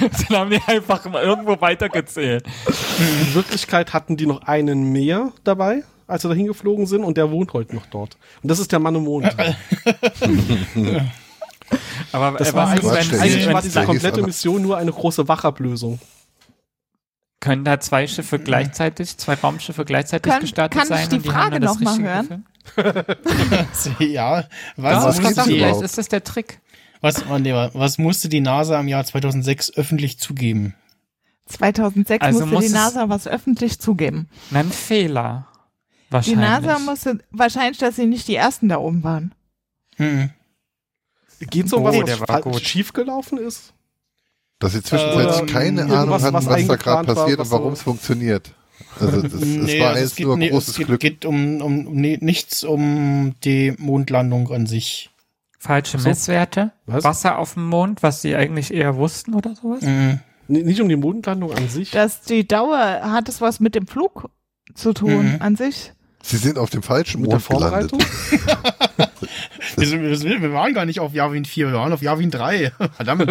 [0.28, 2.44] Dann haben die einfach mal irgendwo weitergezählt.
[2.98, 7.30] In Wirklichkeit hatten die noch einen mehr dabei, als sie dahin geflogen sind und der
[7.30, 8.16] wohnt heute noch dort.
[8.42, 9.24] Und das ist der Mann im Mond.
[12.12, 15.98] Aber Das war eigentlich, ist, wenn, eigentlich war diese komplette Mission nur eine große Wachablösung.
[17.40, 21.08] können da zwei Schiffe gleichzeitig, zwei Raumschiffe gleichzeitig Kann- gestartet kann ich sein?
[21.10, 22.44] die und die haben Frage dann das noch mal Richtige hören?
[24.12, 24.44] ja,
[24.76, 26.60] was, Ja, was das die, vielleicht ist das der Trick.
[27.04, 30.74] Was, oh, nee, was musste die NASA im Jahr 2006 öffentlich zugeben?
[31.46, 34.28] 2006 Also musste muss die es- NASA was öffentlich zugeben.
[34.52, 35.46] Ein Fehler.
[36.08, 36.40] Die Wahrscheinlich.
[36.40, 39.34] NASA musste wahrscheinlich, dass sie nicht die ersten da oben waren.
[39.98, 40.30] Mhm.
[41.50, 42.60] Geht so um Oh, was, der was war gut.
[42.62, 43.72] schiefgelaufen ist?
[44.60, 47.52] dass sie zwischenzeitlich Ähm, keine Ahnung hatten, was was, da gerade war, passiert was und
[47.52, 48.54] warum so- es funktioniert.
[48.98, 51.00] Also das, Nee, es war also jetzt nur nee, großes es geht, Glück.
[51.00, 55.10] geht um, um nee, nichts um die Mondlandung an sich.
[55.64, 56.08] Falsche So.
[56.08, 56.72] Messwerte.
[56.86, 57.04] Was?
[57.04, 59.80] Wasser auf dem Mond, was sie eigentlich eher wussten oder sowas.
[59.82, 60.20] Mhm.
[60.46, 61.90] Nicht um die Mondlandung an sich.
[61.90, 64.28] Dass die Dauer, hat es was mit dem Flug
[64.74, 65.36] zu tun Mhm.
[65.40, 65.92] an sich?
[66.22, 67.90] Sie sind auf dem falschen mit der Mond gelandet.
[67.90, 69.08] Vorbereitung?
[69.76, 72.30] Wir, sind, wir, sind, wir waren gar nicht auf Yavin 4, wir waren auf Yavin
[72.30, 72.70] 3.
[72.96, 73.26] Verdammt.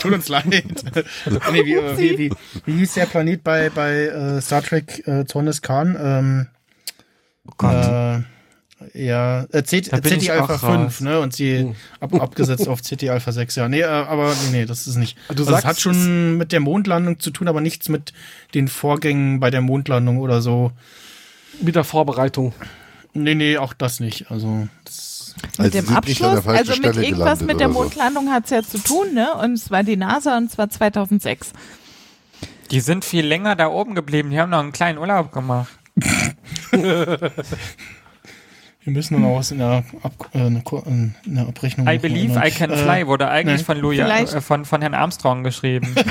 [0.00, 0.46] Tut uns leid.
[0.48, 2.32] nee, wie, äh, wie, wie,
[2.64, 5.96] wie hieß der Planet bei, bei äh, Star Trek äh, Zorn des Khan?
[6.00, 6.46] Ähm,
[7.46, 7.84] Oh Gott.
[7.84, 8.22] Äh,
[8.94, 9.92] ja, äh, CT
[10.30, 11.00] Alpha auch 5, raus.
[11.00, 11.20] ne?
[11.20, 11.74] Und sie Hm.
[12.00, 13.68] ab, abgesetzt auf CT Alpha 6, ja.
[13.68, 15.16] Nee, äh, aber nee, nee, das ist nicht.
[15.28, 18.12] Du also es sagst, hat schon mit der Mondlandung zu tun, aber nichts mit
[18.54, 20.72] den Vorgängen bei der Mondlandung oder so.
[21.60, 22.54] Mit der Vorbereitung.
[23.12, 24.30] Nee, nee, auch das nicht.
[24.30, 27.74] Also, das, Also mit sie dem Abschluss, also mit Stelle irgendwas mit der so.
[27.74, 29.34] Mondlandung hat es ja zu tun, ne?
[29.34, 31.52] Und es war die NASA und zwar 2006.
[32.70, 34.30] Die sind viel länger da oben geblieben.
[34.30, 35.68] Die haben noch einen kleinen Urlaub gemacht.
[38.82, 41.86] wir müssen noch was in der, Ab äh, in der Abrechnung.
[41.86, 42.40] I believe.
[42.42, 45.94] I can Äh, fly wurde eigentlich von, Louis, äh, von, von Herrn Armstrong geschrieben.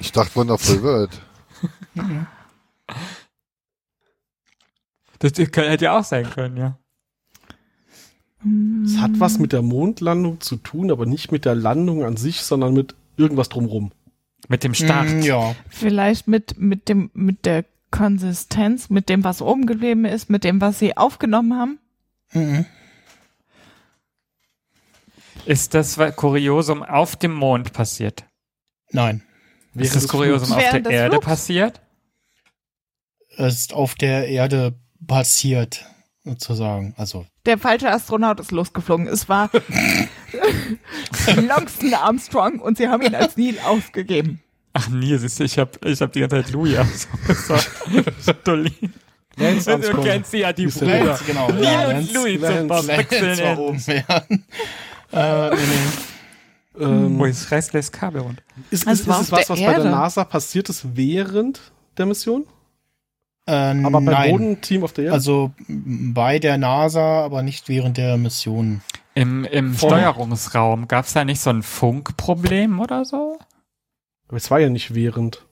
[0.00, 1.22] Ich dachte Wonderful World.
[5.18, 6.78] das hätte ja auch sein können, ja.
[8.84, 12.42] Es hat was mit der Mondlandung zu tun, aber nicht mit der Landung an sich,
[12.42, 13.92] sondern mit irgendwas drumrum.
[14.48, 15.08] Mit dem Start.
[15.08, 15.54] Mm, ja.
[15.68, 20.60] Vielleicht mit, mit dem, mit der Konsistenz, mit dem, was oben geblieben ist, mit dem,
[20.60, 21.78] was sie aufgenommen haben.
[22.32, 22.66] Mhm.
[25.44, 28.24] Ist das Kuriosum auf dem Mond passiert?
[28.90, 29.22] Nein.
[29.74, 30.52] ist das Kuriosum Flugs.
[30.64, 31.26] auf der Während Erde Flugs?
[31.26, 31.80] passiert?
[33.36, 35.84] Es ist auf der Erde passiert,
[36.22, 36.94] sozusagen.
[36.96, 39.08] Also, Der falsche Astronaut ist losgeflogen.
[39.08, 39.50] Es war
[41.36, 44.42] Langston Armstrong und sie haben ihn als Neil ausgegeben.
[44.74, 47.70] Ach nee, siehst du, ich hab, ich hab die ganze Zeit Louis ausgesagt.
[49.36, 50.04] Lance Du Armstrong.
[50.04, 51.04] kennst sie ja die Ist der Brüder.
[51.04, 51.48] Lance, genau.
[51.50, 53.24] Neil Ja, und Lance- Louis zum Lance- Verwechseln.
[53.38, 53.84] Lance war oben,
[55.12, 55.50] ja.
[55.50, 55.56] äh, nee,
[56.76, 56.84] nee.
[56.84, 59.66] Ähm, Wo ist reißles Kabel und ist, Also ist, war ist es was, was bei
[59.66, 59.90] der Erde.
[59.90, 61.60] NASA passiert ist während
[61.98, 62.46] der Mission?
[63.46, 64.30] Äh, Aber beim nein.
[64.30, 65.14] Bodenteam auf der Erde?
[65.14, 68.80] Also bei der NASA, aber nicht während der Mission.
[69.14, 73.38] Im, im Vor- Steuerungsraum gab es da nicht so ein Funkproblem oder so?
[74.28, 75.44] aber es war ja nicht während.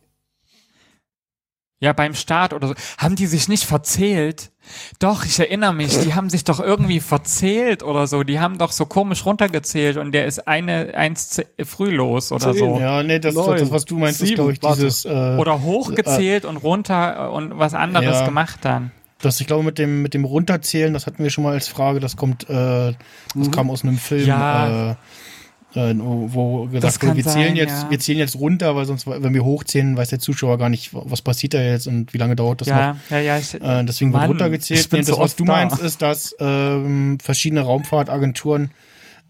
[1.83, 2.75] Ja, beim Start oder so.
[2.99, 4.51] Haben die sich nicht verzählt?
[4.99, 8.23] Doch, ich erinnere mich, die haben sich doch irgendwie verzählt oder so.
[8.23, 12.79] Die haben doch so komisch runtergezählt und der ist eine, eins früh los oder so.
[12.79, 14.83] Ja, nee, das, Neun, das was du meinst, ist, sieben, glaube ich, warte.
[14.83, 18.25] dieses, äh, Oder hochgezählt und runter äh, und was anderes Ja.
[18.27, 18.91] gemacht dann.
[19.23, 21.99] das, ich glaube, mit dem, mit dem Runterzählen, das hatten wir schon mal als Frage,
[22.01, 22.93] das kommt, äh,
[23.35, 24.91] das kam aus einem Film, Ja.
[24.93, 24.95] äh,
[25.75, 27.91] äh, wo Das gesagt wurde, wir zählen sein, jetzt, ja.
[27.91, 31.23] wir zählen jetzt runter, weil sonst, wenn wir hochzählen, weiß der Zuschauer gar nicht, was
[31.23, 32.77] passiert da jetzt und wie lange dauert das noch.
[32.77, 33.39] Ja, ja, ja.
[33.39, 34.81] Ich, Äh, deswegen wird Mann, runtergezählt.
[34.81, 35.53] ich bin Nee, das, so was oft du da.
[35.53, 38.71] meinst, ist, dass ähm, verschiedene Raumfahrtagenturen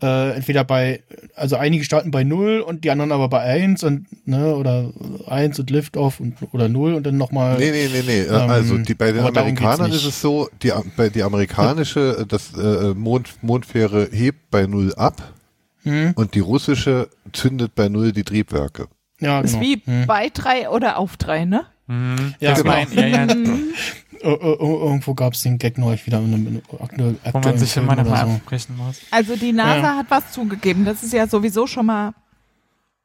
[0.02, 1.02] äh, entweder bei,
[1.34, 4.90] also einige starten bei null und die anderen aber bei eins und ne, oder
[5.26, 7.58] eins und Liftoff und oder null und dann nochmal.
[7.58, 8.20] Nee, nee, nee, nee.
[8.22, 12.94] Ähm, also die, bei den Amerikanern ist es so, die, bei die amerikanische, das äh,
[12.94, 15.34] Mond, Mondfähre hebt bei null ab
[15.82, 16.12] Hm?
[16.14, 18.88] und die russische zündet bei null die Triebwerke.
[19.18, 19.64] Ja, Ist genau.
[19.64, 20.06] wie Hm.
[20.06, 21.64] bei drei oder auf drei, ne?
[21.86, 22.34] Mhm.
[22.40, 22.70] Ja, genau.
[22.70, 23.24] mein, ja, ja,
[24.22, 27.74] äh, irgendwo gab es den Gag neulich wieder in einem, in aktuellen wo man sich
[27.76, 28.72] noch oder mal so.
[28.76, 29.00] muss.
[29.10, 29.96] Also die NASA Ja.
[29.96, 30.84] hat was zugegeben.
[30.84, 32.12] Das ist ja sowieso schon mal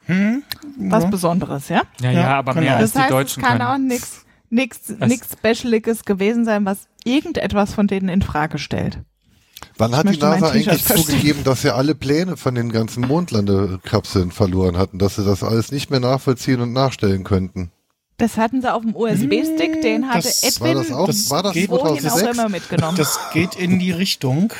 [0.07, 0.43] Hm?
[0.77, 1.09] was Ja.
[1.09, 1.81] Besonderes, ja?
[2.01, 2.65] Ja, ja, aber genau.
[2.65, 3.69] mehr als Das die heißt, es Deutschen kann können.
[3.69, 4.93] auch nichts nichts
[5.33, 8.99] Specialiges gewesen sein, was irgendetwas von denen in Frage stellt.
[9.77, 14.31] Wann Ich hat die NASA eigentlich zugegeben, dass sie alle Pläne von den ganzen Mondlandekapseln
[14.31, 17.71] verloren hatten, dass sie das alles nicht mehr nachvollziehen und nachstellen könnten?
[18.17, 21.43] Das hatten sie auf dem USB-Stick, den hatte das- War Edwin das auch, das war
[21.43, 22.37] das geht auch 2006?
[22.37, 22.97] immer mitgenommen.
[22.97, 24.53] Das geht in die Richtung.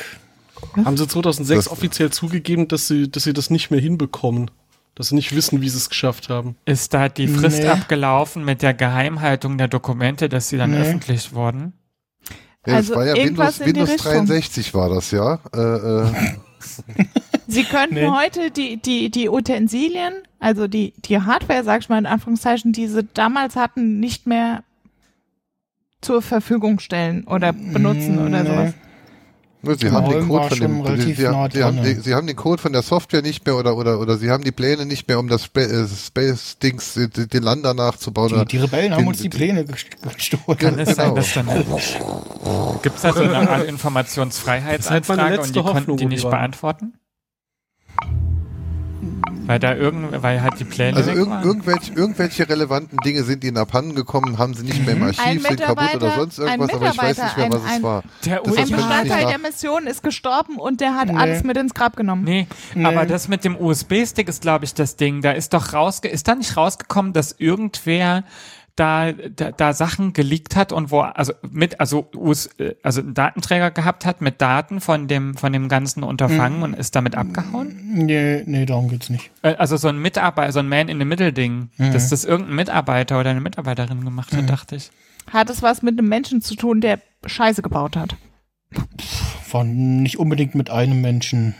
[0.84, 4.50] Haben sie 2006 Das- offiziell zugegeben, dass sie, dass sie das nicht mehr hinbekommen.
[4.94, 6.56] Dass sie nicht wissen, wie sie es geschafft haben.
[6.64, 7.68] Ist da die Frist Nee.
[7.68, 10.78] abgelaufen mit der Geheimhaltung der Dokumente, dass sie dann Nee.
[10.80, 11.74] öffentlich wurden?
[12.66, 14.12] Ja, Also das war ja Windows, Windows Richtung.
[14.26, 15.38] 63 war das, ja.
[15.54, 16.06] Äh, äh,
[17.48, 18.08] Sie könnten Nee.
[18.08, 22.88] heute die, die, die Utensilien, also die, die Hardware, sag ich mal in Anführungszeichen, die
[22.88, 24.64] sie damals hatten, nicht mehr
[26.00, 28.48] zur Verfügung stellen oder benutzen oder Nee.
[28.48, 28.74] sowas.
[29.62, 32.36] Ne, sie haben den Code von dem, sie, sie, haben, sie, haben, sie haben den
[32.36, 35.18] Code von der Software nicht mehr oder oder oder sie haben die Pläne nicht mehr,
[35.18, 38.28] um das Spa äh, Space Dings äh, den Lander nachzubauen.
[38.40, 40.58] Die, die Rebellen haben den- uns die Pläne gest- gestohlen.
[40.58, 41.16] Kann es sein, Genau.
[41.16, 41.46] dass dann
[42.82, 46.94] Gibt es da so eine Art halt Informationsfreiheitsanfrage und die konnten die nicht beantworten?
[49.46, 53.58] Weil da irgend, weil halt die Pläne Also irg irgendwelche, irgendwelche relevanten Dinge sind ihnen
[53.58, 55.06] abhanden gekommen, haben sie nicht mehr im Mhm.
[55.06, 57.68] Archiv, Ein sind kaputt oder sonst ein irgendwas, aber ich weiß nicht mehr, was Mitarbeiter,
[57.70, 58.02] ein- es war.
[58.24, 61.16] Der Das Ein Bestandteil der Mission ist gestorben und der hat Nee.
[61.18, 62.24] alles mit ins Grab genommen.
[62.24, 62.84] Nee, Nee.
[62.84, 65.22] aber das mit dem USB-Stick ist, glaube ich, das Ding.
[65.22, 68.24] Da ist doch rausge ist da nicht rausgekommen, dass irgendwer
[68.76, 73.14] da, da, da Sachen geleakt hat und wo, also mit, also US, äh, also einen
[73.14, 77.74] Datenträger gehabt hat mit Daten von dem, von dem ganzen Unterfangen und ist damit abgehauen?
[77.94, 79.30] Nee, nee, darum geht's nicht.
[79.42, 84.04] Äh, Also so ein Mitarbeiter, so ein Man-in-the-Middle-Ding, dass das irgendein Mitarbeiter oder eine Mitarbeiterin
[84.04, 84.90] gemacht hat, dachte ich.
[85.32, 88.14] Hat es was mit einem Menschen zu tun, der Scheiße gebaut hat?
[89.50, 91.54] War nicht unbedingt mit einem Menschen.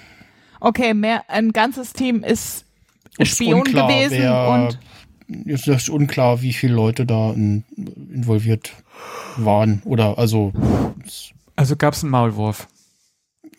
[0.60, 2.64] Okay, mehr, ein ganzes Team ist
[3.18, 4.78] Ist Spion unklar, gewesen wer- und
[5.46, 8.72] Es ist unklar, wie viele Leute da in, involviert
[9.36, 9.82] waren.
[9.84, 10.52] Oder also.
[11.56, 12.68] Also gab es einen Maulwurf.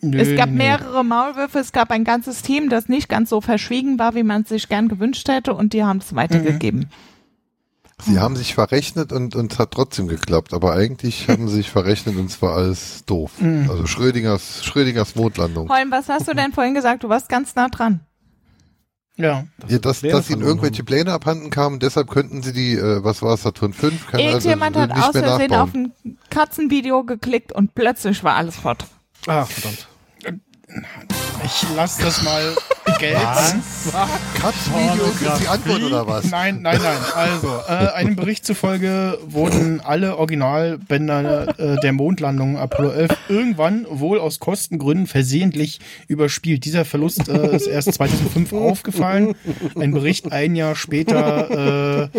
[0.00, 0.56] Nö, es gab nee.
[0.56, 4.42] mehrere Maulwürfe, es gab ein ganzes Team, das nicht ganz so verschwiegen war, wie man
[4.42, 6.88] es sich gern gewünscht hätte und die haben es weitergegeben.
[8.04, 11.70] Sie haben sich verrechnet und und es hat trotzdem geklappt, aber eigentlich haben sie sich
[11.70, 13.32] verrechnet und es war alles doof.
[13.40, 13.68] Mhm.
[13.68, 15.68] Also Schrödingers Schrödingers Mondlandung.
[15.68, 17.02] Holm, was hast du denn vorhin gesagt?
[17.02, 18.00] Du warst ganz nah dran.
[19.18, 19.44] Ja.
[19.66, 23.34] Ja, dass, dass ihnen irgendwelche Pläne abhanden kamen, deshalb könnten sie die, äh, was war
[23.34, 24.06] es, Saturn 5?
[24.06, 25.92] Kann Irgendjemand also, hat nicht aus Versehen auf ein
[26.30, 28.86] Katzenvideo geklickt und plötzlich war alles fort.
[29.26, 29.88] Ah, verdammt.
[31.50, 32.54] Ich lass das mal
[32.98, 33.62] gelten.
[34.38, 36.30] Katzenvideo ist die Antwort oder was?
[36.30, 36.98] Nein, nein, nein.
[37.14, 44.18] Also, äh, einem Bericht zufolge wurden alle Originalbänder äh, der Mondlandung Apollo 11 irgendwann wohl
[44.18, 46.66] aus Kostengründen versehentlich überspielt.
[46.66, 49.34] Dieser Verlust äh, ist erst 2005 aufgefallen.
[49.74, 52.18] Ein Bericht ein Jahr später äh,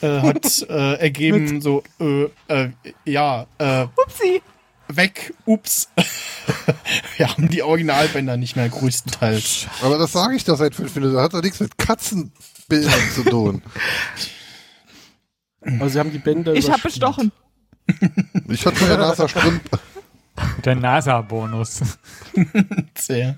[0.00, 2.68] äh, hat äh, ergeben, so, äh, äh,
[3.04, 4.42] ja, äh, Upsi.
[4.96, 5.88] Weg, ups.
[7.16, 9.66] Wir haben die Originalbänder nicht mehr größtenteils.
[9.82, 11.14] Aber das sage ich doch seit fünf Minuten.
[11.14, 13.62] Das hat doch nichts mit Katzenbildern zu tun.
[15.62, 17.32] Aber sie haben die Bänder Ich habe bestochen.
[18.48, 19.62] Ich hatte von der NASA Strümp.
[20.64, 21.80] Der NASA-Bonus.
[22.98, 23.36] Sehr.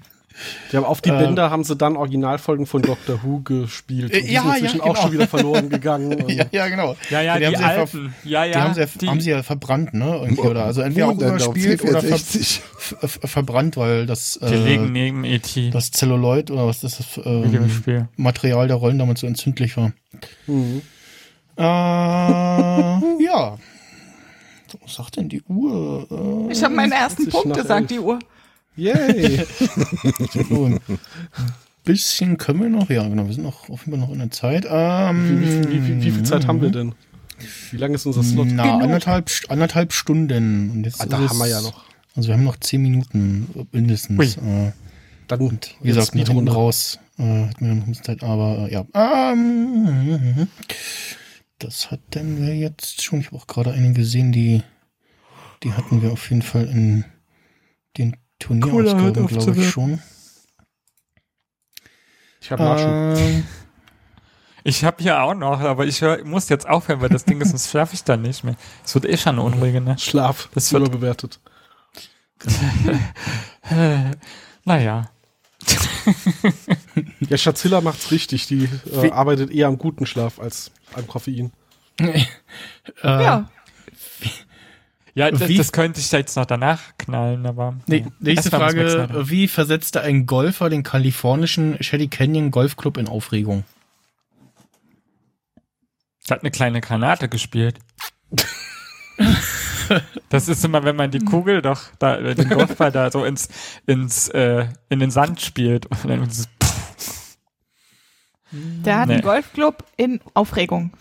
[0.70, 4.12] Die haben auf die Äh, Bänder haben sie dann Originalfolgen von Doctor Who gespielt.
[4.12, 5.00] Äh, Und die ja, sind ja, inzwischen auch genau.
[5.02, 6.28] schon wieder verloren gegangen.
[6.28, 6.96] Ja, ja, genau.
[7.10, 8.14] Ja, ja, Die die, haben sie ja alten.
[8.24, 8.52] Ja, ja.
[8.52, 10.18] Die haben sie ja, die- haben sie ja verbrannt, ne?
[10.22, 12.60] Irgendwie, oder also entweder auch überspielt oder ver C64.
[12.76, 15.70] f- f- verbrannt, weil das, die liegen äh, neben E E.T.
[15.70, 18.08] das Zelluloid oder was das ist, ähm.
[18.16, 19.92] Material der Rollen damals so entzündlich war.
[20.46, 20.82] Mhm.
[21.58, 23.00] Äh, ja.
[23.18, 23.56] ja.
[24.82, 26.06] Was sagt denn die Uhr?
[26.48, 27.86] Äh, Ich habe meinen ersten 20 Punkt elf.
[27.86, 28.18] die Uhr.
[28.76, 29.44] Yay!
[30.48, 30.80] so, ein
[31.84, 32.90] bisschen können wir noch.
[32.90, 33.26] Ja, genau.
[33.26, 34.66] Wir sind noch auf jeden Fall noch in der Zeit.
[34.68, 36.94] Ähm, wie, wie, wie, wie viel Zeit haben wir denn?
[37.70, 38.48] Wie lange ist unser Slot?
[38.50, 38.82] Na, Genug.
[38.82, 40.70] anderthalb, anderthalb Stunden.
[40.70, 41.84] Und jetzt Ah, da haben wir ja noch.
[42.14, 44.36] Also wir haben noch zehn Minuten mindestens.
[44.38, 44.72] Äh,
[45.28, 48.68] Dann, und wie gesagt, nach hinten raus äh, hat mir noch ein bisschen Zeit, aber
[48.70, 48.86] äh, ja.
[48.94, 50.48] Ähm,
[51.58, 53.20] das hatten wir jetzt schon.
[53.20, 54.62] Ich habe auch gerade eine gesehen, die,
[55.62, 57.04] die hatten wir auf jeden Fall in
[58.38, 60.00] Turnierausgaben, glaube ich schon.
[62.40, 62.88] Ich habe Nachschub.
[63.18, 63.44] Ähm,
[64.64, 67.50] Ich habe hier auch noch, aber ich hör, muss jetzt aufhören, weil das Ding ist,
[67.50, 68.56] sonst schlafe ich dann nicht mehr.
[68.84, 70.00] Es wird eh schon eine unruhige Nacht.
[70.00, 70.48] Schlaf.
[70.54, 71.40] Das wird- überbewertet.
[74.64, 75.10] Naja.
[77.28, 78.46] Ja, Schatzilla macht's richtig.
[78.46, 81.52] Die äh, arbeitet eher am guten Schlaf als am Koffein.
[81.98, 82.24] äh,
[83.02, 83.50] Ja,
[85.16, 87.74] Ja, das, Wie- das könnte ich jetzt noch danach knallen, aber.
[87.86, 88.06] Nee, ja.
[88.20, 89.08] nächste Frage.
[89.30, 93.64] Wie versetzte ein Golfer den kalifornischen Shady Canyon Golfclub in Aufregung?
[96.30, 97.78] Hat eine kleine Granate gespielt.
[100.28, 103.48] Das ist immer, wenn man die Kugel doch da, äh, den Golfball da so ins,
[103.86, 105.86] ins, äh, in den Sand spielt.
[105.86, 106.48] Und dann dieses
[108.52, 109.14] der hat Nee.
[109.14, 110.92] einen Golfclub in Aufregung.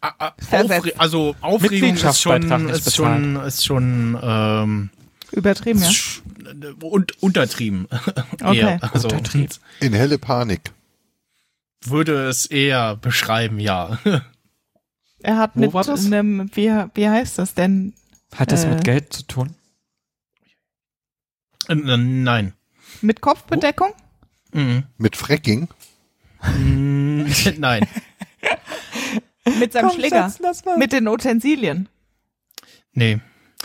[0.00, 4.90] Aufre also Aufregung ist schon, ist schon, ist schon ähm,
[5.32, 5.90] Übertrieben, ja.
[6.82, 7.88] und, untertrieben.
[8.40, 8.58] Okay.
[8.58, 8.92] Eher.
[8.94, 9.48] Also Untertrieben.
[9.80, 10.72] In helle Panik.
[11.84, 13.98] würde es eher beschreiben, ja.
[15.20, 16.06] Er hat Wo mit war das?
[16.06, 17.92] einem, wie, wie heißt das denn?
[18.36, 18.68] Hat das Äh.
[18.70, 19.54] mit Geld zu tun?
[21.68, 22.54] Nein.
[23.02, 23.92] Mit Kopfbedeckung?
[24.52, 24.84] Mhm.
[24.96, 25.68] Mit Fracking.
[27.58, 27.86] Nein.
[29.58, 30.30] Mit seinem Komm, Schläger?
[30.30, 30.62] Schatz.
[30.76, 31.88] Mit den Utensilien?
[32.92, 33.20] Nee.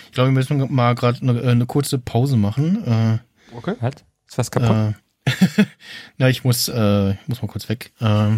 [0.05, 2.85] Ich glaube, wir müssen mal gerade eine, eine kurze Pause machen.
[2.85, 3.17] Äh,
[3.55, 3.75] Okay.
[3.81, 3.93] Was?
[4.27, 4.95] Ist was kaputt?
[5.25, 5.65] Äh,
[6.17, 7.91] na, ich muss, äh, ich muss mal kurz weg.
[8.01, 8.37] Äh,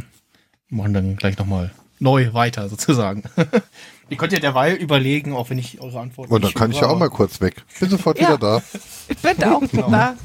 [0.68, 3.24] machen dann gleich nochmal neu weiter sozusagen.
[4.10, 6.88] Ihr könnt ja derweil überlegen, auch wenn ich eure Antworten Und dann kann ich ja
[6.88, 7.64] auch mal kurz weg.
[7.80, 8.28] Bin sofort Ja.
[8.28, 8.64] wieder da.
[9.08, 9.90] Ich bin da auch Genau.
[9.90, 10.16] da.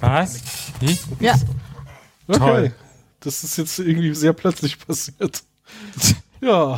[0.00, 0.40] was?
[0.80, 0.98] Wie?
[1.20, 1.36] Ja.
[2.26, 2.38] Okay.
[2.38, 2.72] Toll.
[3.20, 5.44] Das ist jetzt irgendwie sehr plötzlich passiert.
[6.40, 6.76] Ja.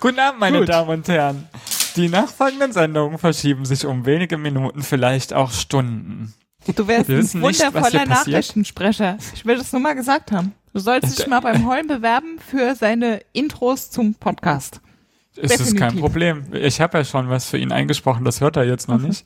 [0.00, 0.70] Guten Abend, meine Gut.
[0.70, 1.48] Damen und Herren.
[1.96, 6.32] Die nachfolgenden Sendungen verschieben sich um wenige Minuten, vielleicht auch Stunden.
[6.74, 8.34] Du wärst Wir ein wissen nicht, was hier wundervoller passiert.
[8.34, 9.18] Nachrichtensprecher.
[9.34, 10.54] Ich will das nur mal gesagt haben.
[10.72, 14.80] Du sollst dich mal beim Holm bewerben für seine Intros zum Podcast.
[15.36, 16.00] Es ist kein Definitiv.
[16.00, 16.44] Problem.
[16.52, 19.24] Ich habe ja schon was für ihn eingesprochen, das hört er jetzt noch nicht.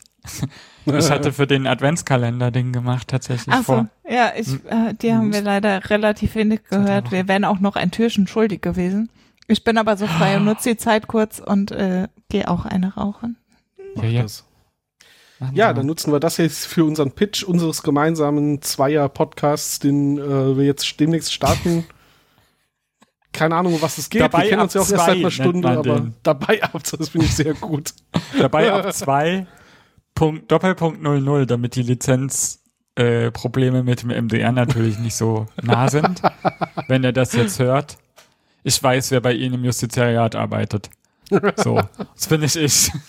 [0.86, 3.88] Ich hatte für den Adventskalender Ding gemacht, tatsächlich Ach so, vor.
[4.08, 7.12] ja, ich, äh, die haben wir leider relativ wenig gehört.
[7.12, 9.10] Wir wären auch noch ein Türchen schuldig gewesen.
[9.46, 12.94] Ich bin aber so frei und nutze die Zeit kurz und äh, gehe auch eine
[12.94, 13.36] rauchen.
[13.94, 14.22] Mach Ja, ja.
[14.22, 14.44] das.
[15.40, 20.98] Dann nutzen wir das jetzt für unseren Pitch unseres gemeinsamen Zweier-Podcasts, den äh, wir jetzt
[21.00, 21.84] demnächst starten.
[23.32, 24.22] Keine Ahnung, um was es geht.
[24.22, 26.14] Dabei wir kennen ab uns ja auch erst zwei seit einer nennt Stunde, aber den.
[26.22, 27.94] dabei ab, das finde ich sehr gut.
[28.38, 29.46] Dabei ab zwei
[30.14, 32.62] Punkt, Doppelpunkt 00, damit die Lizenz
[32.96, 33.30] äh,
[33.82, 36.20] mit dem MDR natürlich nicht so nah sind.
[36.88, 37.96] wenn er das jetzt hört.
[38.62, 40.90] Ich weiß, wer bei Ihnen im Justiziariat arbeitet.
[41.56, 41.80] So,
[42.14, 42.90] das bin ich ich.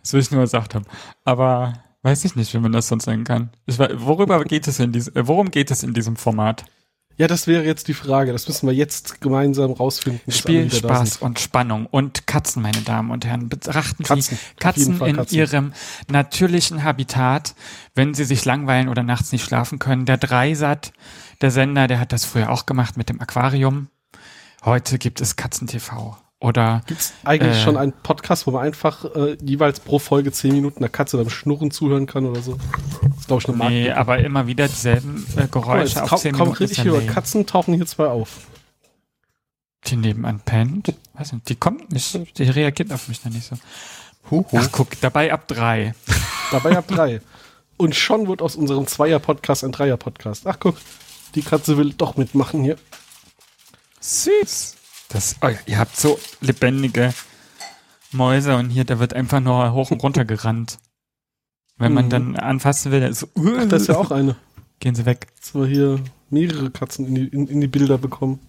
[0.00, 0.86] Das will ich nur gesagt haben.
[1.26, 3.50] Aber weiß ich nicht, wie man das sonst nennen kann.
[3.66, 6.64] Ich, worüber geht es in diesem, worum geht es in diesem Format?
[7.18, 8.32] Ja, das wäre jetzt die Frage.
[8.32, 10.32] Das müssen wir jetzt gemeinsam rausfinden.
[10.32, 13.48] Spiel, Spaß und Spannung und Katzen, meine Damen und Herren.
[13.48, 14.36] Betrachten Katzen.
[14.36, 15.36] Sie Katzen in Katzen.
[15.36, 15.72] ihrem
[16.08, 17.56] natürlichen Habitat,
[17.96, 20.06] wenn sie sich langweilen oder nachts nicht schlafen können.
[20.06, 20.92] Der Dreisat,
[21.40, 23.88] der Sender, der hat das früher auch gemacht mit dem Aquarium.
[24.64, 26.16] Heute gibt es Katzen-TV.
[26.40, 27.62] Oder Gibt's eigentlich Äh.
[27.64, 31.30] schon einen Podcast, wo man einfach äh, jeweils pro Folge zehn Minuten einer Katze beim
[31.30, 32.56] Schnurren zuhören kann oder so?
[33.16, 33.74] Das glaube ich, eine Marke.
[33.74, 36.62] nee, aber immer wieder dieselben äh, Geräusche auf kaum, 10 kaum Minuten.
[36.64, 37.00] rede ich über.
[37.02, 38.36] Katzen, tauchen hier zwei auf.
[39.86, 40.94] Die nebenan pennt.
[41.14, 43.56] Weiß nicht, die kommt nicht, die reagiert auf mich dann nicht so.
[44.30, 44.44] Huhu.
[44.54, 45.94] Ach guck, dabei ab drei.
[46.52, 47.20] Dabei ab drei.
[47.78, 50.46] Und schon wird aus unserem Zweier-Podcast ein Dreier-Podcast.
[50.46, 50.76] Ach guck,
[51.34, 52.76] die Katze will doch mitmachen hier.
[54.00, 54.76] Süß.
[55.08, 57.14] Das, oh, ihr habt so lebendige
[58.12, 60.78] Mäuse und hier, da wird einfach nur hoch und runter gerannt.
[61.78, 62.10] Wenn man Mhm.
[62.10, 64.36] dann anfassen will, dann ist so, Ach, das ist ja auch eine.
[64.80, 65.28] gehen sie weg.
[65.36, 68.40] Jetzt haben wir hier mehrere Katzen in die, in, in die Bilder bekommen.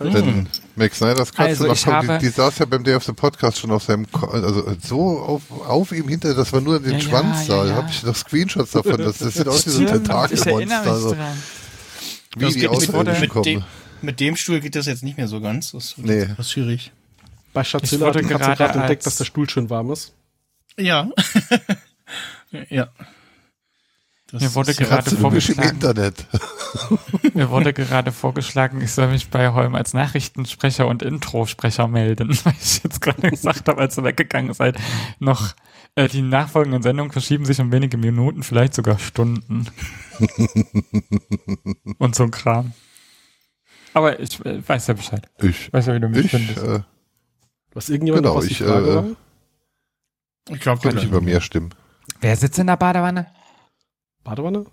[0.00, 3.70] Denn Max Snyders Katze Also die, die saß ja beim Day of the Podcast schon
[3.70, 7.46] auf seinem, Ko also so auf, auf ihm hinter, dass man nur den Ja, Schwanz
[7.46, 7.56] ja, sah.
[7.58, 8.98] ja, Da habe ich noch Screenshots davon.
[8.98, 10.82] Das, das sieht aus wie so ein Stimmt, ich erinnere Tentakelmonster.
[10.82, 11.42] mich Also, dran.
[12.36, 13.64] wie Das die mit kommen.
[14.04, 15.72] Mit dem Stuhl geht das jetzt nicht mehr so ganz.
[15.72, 16.06] Das wird
[16.36, 16.42] Nee.
[16.44, 16.92] schwierig.
[17.52, 20.12] Bei Ich Schatzilla wurde hat gerade gerade entdeckt, dass der Stuhl schön warm ist.
[20.78, 21.08] Ja.
[22.70, 22.88] ja.
[24.30, 25.68] Das Mir wurde ist gerade vorgeschlagen.
[25.70, 26.26] Internet.
[27.34, 32.54] Mir wurde gerade vorgeschlagen, ich soll mich bei Holm als Nachrichtensprecher und Introsprecher melden, weil
[32.60, 34.76] ich jetzt gerade gesagt habe, als du weggegangen seid,
[35.20, 35.54] noch
[35.94, 39.68] äh, die nachfolgenden Sendungen verschieben sich um wenige Minuten, vielleicht sogar Stunden.
[41.98, 42.72] und so ein Kram.
[43.94, 45.26] Aber ich äh, weiß ja Bescheid.
[45.40, 46.58] Ich, weiß ja, wie du mich ich, findest.
[46.62, 46.80] äh,
[47.72, 49.14] Was irgendjemand Genau, noch was die ich, Frage
[50.50, 50.52] äh?
[50.54, 51.70] Ich glaube, kann ich über mir stimmen.
[52.20, 53.26] Wer sitzt in der Badewanne?
[54.24, 54.66] Badewanne?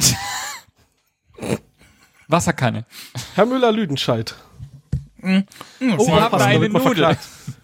[2.28, 2.84] Wasserkanne.
[3.34, 4.34] Herr Müller-Lüdenscheid.
[5.22, 5.40] Oh,
[5.98, 7.16] Oh, hab aufpassen, eine Nudel.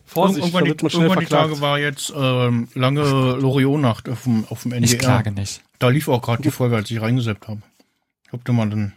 [0.06, 4.22] Vorsicht, irgendwann da die, man schnell irgendwann die Tage war jetzt ähm, lange Loriot-Nacht auf
[4.24, 4.92] dem, auf dem NDR.
[4.92, 5.62] Ich klage nicht.
[5.78, 7.62] Da lief auch gerade die Folge, als ich reingesetzt habe.
[8.26, 8.92] Ich hab da mal dann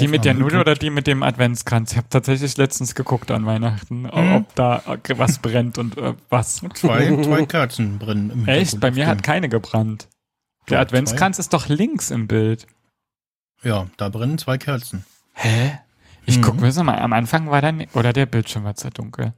[0.00, 1.92] Die mit der Nudel oder die mit dem Adventskranz?
[1.92, 4.34] Ich habe tatsächlich letztens geguckt an Weihnachten, Mhm.
[4.36, 6.56] ob da äh, was brennt und äh, was.
[6.74, 8.80] Zwei, zwei Kerzen brennen im Echt?
[8.80, 10.08] Bei mir hat keine gebrannt.
[10.68, 12.66] Der Doch, Adventskranz ist doch links im Bild.
[13.62, 15.04] Ja, da brennen zwei Kerzen.
[15.34, 15.78] Hä?
[16.26, 16.42] Ich Mhm.
[16.42, 16.98] guck mir das mal.
[16.98, 19.32] Am Anfang war dann, oder der Bildschirm war zu dunkel.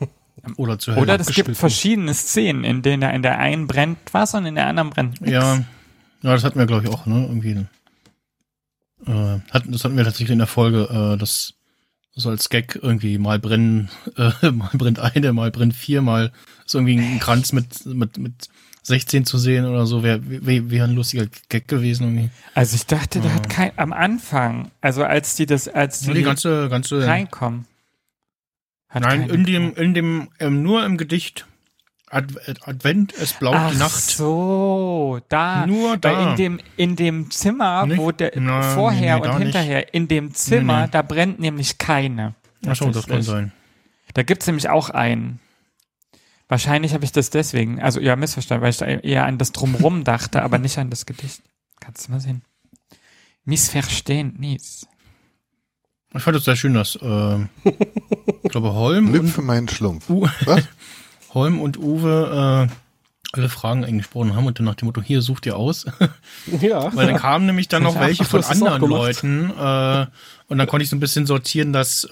[0.56, 1.02] Oder zu hell.
[1.02, 4.54] Oder es gibt verschiedene Szenen, in denen da in der einen brennt was und in
[4.54, 5.32] der anderen brennt nix.
[5.32, 5.62] Ja, ja,
[6.32, 7.26] das hatten wir, glaube ich, auch, ne?
[7.26, 7.66] Irgendwie.
[9.06, 11.54] Äh, hatten, das hatten wir tatsächlich in der Folge, äh, das
[12.14, 16.32] so als Gag irgendwie mal brennen, äh, mal brennt eine, mal brennt vier, mal
[16.64, 18.48] ist irgendwie ein Kranz mit, mit, mit
[18.82, 22.30] 16 zu sehen oder so, wäre wär, wär ein lustiger Gag gewesen irgendwie.
[22.54, 23.36] Also ich dachte, der Ja.
[23.36, 27.66] hat kein, am Anfang, also als die das, als die, die ganze, ganze, reinkommen.
[28.88, 31.46] Hat nein, in dem, in dem, ähm, nur im Gedicht
[32.08, 34.00] Ad Advent, es blaut Ach die Nacht.
[34.00, 35.66] so, da.
[35.66, 36.30] Nur Weil da.
[36.30, 37.98] in dem, in dem Zimmer, Nicht?
[37.98, 40.90] wo der Nein, vorher nee, nee, und hinterher, in dem Zimmer, Nee, nee.
[40.92, 42.34] da brennt nämlich keine.
[42.66, 43.52] Achso, das kann sein.
[44.14, 45.40] Da gibt's nämlich auch einen.
[46.48, 50.04] Wahrscheinlich habe ich das deswegen, also ja, missverstanden, weil ich da eher an das Drumrum
[50.04, 51.42] dachte, aber nicht an das Gedicht.
[51.80, 52.42] Kannst du mal sehen.
[53.44, 54.86] Missverstehen, mies.
[56.14, 57.38] Ich fand es sehr schön, dass, äh,
[58.44, 60.08] ich glaube, Holm Lüpfe meinen Schlumpf.
[60.08, 60.64] U Was?
[61.36, 65.46] Holm und Uwe äh, alle Fragen eingesprochen haben und dann nach dem Motto, hier sucht
[65.46, 65.84] ihr aus.
[66.60, 66.94] Ja.
[66.94, 68.82] Weil dann kamen nämlich dann noch Ach, welche von anderen.
[68.88, 70.06] Leuten äh,
[70.48, 72.08] und dann konnte ich so ein bisschen sortieren, dass äh,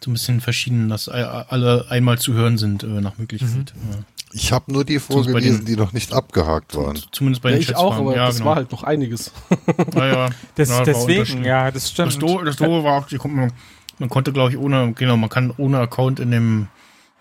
[0.00, 3.74] so ein bisschen verschieden, dass alle einmal zu hören sind äh, nach Möglichkeit.
[3.90, 3.98] Ja.
[4.32, 6.98] Ich habe nur die vorgelesen, den- die noch nicht abgehakt waren.
[7.12, 8.50] Zumindest bei Ja, den ich auch, aber ja, das genau.
[8.50, 9.32] war halt noch einiges.
[9.94, 10.28] ja, ja.
[10.54, 12.08] Das, Ja, deswegen, ja, das stimmt.
[12.12, 13.52] Das, Do das Doofe war auch, man,
[13.98, 16.68] man konnte, glaube ich, ohne, genau, man kann ohne Account in dem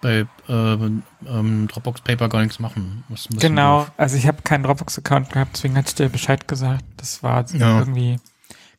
[0.01, 3.03] bei äh, ähm, Dropbox Paper gar nichts machen.
[3.39, 6.83] Genau, also ich habe keinen Dropbox-Account gehabt, deswegen hatte ich dir Bescheid gesagt.
[6.97, 7.79] Das war Ja.
[7.79, 8.19] irgendwie,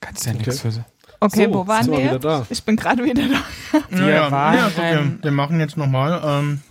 [0.01, 0.39] kannst ja Okay.
[0.47, 0.85] nichts für sie.
[1.21, 2.47] Okay, So, wo waren wir da.
[2.49, 3.83] Ich bin gerade wieder da.
[3.91, 6.63] Wir Ja, ja, waren- ja, guck, wir, wir machen jetzt nochmal ähm,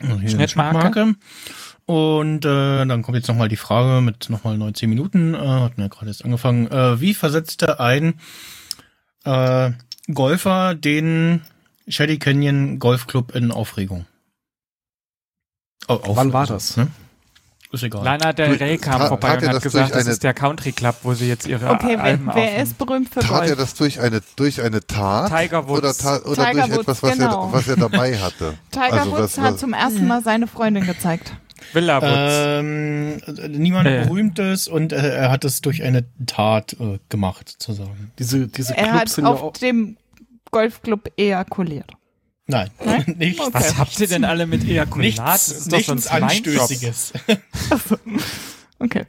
[0.00, 1.14] eine Schnittmarke.
[1.86, 5.34] Und äh, dann kommt jetzt nochmal die Frage mit nochmal 19 Minuten.
[5.34, 6.66] Äh, hatten wir gerade jetzt angefangen.
[6.66, 8.14] Äh, wie versetzte ein
[9.24, 9.70] äh,
[10.12, 11.42] Golfer den
[11.88, 14.06] Shady Canyon Golfclub in Aufregung?
[15.88, 16.76] Oh, auf, Wann war das?
[16.76, 16.88] Ne?
[17.72, 18.04] Ist egal.
[18.04, 20.72] Lana Del Rey kam tat- vorbei er und hat das gesagt, das ist der Country
[20.72, 22.62] Club, wo sie jetzt ihre Okay, wer, Alben wer aufnehmen.
[22.62, 23.58] ist berühmt für Tat er Golf?
[23.58, 25.30] das durch eine, durch eine Tat?
[25.30, 25.78] Tiger Woods.
[25.78, 27.46] Oder, ta oder Tiger durch Woods, etwas, was, genau.
[27.48, 28.54] er, was er dabei hatte?
[28.70, 31.34] Tiger Also Woods was- hat was- zum ersten Mal seine Freundin gezeigt.
[31.72, 32.32] Villa Woods.
[32.60, 33.16] Ähm,
[33.60, 34.04] niemand Äh.
[34.04, 38.12] berühmtes und äh, er hat es durch eine Tat äh, gemacht, sozusagen.
[38.18, 39.52] Diese, diese Er Clubs hat sind ja auf auch.
[39.54, 39.96] dem
[40.50, 41.90] Golfclub ejakuliert.
[42.46, 42.70] Nein,
[43.18, 43.40] nichts.
[43.40, 43.50] Okay.
[43.54, 45.18] Was habt ihr denn alle mit Ejakulat?
[45.18, 46.06] Das Nichts, ist doch nichts.
[46.06, 47.12] Anstößiges.
[48.78, 49.04] Okay.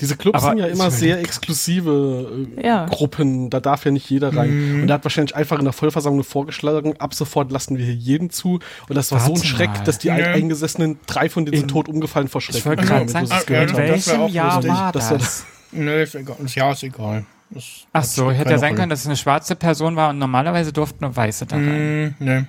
[0.00, 2.86] Diese Clubs Aber sind ja immer sehr exklusive äh, Ja.
[2.86, 4.74] Gruppen, da darf ja nicht jeder rein.
[4.76, 4.82] Mhm.
[4.82, 8.30] Und er hat wahrscheinlich einfach in der Vollversammlung vorgeschlagen, ab sofort lassen wir hier jeden
[8.30, 8.60] zu.
[8.88, 9.84] Und das war so ein Warte Schreck, mal.
[9.84, 10.14] dass die Ja.
[10.14, 12.56] Eingesessenen, drei von denen sind In- tot umgefallen vor Schreck.
[12.56, 15.44] Ich wollte gerade wenn sagen, in welchem Jahr war das?
[15.72, 16.36] Nö, ist egal.
[16.40, 17.24] Das Jahr ist egal.
[17.50, 18.80] Das Ach so, hätte ja sein Rolle.
[18.80, 22.08] können, dass es eine schwarze Person war und normalerweise durften nur Weiße da rein.
[22.08, 22.44] Mm, nee.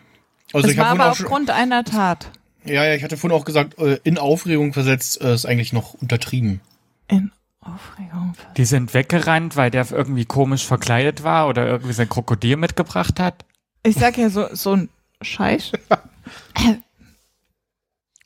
[0.53, 2.31] Also Es ich war aber aufgrund einer Tat.
[2.65, 5.93] ja, ja, ich hatte vorhin auch gesagt, äh, in Aufregung versetzt äh, ist eigentlich noch
[5.93, 6.59] untertrieben.
[7.07, 7.31] In
[7.61, 8.33] Aufregung.
[8.57, 13.45] Die sind weggerannt, weil der irgendwie komisch verkleidet war oder irgendwie sein Krokodil mitgebracht hat.
[13.83, 14.89] Ich sag ja so, so ein
[15.21, 15.71] Scheich.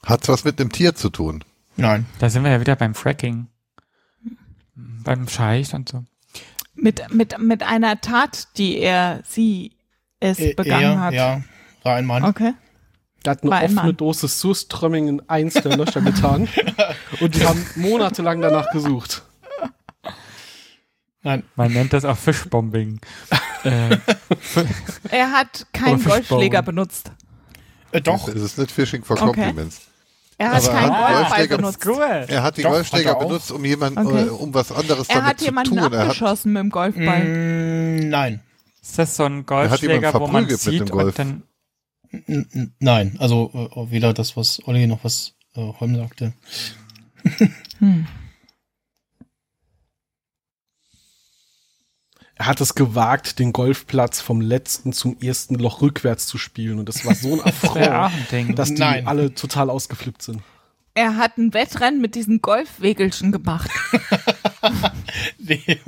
[0.06, 1.44] Hat's was mit einem Tier zu tun?
[1.78, 2.06] Nein.
[2.20, 3.48] Da sind wir ja wieder beim Fracking.
[4.76, 6.04] Beim Scheich und so.
[6.76, 9.74] Mit, mit, mit einer Tat, die er, sie,
[10.20, 11.14] es Äh, begangen er, hat.
[11.14, 11.42] Ja,
[11.84, 12.24] war ein Mann.
[12.24, 12.54] Okay.
[13.24, 13.94] Der hat eine War offene.
[13.94, 16.50] Dose Surströmming in eins der Löcher getan.
[17.22, 19.24] und die haben monatelang danach gesucht.
[21.22, 21.44] Nein.
[21.56, 23.00] Man nennt das auch Fischbombing.
[23.64, 23.98] Äh,
[25.10, 27.14] Er hat keinen Golfschläger benutzt.
[27.94, 29.54] Äh, doch, Es ist nicht Fishing for Okay.
[30.44, 31.86] Er hat keinen Golfball Golfschläger- benutzt.
[31.88, 32.26] cool.
[32.28, 34.24] Er hat die Doch, Golfschläger hat er benutzt, um jemanden, Okay.
[34.26, 35.78] äh, um was anderes Er damit hat zu jemanden tun.
[35.80, 37.24] Er hat, abgeschossen mit dem Golfball.
[37.24, 38.42] mm, nein.
[38.82, 41.20] Ist das so ein hat jemand Golfschläger, wo man verprügelt mit dem zieht Golf.
[41.20, 41.44] und dann
[42.80, 46.34] Nein, also äh, weder das, was Olli noch was äh, Holm sagte.
[47.80, 48.06] Hm.
[52.36, 56.80] Er hat es gewagt, den Golfplatz vom letzten zum ersten Loch rückwärts zu spielen.
[56.80, 59.08] Und das war so ein Affront, dass die Nein.
[59.08, 60.42] alle total ausgeflippt sind.
[60.96, 63.70] Er hat ein Wettrennen mit diesen Golfwegelchen gemacht.
[65.38, 65.80] Nee.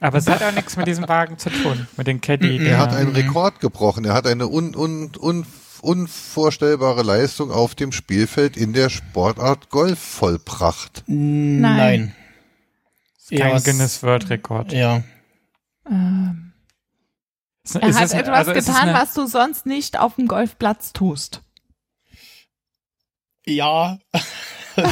[0.00, 2.58] Aber es hat auch nichts mit diesem Wagen zu tun, mit dem Caddy.
[2.66, 4.04] er hat einen Rekord gebrochen.
[4.04, 5.46] Er hat eine un, un, un,
[5.80, 11.04] unvorstellbare Leistung auf dem Spielfeld in der Sportart Golf vollbracht.
[11.06, 12.14] Nein.
[13.30, 14.72] Kein Ja, Guinness World Rekord.
[14.72, 15.02] Ja.
[15.88, 16.52] Ähm,
[17.74, 20.92] er ist hat es- etwas also getan, eine- was du sonst nicht auf dem Golfplatz
[20.92, 21.42] tust.
[23.46, 23.98] Ja.
[24.76, 24.84] Er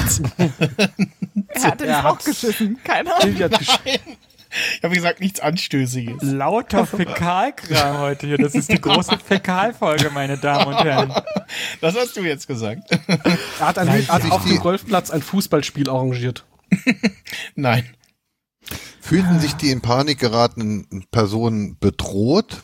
[1.62, 2.78] hat ins Er Loch geschissen.
[2.85, 3.35] Keine Ahnung.
[3.36, 6.23] Ich habe gesagt, nichts Anstößiges.
[6.23, 8.39] Lauter Fäkalkram heute hier.
[8.39, 11.12] Das ist die große Fäkalfolge, meine Damen und Herren.
[11.82, 12.90] Das hast du jetzt gesagt.
[12.90, 13.19] er
[13.61, 16.44] hat, ein, Nein, hat auf dem Golfplatz ein Fußballspiel arrangiert.
[17.55, 17.85] Nein.
[19.05, 22.62] Fühlten sich die in Panik geratenen Personen bedroht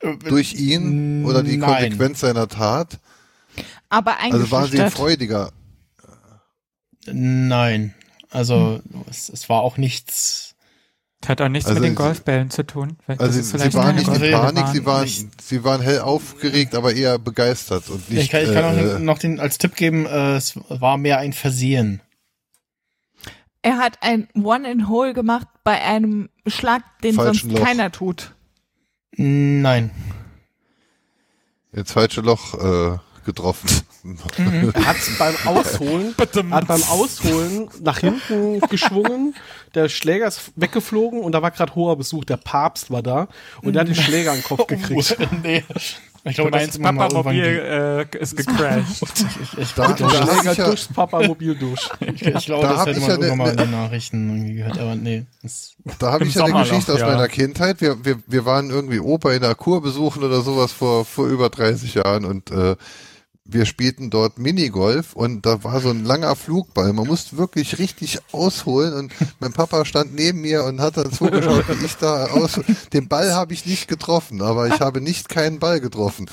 [0.00, 1.70] Äh, durch ihn oder die Nein.
[1.82, 2.98] Konsequenz seiner Tat?
[3.88, 5.52] Aber Also waren sie freudiger?
[7.06, 7.94] Nein.
[8.30, 10.56] Also es, es war auch nichts.
[11.20, 12.96] Das hat auch nichts Also mit den sie- Golfbällen zu tun.
[13.04, 16.94] Vielleicht Also sie waren nicht in Panik, sie waren, nicht- sie waren hell aufgeregt, aber
[16.94, 18.22] eher begeistert und nicht.
[18.24, 21.18] ich kann, ich kann äh, auch noch den als Tipp geben, äh, es war mehr
[21.18, 22.02] ein Versehen.
[23.62, 27.66] Er hat ein One-in-Hole gemacht bei einem Schlag, den Falschen sonst Loch.
[27.66, 28.34] keiner tut.
[29.12, 29.90] Nein.
[31.72, 33.68] ins falsche Loch äh, getroffen.
[34.38, 36.14] Er hat beim Ausholen,
[36.50, 39.34] hat beim Ausholen nach hinten geschwungen,
[39.74, 42.24] der Schläger ist weggeflogen und da war gerade hoher Besuch.
[42.24, 43.28] Der Papst war da
[43.62, 45.16] und der hat den Schläger an den Kopf gekriegt.
[45.20, 45.64] Oh, nee.
[46.28, 47.44] Ich glaube, das mal Papamobil
[48.12, 49.00] äh, ist gecrashed.
[49.14, 51.88] ge- Ich, Da- ich, da glaube, Schläger ich ja- durchs Papamobil durch.
[52.00, 53.70] ich, ich glaube, da das hätte ich man ja ne- irgendwann mal ne- in den
[53.70, 55.26] Nachrichten irgendwie gehört, aber nee.
[55.98, 57.06] Da habe ich ja eine Geschichte aus ja.
[57.06, 57.80] meiner Kindheit.
[57.80, 61.48] Wir, wir, wir waren irgendwie Opa in der Kur besuchen oder sowas vor, vor über
[61.48, 62.76] 30 Jahren und äh,
[63.50, 66.92] wir spielten dort Minigolf und da war so ein langer Flugball.
[66.92, 71.64] Man musste wirklich richtig ausholen und mein Papa stand neben mir und hat dann zugeschaut,
[71.68, 72.60] wie ich da aus.
[72.92, 76.26] Den Ball habe ich nicht getroffen, aber ich habe nicht keinen Ball getroffen.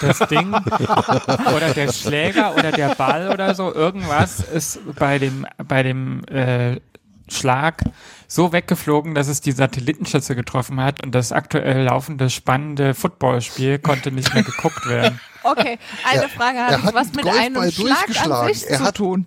[0.00, 5.84] das Ding oder der Schläger oder der Ball oder so, irgendwas ist bei dem, bei
[5.84, 6.80] dem äh,
[7.28, 7.84] Schlag
[8.30, 14.10] so weggeflogen, dass es die Satellitenschütze getroffen hat und das aktuell laufende spannende Footballspiel konnte
[14.12, 15.18] nicht mehr geguckt werden.
[15.44, 16.82] Okay, eine Er- Frage habe ich.
[16.82, 18.54] hat Was mit einem Schlag an durchgeschlagen.
[18.54, 19.26] sich Er zu hat- tun?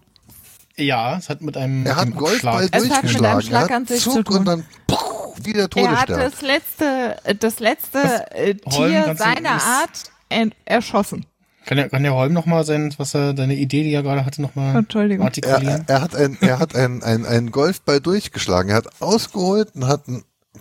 [0.76, 3.42] ja, es hat mit einem, Er hat einen Golfball Schlag- Es hat mit einem durchgeschlagen.
[3.42, 4.38] Schlag er an hat sich zu tun.
[4.38, 4.96] und dann puh,
[5.42, 6.20] wieder Er hat Todesstern.
[6.20, 11.26] das letzte, das letzte äh, Holm, Tier seiner das- Art en- erschossen.
[11.66, 14.26] Kann der, kann der Holm noch mal sein, was er, deine Idee, die er gerade
[14.26, 15.22] hatte, noch mal Entschuldigung.
[15.24, 15.84] Er, artikulieren?
[15.88, 18.72] er hat ein, er hat einen, einen, einen Golfball durchgeschlagen.
[18.72, 20.04] Er hat ausgeholt und hat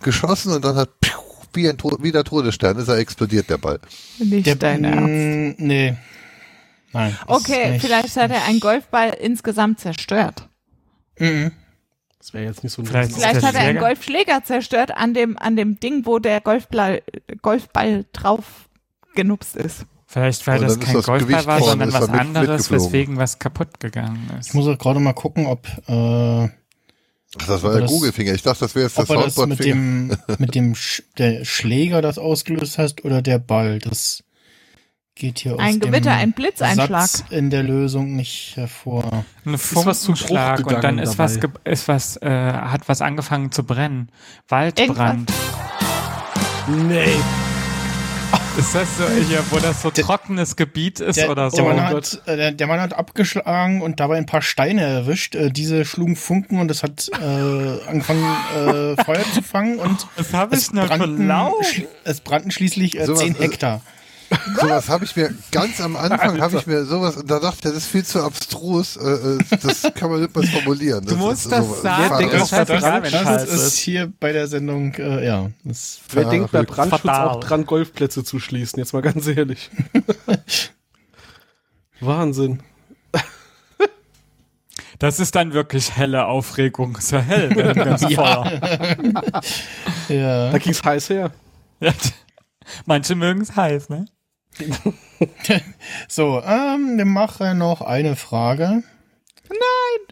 [0.03, 0.91] geschossen und dann hat
[1.53, 3.81] wie ein wie der Todesstern ist er explodiert, der Ball.
[4.19, 5.59] Nicht Der, dein Ernst.
[5.59, 5.97] Mm, Nee.
[6.93, 7.17] Nein.
[7.27, 10.49] Okay, vielleicht hat er einen Golfball insgesamt zerstört.
[11.19, 11.53] Mhm.
[12.19, 13.81] Das wäre jetzt nicht so ein Vielleicht- Vielleicht hat er einen Schläger?
[13.81, 17.03] Golfschläger zerstört an dem, an dem Ding, wo der Golfball,
[17.43, 18.69] Golfball drauf
[19.15, 19.87] genupst ist.
[20.13, 23.17] Vielleicht, weil das kein das Golfball Gewicht war, vorne, sondern er was mit- anderes, weswegen
[23.17, 24.49] was kaputt gegangen ist.
[24.49, 26.49] Ich muss auch gerade mal gucken, ob, äh,
[27.41, 28.35] Ach, das war der Google-Finger.
[28.35, 30.17] Ich dachte, das wäre jetzt der ob das mit Soundboard-Finger.
[30.17, 33.79] dem, mit dem Sch der Schläger das ausgelöst hast oder der Ball.
[33.79, 34.25] Das
[35.15, 37.07] geht hier aus Ein Gewitter, dem ein Blitzeinschlag.
[37.07, 39.25] Satz in der Lösung nicht hervor.
[39.45, 41.61] Ein Funkenschlag und dann ist was, dabei.
[41.71, 44.11] ist was, äh, hat was angefangen zu brennen.
[44.49, 45.33] Waldbrand.
[46.67, 47.15] Nee.
[48.61, 51.57] Ist das so, hier, wo das so trockenes Gebiet ist Der, oder so?
[51.57, 54.83] der, Mann Oh hat, äh, der, der Mann hat abgeschlagen und dabei ein paar Steine
[54.83, 55.35] erwischt.
[55.35, 58.23] Äh, diese schlugen Funken und es hat äh, angefangen
[58.55, 61.33] äh, Feuer zu fangen und Das habe es ich nur brannten,
[62.05, 63.81] es brannten schließlich äh, Sowas, 10 äh, Hektar.
[64.61, 67.61] Sowas habe ich mir ganz am Anfang habe ich mir sowas und da dachte ich,
[67.63, 68.97] das ist viel zu abstrus.
[68.97, 71.05] Äh, äh, das kann man nicht mal formulieren.
[71.05, 74.47] Du musst ist das sowas- sagen, denkt das wenn Das falsch ist, hier bei der
[74.47, 75.51] Sendung, äh, ja.
[75.65, 76.63] Das, Wer denkt bei.
[76.63, 77.29] Brandschutz Fatal.
[77.29, 78.79] auch dran, Golfplätze zu schließen?
[78.79, 79.69] Jetzt mal ganz ehrlich.
[82.01, 82.63] Wahnsinn.
[84.99, 86.95] Das ist dann wirklich helle Aufregung.
[86.97, 88.61] Ist ja hell, wenn ganz Feuer.
[90.09, 90.51] Ja.
[90.53, 91.31] Da ging's heiß her.
[91.81, 91.93] Ja,
[92.87, 94.05] manche mögen es heiß, ne?
[96.09, 98.83] So, ähm, wir machen noch eine Frage.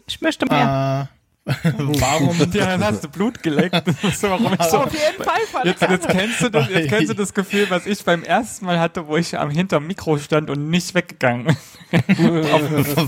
[0.07, 1.09] Ich möchte mehr.
[1.45, 2.37] Äh, warum?
[2.53, 3.75] Ja, dann hast du Blut geleckt.
[3.85, 6.89] Das ist so, warum ich so Auf jeden Fall Jetzt, jetzt, kennst du das, jetzt
[6.89, 10.17] kennst du das Gefühl, was ich beim ersten Mal hatte, wo ich am hinterm Mikro
[10.17, 11.55] stand und nicht weggegangen
[11.91, 11.97] bin.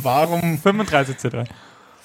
[0.03, 0.57] warum?
[0.57, 1.45] 35 C3.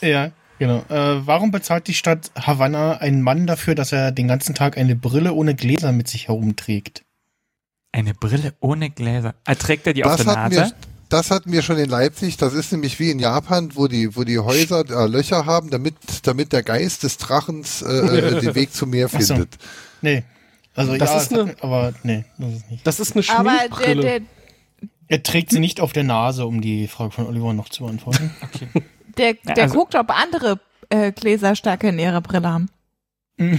[0.01, 0.85] Ja, genau.
[0.89, 4.97] Äh, warum bezahlt die Stadt Havanna einen Mann dafür, dass er den ganzen Tag eine
[4.97, 7.06] Brille ohne Gläser mit sich herumträgt?
[7.97, 9.35] Eine Brille ohne Gläser.
[9.47, 10.71] Er trägt er die auf Das der hatten, Nase?
[10.73, 10.77] wir,
[11.09, 12.37] das hatten wir schon in Leipzig.
[12.37, 15.95] Das ist nämlich wie in Japan, wo die, wo die Häuser äh, Löcher haben, damit,
[16.25, 19.33] damit der Geist des Drachens äh, äh, den Weg zum Meer Ach so.
[19.35, 19.57] findet.
[20.03, 20.25] Nee.
[20.75, 22.87] Also Das ja, ist eine- aber nee, das ist nicht.
[22.87, 24.21] Das ist eine Aber der, der,
[25.09, 28.31] Er trägt sie nicht auf der Nase, um die Frage von Oliver noch zu beantworten.
[29.17, 30.61] der, Ja, der also- guckt, ob andere
[30.91, 32.69] äh, Gläserstärke in ihrer Brille haben.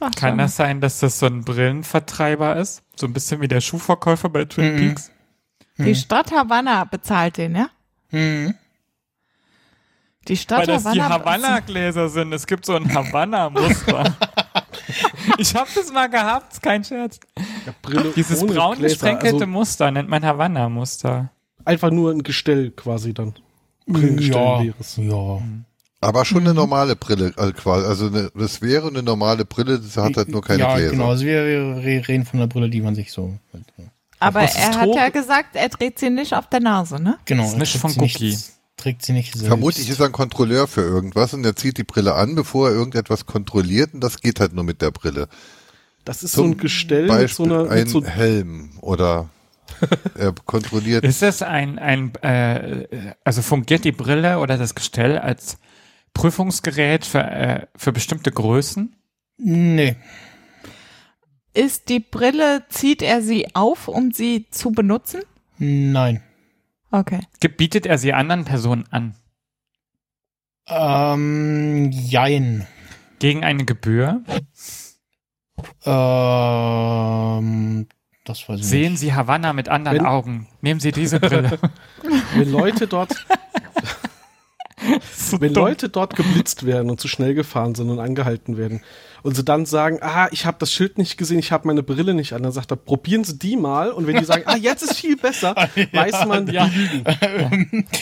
[0.00, 2.82] Ach, Kann das sein, dass das so ein Brillenvertreiber ist?
[2.96, 4.78] So ein bisschen wie der Schuhverkäufer bei Twin Mhm.
[4.78, 5.10] Peaks?
[5.76, 5.84] mal.
[5.84, 7.68] Die Stadt Havanna bezahlt den, ja?
[8.08, 8.54] Hm.
[10.28, 11.08] Die Stadt Weil das die Havanna.
[11.08, 12.32] Havanna-Gläser sind.
[12.32, 14.14] Es gibt so ein Havanna-Muster.
[15.38, 17.18] ich hab das mal gehabt, ist kein Scherz.
[17.82, 21.30] Brille Dieses braun Gläser, gesprenkelte also Muster nennt man Havanna-Muster.
[21.64, 23.34] Einfach nur ein Gestell quasi dann.
[23.86, 24.96] Brillengestell Ja, leeres.
[24.96, 25.40] ja.
[26.02, 26.48] Aber schon Mhm.
[26.48, 27.86] eine normale Brille, äh, quasi.
[27.86, 30.92] Also eine, das wäre eine normale Brille, das hat halt nur keine ja, Gläser.
[30.92, 31.10] genau.
[31.10, 31.44] Also wir,
[31.82, 33.38] wir reden von der Brille, die man sich so.
[34.18, 34.96] Aber Was ist er hat hoch?
[34.96, 37.18] ja gesagt, er dreht sie nicht auf der Nase, ne?
[37.26, 37.42] Genau.
[37.42, 38.36] Das ist nicht von Cookie.
[38.76, 39.46] Trägt sie nicht selbst.
[39.48, 42.74] Vermutlich ist er ein Kontrolleur für irgendwas und er zieht die Brille an, bevor er
[42.74, 45.28] irgendetwas kontrolliert und das geht halt nur mit der Brille.
[46.06, 47.70] Das ist so Zum ein Gestell mit so Beispiel einer.
[47.70, 49.28] ein Mit so, Helm oder
[50.14, 51.04] er kontrolliert.
[51.04, 55.58] Ist das ein, ein äh, also fungiert die Brille oder das Gestell als
[56.14, 58.94] Prüfungsgerät für, äh, für bestimmte Größen?
[59.38, 59.96] Nee.
[61.54, 65.22] Ist die Brille, zieht er sie auf, um sie zu benutzen?
[65.58, 66.22] Nein.
[66.90, 67.20] Okay.
[67.40, 69.14] Gebietet er sie anderen Personen an?
[70.66, 72.66] Ähm, jein.
[73.18, 74.22] Gegen eine Gebühr?
[76.60, 77.86] Ähm,
[78.24, 79.00] das weiß ich Sehen nicht.
[79.00, 80.48] Sie Havanna mit anderen Wenn- Augen.
[80.60, 81.58] Nehmen Sie diese Brille.
[82.34, 83.14] wenn Leute dort,
[85.38, 85.64] wenn dumm.
[85.64, 88.80] Leute dort geblitzt werden und zu schnell gefahren sind und angehalten werden
[89.22, 92.14] und sie dann sagen, ah, ich habe das Schild nicht gesehen, ich habe meine Brille
[92.14, 94.82] nicht an, dann sagt er, probieren Sie die mal und wenn die sagen, ah, jetzt
[94.82, 95.54] ist viel besser,
[95.92, 96.66] weiß man, ja.
[96.66, 97.86] die lügen.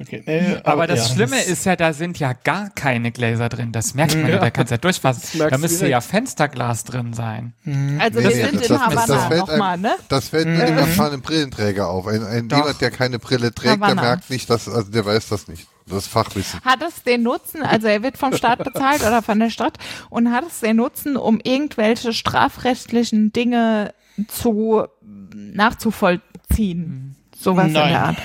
[0.00, 3.48] Okay, nee, Aber das ja, Schlimme das- ist ja, da sind ja gar keine Gläser
[3.48, 3.70] drin.
[3.70, 5.38] Das merkt man ja, da kannst du ja durchfassen.
[5.38, 5.90] Da müsste direkt.
[5.92, 7.52] ja Fensterglas drin sein.
[8.00, 9.94] Also Nee, wir sind das- in das- das Havanna fällt nochmal, ne?
[10.08, 12.08] Das fällt nur dem erfahrenen Brillenträger auf.
[12.08, 14.02] Ein, ein jemand, der keine Brille trägt, der Havanna.
[14.02, 15.68] merkt nicht, dass, also der weiß das nicht.
[15.88, 16.60] Das Fachwissen.
[16.64, 19.78] Hat es den Nutzen, also er wird vom Staat bezahlt oder von der Stadt
[20.10, 23.94] und hat es den Nutzen, um irgendwelche strafrechtlichen Dinge
[24.28, 24.86] zu
[25.34, 27.16] nachzuvollziehen?
[27.36, 27.88] Sowas in Nein.
[27.88, 28.16] der Art.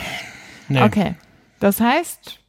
[0.70, 0.82] Nee.
[0.84, 1.16] Okay.
[1.60, 2.40] Das heißt,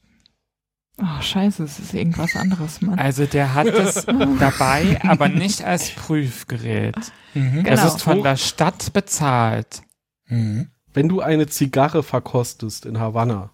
[1.00, 2.98] oh scheiße, es ist irgendwas anderes, Mann.
[2.98, 4.04] Also der hat es
[4.38, 6.96] dabei, aber nicht als Prüfgerät.
[7.34, 7.64] Mhm.
[7.64, 7.70] Genau.
[7.70, 9.82] Das ist von der Stadt bezahlt.
[10.26, 10.68] Mhm.
[10.92, 13.50] Wenn du eine Zigarre verkostest in Havanna,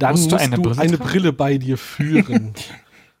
[0.00, 0.98] dann Musst musst, du eine du Brille eine?
[0.98, 2.54] Brille bei dir führen.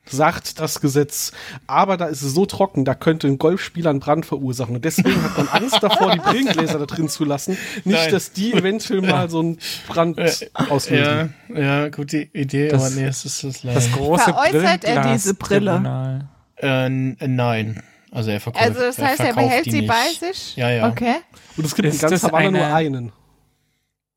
[0.06, 1.30] Sagt das Gesetz.
[1.68, 4.74] Aber da ist es so trocken, da könnte ein Golfspieler einen Brand verursachen.
[4.74, 7.52] Und deswegen hat man Angst davor, die Brillengläser da drin zu lassen.
[7.84, 8.10] Nicht, Nein.
[8.10, 10.18] dass die eventuell mal so einen Brand
[10.54, 11.34] auslösen.
[11.54, 13.76] Ja, ja, gute Idee, Das- aber nee, es ist das leider.
[13.78, 15.78] Das große Veräußert er diese Brille?
[15.78, 16.28] Brillenglas-Tribunal.
[16.56, 16.88] Äh,
[17.28, 17.82] nein.
[18.10, 19.86] Also er verkauft Also das heißt, er verkauft behält sie nicht.
[19.88, 20.56] bei sich?
[20.56, 20.88] Ja, ja.
[20.88, 21.14] Okay.
[21.56, 23.12] Und es gibt Ist in ganz Havanna nur eine- einen.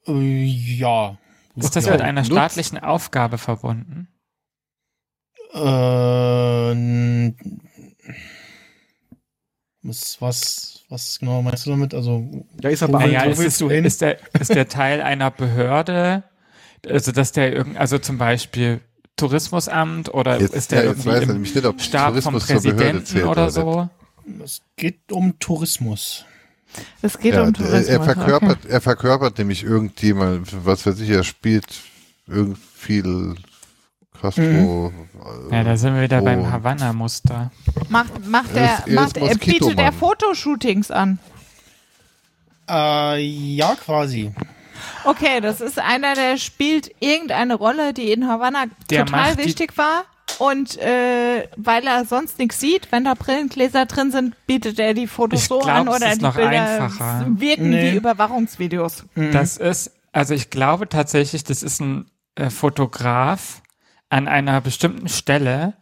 [0.08, 1.18] Äh, ja.
[1.56, 1.92] Ist das Ja.
[1.94, 4.08] mit einer staatlichen Aufgabe verbunden?
[5.54, 7.34] Äh,
[9.84, 11.94] was, was, was genau meinst du damit?
[11.94, 13.86] Also, Ja, ist aber Naja, ist, willst du hin?
[13.86, 16.24] ist, der, ist der Teil einer Behörde,
[16.88, 18.82] also dass der irgend, also zum Beispiel
[19.16, 22.48] Tourismusamt oder Jetzt, ist der ja, weiß irgendwie er im nicht, ob Stab vom Tourismus
[22.48, 23.90] Behörde Präsidenten oder so?
[24.44, 26.26] es geht um Tourismus.
[27.02, 27.86] Es geht Ja, um er, Tourismus.
[27.88, 28.74] er verkörpert, okay.
[28.74, 31.66] er verkörpert nämlich irgendjemand, was weiß ich, er spielt
[32.28, 33.36] irgend viel
[34.20, 34.92] Castro.
[35.52, 36.26] äh, Ja, da sind wir wieder Oh.
[36.26, 37.52] beim Havanna-Muster.
[37.90, 39.92] Macht, macht Er er, ist- er macht, er bietet er.
[39.92, 41.20] Fotoshootings an?
[42.70, 43.20] Äh,
[43.56, 44.32] ja, quasi.
[45.04, 49.46] Okay, das ist einer, der spielt irgendeine Rolle, die in Havanna Der total macht die-
[49.46, 50.06] wichtig war.
[50.44, 55.08] Und äh, weil er sonst nichts sieht, wenn da Brillengläser drin sind, bietet er die
[55.08, 57.26] Fotos Ich so glaub, an es oder ist die noch Bilder einfacher.
[57.38, 57.94] wirken Nee.
[57.94, 59.06] wie Überwachungsvideos.
[59.16, 63.62] Das ist, also ich glaube tatsächlich, das ist ein äh, Fotograf
[64.10, 65.76] an einer bestimmten Stelle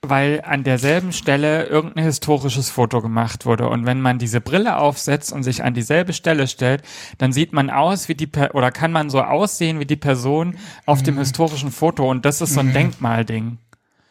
[0.00, 3.68] weil an derselben Stelle irgendein historisches Foto gemacht wurde.
[3.68, 6.82] Und wenn man diese Brille aufsetzt und sich an dieselbe Stelle stellt,
[7.18, 10.56] dann sieht man aus wie die per oder kann man so aussehen wie die Person
[10.86, 12.08] auf dem historischen Foto.
[12.08, 13.58] Und das ist so ein Denkmalding.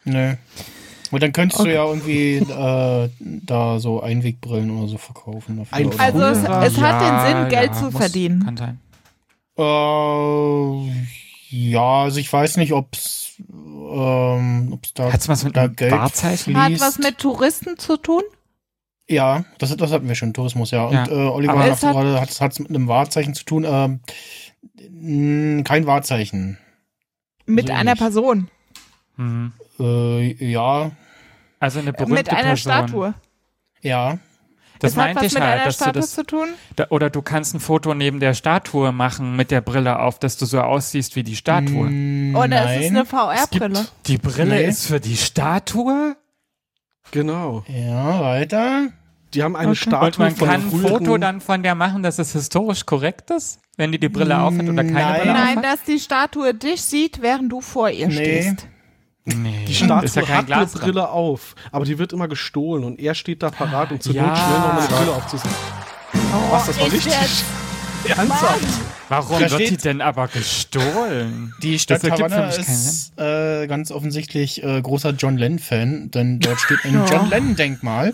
[0.07, 0.33] Nö.
[1.11, 1.69] Und dann könntest Okay.
[1.69, 5.57] du ja irgendwie äh, da so Einwegbrillen oder so verkaufen.
[5.57, 5.99] Dafür, Ein oder?
[6.01, 8.43] Also es, es hat den Sinn, Geld zu muss- verdienen.
[8.43, 8.79] Kann sein.
[9.57, 10.91] Äh,
[11.49, 16.57] ja, also ich weiß nicht, ob's, ähm, ob's da, Hat's was mit da Geld Wahrzeichen?
[16.61, 18.21] Hat was mit Touristen zu tun?
[19.09, 20.91] Ja, das, das hatten wir schon, Tourismus, ja.
[20.91, 21.03] Ja.
[21.03, 23.65] Und äh, Oliver Aber hat es hat- gerade, hat es mit einem Wahrzeichen zu tun.
[23.65, 26.57] Ähm, kein Wahrzeichen.
[27.45, 27.99] Mit So einer nicht.
[28.01, 28.49] Person?
[29.15, 29.53] Mhm.
[29.79, 30.91] Äh, ja,
[31.59, 32.57] Also eine berühmte Mit einer Person.
[32.57, 33.13] Statue?
[33.81, 34.17] ja.
[34.79, 36.47] Das es hat meinte was ich mit halt, einer dass du Statue das zu tun?
[36.75, 40.37] Da, oder du kannst ein Foto neben der Statue machen mit der Brille auf, dass
[40.37, 41.89] du so aussiehst wie die Statue.
[41.89, 42.79] Mm, Oder nein.
[42.81, 43.87] ist es eine VR-Brille?
[44.05, 44.65] Die Brille Nee.
[44.67, 46.15] ist für die Statue?
[47.09, 47.63] Genau.
[47.67, 48.89] Ja, weiter.
[49.33, 49.77] Die haben eine Okay.
[49.77, 53.31] Statue Und man von kann ein Foto dann von der machen, dass es historisch korrekt
[53.31, 55.19] ist, wenn die die Brille aufhat oder keine Nein.
[55.21, 55.63] Brille Nein, aufhat?
[55.73, 58.13] dass die Statue dich sieht, während du vor ihr Nee.
[58.13, 58.67] stehst.
[59.35, 60.81] Nee, Die Statue ist ja hat eine Glas dran.
[60.83, 64.27] Brille auf, aber die wird immer gestohlen und er steht da parat, um zu Ja.
[64.27, 65.51] Not schnell nochmal eine Brille aufzusetzen.
[66.49, 67.13] Was, das war ich richtig
[68.17, 68.61] ernsthaft?
[69.09, 71.53] Warum Da wird steht- die denn aber gestohlen?
[71.61, 76.79] Die Stadt für Havanna ist äh, ganz offensichtlich äh, großer John Lennon-Fan, denn dort steht
[76.85, 77.05] ein Ja.
[77.05, 78.13] John Lennon-Denkmal.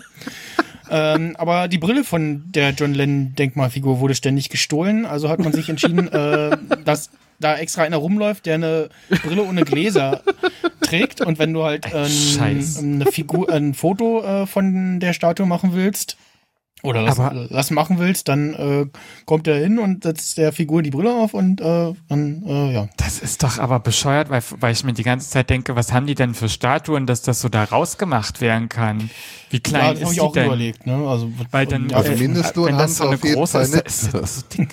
[0.90, 5.68] ähm, aber die Brille von der John Lennon-Denkmalfigur wurde ständig gestohlen, also hat man sich
[5.68, 8.88] entschieden, äh, dass da extra einer rumläuft, der eine
[9.22, 10.22] Brille ohne Gläser
[10.80, 12.78] trägt und wenn du halt äh, Scheiß.
[12.78, 16.16] eine Figur, ein Foto äh, von der Statue machen willst
[16.84, 18.86] oder das, Aber- das machen willst, dann äh,
[19.26, 22.88] kommt er hin und setzt der Figur die Brille auf und äh, dann äh, ja.
[22.96, 26.06] Das ist doch aber bescheuert, weil, weil ich mir die ganze Zeit denke, was haben
[26.06, 29.10] die denn für Statuen, dass das so da rausgemacht werden kann?
[29.50, 30.46] Wie Ja, klein das ist habe ich die auch denn?
[30.46, 30.94] überlegt, ne?
[31.08, 34.36] Also, Weil dann, ja, Also äh, Mindestlohn wenn das so eine große ist, ist das
[34.36, 34.68] so dick.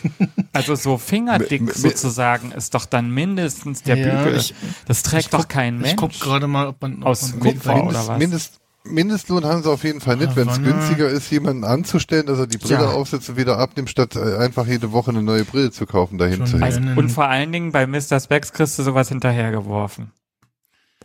[0.54, 4.38] Also so fingerdick sozusagen ist doch dann mindestens der Ja, Bügel.
[4.40, 4.54] ich-
[4.88, 5.92] das trägt doch guck- kein Mensch.
[5.92, 8.20] Ich guck gerade mal, ob man ob Aus man Kupfer Mindest- oder was?
[8.20, 12.40] Mindest, Mindestlohn haben sie auf jeden Fall nicht, wenn es günstiger ist, jemanden anzustellen, dass
[12.40, 12.90] er die Brille Ja.
[12.91, 16.38] aufsetzt und wieder abnimmt, statt äh, einfach jede Woche eine neue Brille zu kaufen, dahin
[16.38, 16.64] Schon zu.
[16.64, 18.20] Also, und vor allen Dingen bei Mr.
[18.20, 20.12] Specs kriegst du sowas hinterhergeworfen.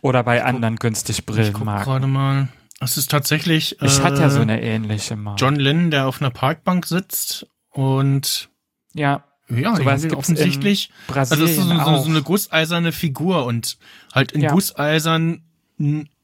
[0.01, 1.83] Oder bei anderen günstig Ich guck Brillenmarken.
[1.85, 2.47] gerade mal.
[2.79, 5.35] Es ist tatsächlich Ich äh, hatte ja so eine ähnliche mal.
[5.37, 8.49] John Lennon, der auf einer Parkbank sitzt und
[8.93, 10.91] ja, ja, Sowas gibt's offensichtlich.
[11.07, 13.77] in Also das ist so, Brasilien so, so eine gusseiserne Figur und
[14.13, 14.51] halt in Ja.
[14.51, 15.41] Gusseisern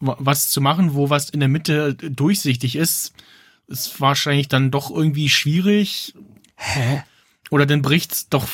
[0.05, 3.13] was zu machen, wo was in der Mitte durchsichtig ist,
[3.67, 6.13] ist wahrscheinlich dann doch irgendwie schwierig.
[6.55, 7.03] Hä?
[7.49, 8.47] Oder dann bricht's doch,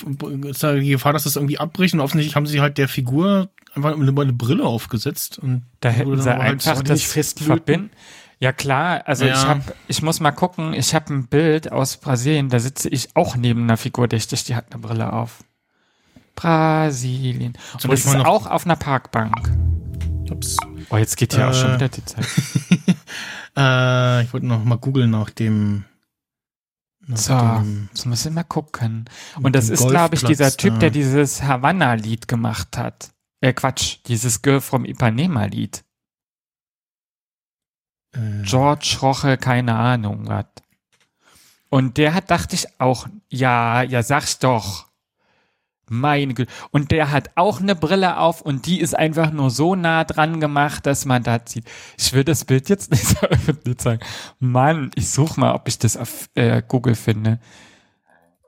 [0.44, 3.50] ist da die Gefahr, dass das irgendwie abbricht und offensichtlich haben sie halt der Figur
[3.74, 7.48] einfach eine, eine Brille aufgesetzt und Da hätten sie halt einfach so das festlöten.
[7.56, 7.90] verbinden.
[8.42, 9.34] Ja klar, also Ja.
[9.34, 13.10] ich hab, ich muss mal gucken, ich habe ein Bild aus Brasilien, da sitze ich
[13.16, 15.44] auch neben einer Figur dichtig, die hat eine Brille auf.
[16.36, 17.54] Brasilien.
[17.74, 19.52] Und es mal ist auch auf einer Parkbank.
[20.32, 20.58] Ups.
[20.90, 21.76] Oh, jetzt geht hier auch schon Äh.
[21.76, 22.26] wieder die Zeit.
[23.58, 25.84] Äh, ich wollte noch mal googeln nach dem.
[27.08, 29.06] Nach So, dem jetzt müssen wir mal gucken.
[29.42, 30.80] Und das ist, glaube ich, dieser Typ, da.
[30.80, 33.12] der dieses Havanna-Lied gemacht hat.
[33.42, 35.84] Äh, Quatsch, dieses Girl from Ipanema-Lied.
[38.14, 40.46] Äh, George Roche, keine Ahnung was.
[41.70, 44.89] Und der hat, dachte ich auch, ja, ja, sag's doch.
[45.90, 46.52] Meine Güte.
[46.72, 50.40] Und der hat auch eine Brille auf und die ist einfach nur so nah dran
[50.40, 51.66] gemacht, dass man da sieht.
[51.98, 54.04] Ich will das Bild jetzt nicht so öffentlich zeigen.
[54.40, 57.40] Mann, ich suche mal, ob ich das auf äh, Google finde.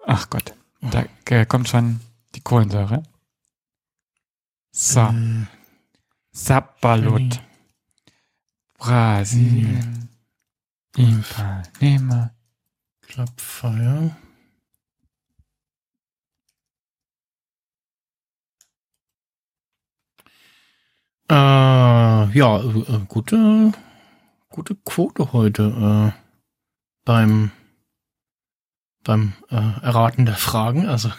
[0.05, 1.99] Ach Gott, da äh, kommt schon
[2.35, 3.03] die Kohlensäure.
[4.71, 5.45] So, äh,
[6.31, 7.41] Sappalut.
[8.77, 10.09] Brasilien.
[10.95, 11.19] Hm.
[11.19, 12.31] Ipanema.
[13.01, 14.15] Clubfire.
[21.31, 23.71] Äh, ja, äh, gute,
[24.49, 26.19] gute Quote heute äh,
[27.05, 27.51] beim
[29.05, 30.87] beim äh, Erraten der Fragen.
[30.87, 31.09] Also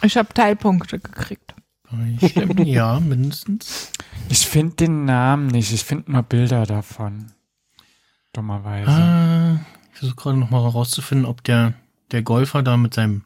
[0.03, 1.55] Ich habe Teilpunkte gekriegt.
[1.91, 3.91] bei Stimmen, ja, mindestens.
[4.29, 7.33] Ich finde den Namen nicht, ich finde nur Bilder davon.
[8.35, 8.91] Dummerweise.
[8.91, 9.55] Äh,
[9.93, 11.73] ich versuche gerade noch mal herauszufinden, ob der
[12.11, 13.25] der Golfer da mit seinem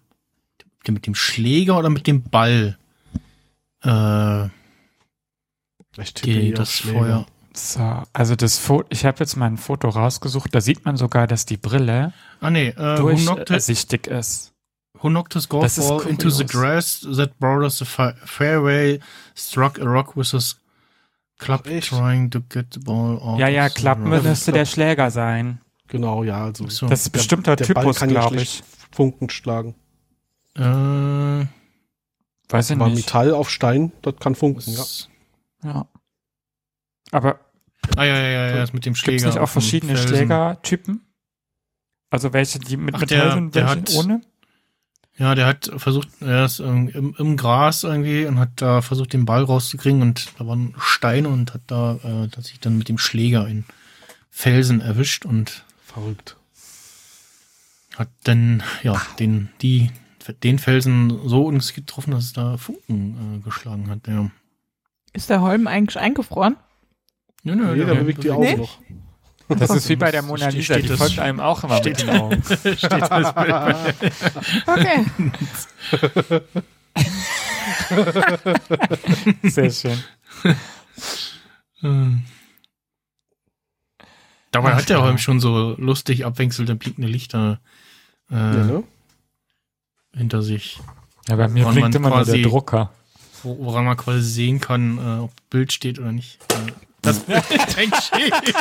[0.90, 2.76] mit dem Schläger oder mit dem Ball
[3.84, 4.46] äh,
[6.00, 6.98] Ich tippe die, hier auf das Schläger.
[6.98, 7.26] Feuer.
[7.54, 11.26] So, also das Foto, ich habe jetzt mal ein Foto rausgesucht, da sieht man sogar,
[11.26, 14.52] dass die Brille Ah nee, äh, durchsichtig ist.
[14.98, 19.00] Who knocked his golf Das ist ball into the grass that borders the fa- fairway,
[19.36, 20.56] struck a rock with his
[21.38, 21.88] club Echt?
[21.88, 23.38] trying to get the ball off.
[23.38, 23.98] Ja, ja, rock.
[23.98, 25.60] müsste der Schläger sein.
[25.88, 26.68] Genau, ja, also.
[26.68, 26.86] So.
[26.86, 28.62] Das ist bestimmter der Ball Typus, glaube ich.
[28.92, 29.74] Funken schlagen.
[30.56, 31.46] Äh,
[32.48, 32.96] Weiß ich Aber nicht.
[33.06, 34.78] Metall auf Stein, das kann funken, ja.
[34.80, 35.08] was-
[35.64, 35.86] Ja.
[37.10, 37.40] Aber
[37.96, 39.28] Ah, ja, ja, ja, ja, das mit dem gibt Schläger.
[39.28, 39.96] es nicht auch verschiedene.
[39.98, 41.00] Schlägertypen?
[42.10, 44.20] Also welche, die mit Ach, Metall der- sind, welche hat- ohne?
[45.18, 49.24] Ja, der hat versucht, er ist im, im Gras irgendwie und hat da versucht, den
[49.26, 52.98] Ball rauszukriegen und da waren Steine und hat da äh, hat sich dann mit dem
[52.98, 53.64] Schläger in
[54.30, 56.36] Felsen erwischt und Verrückt.
[57.96, 59.90] hat dann ja den die
[60.42, 64.06] den Felsen so uns getroffen, dass es da Funken äh, geschlagen hat.
[64.08, 64.30] Ja.
[65.12, 66.56] Ist der Holm eigentlich eingefroren?
[67.44, 68.56] Nö, nö, Jeder bewegt die Augen Nee?
[68.56, 68.78] noch.
[69.48, 72.00] Das ist wie bei der Mona steht- Lisa, steht die folgt einem auch immer mit
[72.00, 72.42] den Augen.
[72.44, 73.54] steht das Bild.
[74.66, 75.04] Okay.
[79.42, 79.98] Sehr schön.
[81.80, 82.22] Hm.
[84.52, 85.02] Dabei Ach, hat der.
[85.02, 87.60] Holm schon so lustig abwechselnde blinkende Lichter
[88.30, 88.84] äh, Ja, ne?
[90.16, 90.78] Hinter sich.
[91.28, 92.90] Ja, bei mir Woran blinkt man immer nur der quasi- Drucker.
[93.42, 96.38] wo, woran man quasi sehen kann, äh, ob Bild steht oder nicht.
[97.00, 97.42] Das Bild
[97.76, 98.54] hängt schief.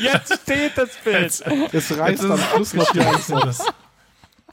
[0.00, 1.72] Jetzt steht das Bild.
[1.72, 3.40] Es reißt am Schluss noch die Einzel.
[3.40, 3.64] Das,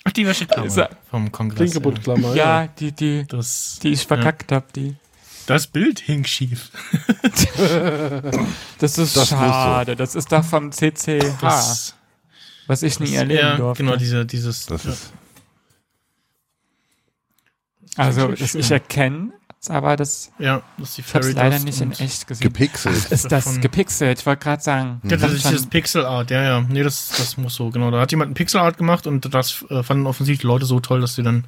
[0.04, 1.58] ach, die Wäscheklammer Ist er- vom Kongress.
[1.72, 2.36] Klinkebuntsklammer.
[2.36, 4.96] Ja, die, die, Das, die ich verkackt hab, die.
[5.48, 6.70] das Bild hing schief.
[8.80, 9.96] Das ist Das schade.
[9.96, 11.96] Das ist doch vom CCH, Das,
[12.68, 13.84] was ich nie erleben ja, durfte.
[13.84, 14.66] genau, diese, dieses.
[14.68, 14.92] Das ja.
[14.92, 15.12] ist,
[17.98, 18.60] also, schön.
[18.62, 19.32] ich erkenne
[19.68, 22.46] aber das Ja, das ist die ich leider nicht in echt gesehen.
[22.48, 22.96] gepixelt.
[22.96, 24.20] Ist das Davon- gepixelt?
[24.20, 25.02] Ich wollte gerade sagen.
[25.04, 26.62] Ja, das ist dieses Pixel Art, ja, ja.
[26.62, 27.92] Nee, das, das muss so, genau.
[27.92, 30.80] Da hat jemand ein Pixel Art gemacht und das äh, fanden offensichtlich die Leute so
[30.80, 31.44] toll, dass sie dann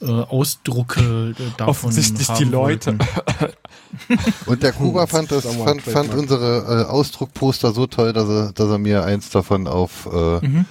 [0.00, 2.96] äh, Ausdrucke äh, davon Offensichtlich haben die Leute.
[4.46, 8.70] Und der Kuba fand das, fand, fand unsere äh, Ausdruckposter so toll, dass er, dass
[8.70, 10.64] er mir eins davon auf äh, Mhm.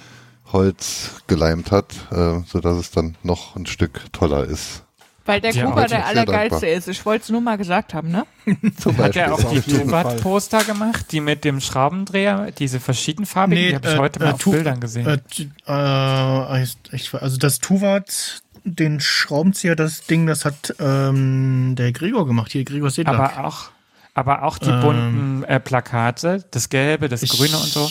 [0.52, 4.82] Holz geleimt hat, äh, so dass es dann noch ein Stück toller ist.
[5.24, 6.88] Weil der Ja, Kuba der Allergeilste ist.
[6.88, 8.26] Ich wollte es nur mal gesagt haben, ne?
[8.80, 9.60] Zum Hat er auch die.
[9.60, 14.50] Tuvat-Poster gemacht, die mit dem Schraubendreher, diese verschiedenfarbigen, die habe ich heute mal auf Tu-
[14.50, 15.06] Bildern gesehen.
[15.06, 15.18] Äh,
[15.66, 22.64] äh, also das Tuvat, den Schraubenzieher, das Ding, das hat ähm, der Gregor gemacht, hier
[22.64, 23.14] Gregor Sedlak.
[23.36, 23.70] aber auch,
[24.14, 27.88] aber auch die Ähm, bunten äh, Plakate, das Gelbe, das Ich- Grüne und so.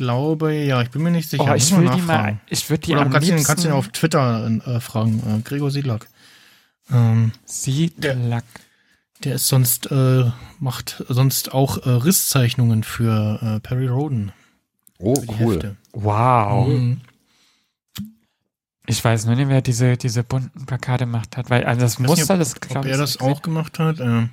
[0.00, 1.44] Ich glaube, ja, ich bin mir nicht sicher.
[1.46, 3.64] Oh, ich will die mal, ich würde die Oder am du kannst ihn, liebsten kannst
[3.66, 6.08] ihn auf Twitter äh, fragen, äh, Gregor Sedlak.
[6.90, 8.44] Ähm, Siedlack.
[9.24, 10.24] der ist sonst, äh,
[10.58, 14.32] macht sonst auch äh, Risszeichnungen für äh, Perry Roden.
[14.96, 15.56] Oh, cool.
[15.56, 15.76] Hefte.
[15.92, 16.68] Wow.
[16.68, 17.02] Mhm.
[18.86, 22.38] Ich weiß nur nicht, wer diese, diese bunten Plakate gemacht hat, weil also das Muster,
[22.38, 23.00] nicht, das Ob glaube er ich.
[23.00, 24.00] das auch gemacht hat?
[24.00, 24.28] Äh,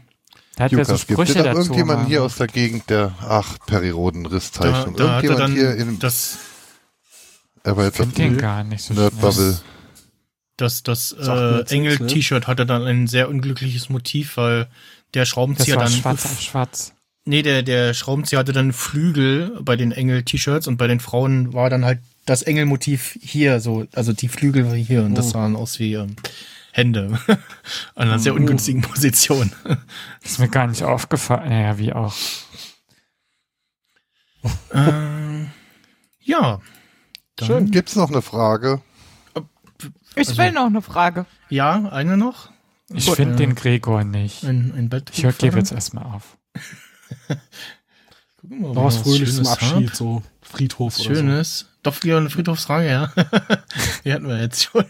[0.58, 1.60] Da hat ja so Lukas, gibt es Sprüche da dazu.
[1.60, 4.96] irgendjemanden aber- hier aus der Gegend, der, ach, Periroden da, Risszeichnung.
[4.96, 6.38] da hat er Irgendjemand dann hier in, das,
[7.64, 9.60] er war jetzt auf den dem gar nicht so Nerdbubble.
[10.58, 11.78] das, das äh, nichts, ne?
[11.78, 14.68] Engel-T-Shirt hatte dann ein sehr unglückliches Motiv, weil
[15.14, 16.94] der Das Schraubenzieher war dann schwarz auf schwarz.
[17.26, 21.70] Nee, der, der Schraubenzieher hatte dann Flügel bei den Engel-T-Shirts und bei den Frauen war
[21.70, 25.94] dann halt das Engelmotiv hier, so, also die Flügel hier und das sahen aus wie
[25.94, 26.16] ähm,
[26.78, 27.20] Hände.
[27.96, 29.52] An einer sehr ungünstigen Position.
[30.22, 31.50] Ist mir gar nicht aufgefallen.
[31.50, 32.14] Naja, wie auch.
[34.72, 35.50] ähm,
[36.22, 36.62] ja.
[37.36, 37.72] Dann, Schön.
[37.72, 38.82] Gibt's noch eine Frage?
[40.16, 41.26] Ich Also- will noch eine Frage.
[41.50, 42.52] Ja, eine noch.
[42.94, 44.44] Ich finde äh, den Gregor nicht.
[44.44, 45.12] Ein, ein Bett.
[45.14, 46.38] Ich gebe jetzt erstmal auf.
[48.38, 49.96] Gucken wir mal, was Fröhliches zum Abschied, hab.
[49.96, 51.66] so Friedhof Was oder Schönes.
[51.84, 53.12] Doch wieder eine Friedhofsfrage, ja.
[54.06, 54.86] Die hatten wir jetzt schon.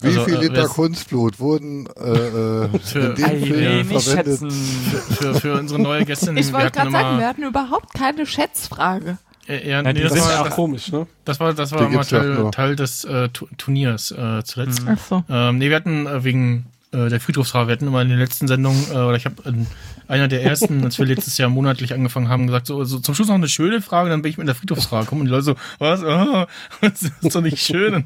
[0.00, 4.40] Wie Also, viel äh, Liter Kunstblut wurden äh, äh, Für- in dem Film nicht verwendet?
[4.40, 4.50] schätzen.
[4.50, 6.36] Für, für unsere neue Gästin.
[6.36, 9.18] Ich wollte gerade sagen, wir hatten überhaupt keine Schätzfrage.
[9.46, 11.06] Äh, ja, nee, die das, Das war, auch das, komisch, ne?
[11.24, 12.50] das war, das war Die ja Teil.
[12.50, 14.82] Teil des äh, Tu- Turniers äh, zuletzt.
[14.84, 14.88] Mhm.
[14.94, 15.24] Ach so.
[15.30, 18.46] Ähm, nee, wir hatten äh, wegen äh, der Friedhofsfrage, wir hatten immer in den letzten
[18.48, 19.66] Sendungen, äh, oder ich habe in
[20.06, 23.28] einer der ersten, als wir letztes Jahr monatlich angefangen haben, gesagt, so, so zum Schluss
[23.28, 25.54] noch eine schöne Frage, dann bin ich mit der Friedhofsfrage gekommen und die Leute so,
[25.78, 26.02] was?
[26.02, 26.44] Oh,
[26.82, 28.04] das ist doch nicht schön.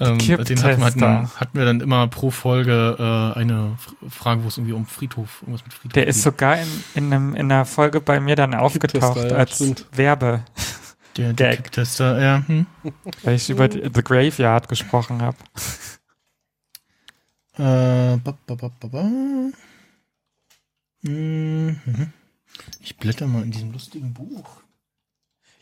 [0.00, 3.76] Ähm, den hatten wir, hatten, hatten wir dann immer pro Folge äh, eine
[4.08, 6.24] Frage, wo es irgendwie um Friedhof, irgendwas mit Friedhof Der ist geht.
[6.24, 9.86] sogar in, in, einem, in einer Folge bei mir dann aufgetaucht ja, als stimmt.
[9.92, 10.44] Werbe,
[11.16, 12.42] der, der Kicktester, ja.
[12.44, 12.66] Hm.
[13.22, 15.36] weil ich über die, The Graveyard gesprochen habe.
[17.56, 19.04] Äh, ba, ba, ba, ba, ba.
[21.02, 22.12] Mhm.
[22.80, 24.63] Ich blätter mal in diesem lustigen Buch.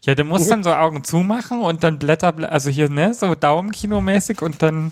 [0.04, 4.42] Ja, du musst dann so Augen zumachen und dann Blätter, also hier, ne, so Daumenkinomäßig
[4.42, 4.90] und dann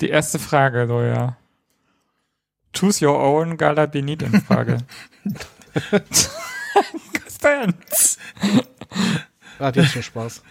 [0.00, 1.36] die erste Frage, so, ja.
[2.74, 4.78] Choose your own Gala Beniten Frage.
[7.22, 8.18] Konstanz.
[9.58, 10.42] Ah, die hat schon Spaß.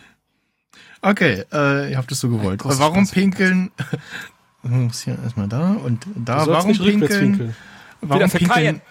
[1.02, 2.60] Okay, äh, ihr habt es so gewollt.
[2.60, 3.12] großer Warum Spaß.
[3.12, 3.72] pinkeln?
[4.64, 6.46] Ich muss hier erstmal da und da.
[6.46, 7.56] Warum pinkeln?
[8.02, 8.82] Warum pinkeln,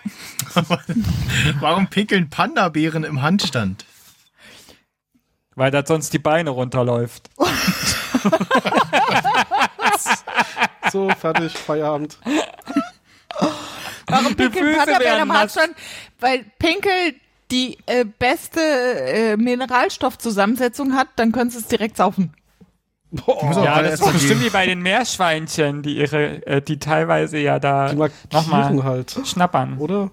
[1.61, 3.85] warum pinkeln Panda-Bären im Handstand?
[5.57, 7.29] Weil das sonst die Beine runterläuft.
[10.93, 12.19] So, fertig, Feierabend.
[14.07, 14.27] Warum
[15.21, 15.37] am nass.
[15.57, 15.75] Handstand?
[16.19, 17.15] Weil Pinkel
[17.51, 22.35] die äh, beste äh, Mineralstoffzusammensetzung hat, dann können sie es direkt saufen.
[23.27, 27.59] Auch Ja, das ist bestimmt wie bei den Meerschweinchen, die ihre, äh, die teilweise ja
[27.59, 27.93] da
[28.33, 29.79] nochmal halt, schnappern.
[29.79, 30.11] oder?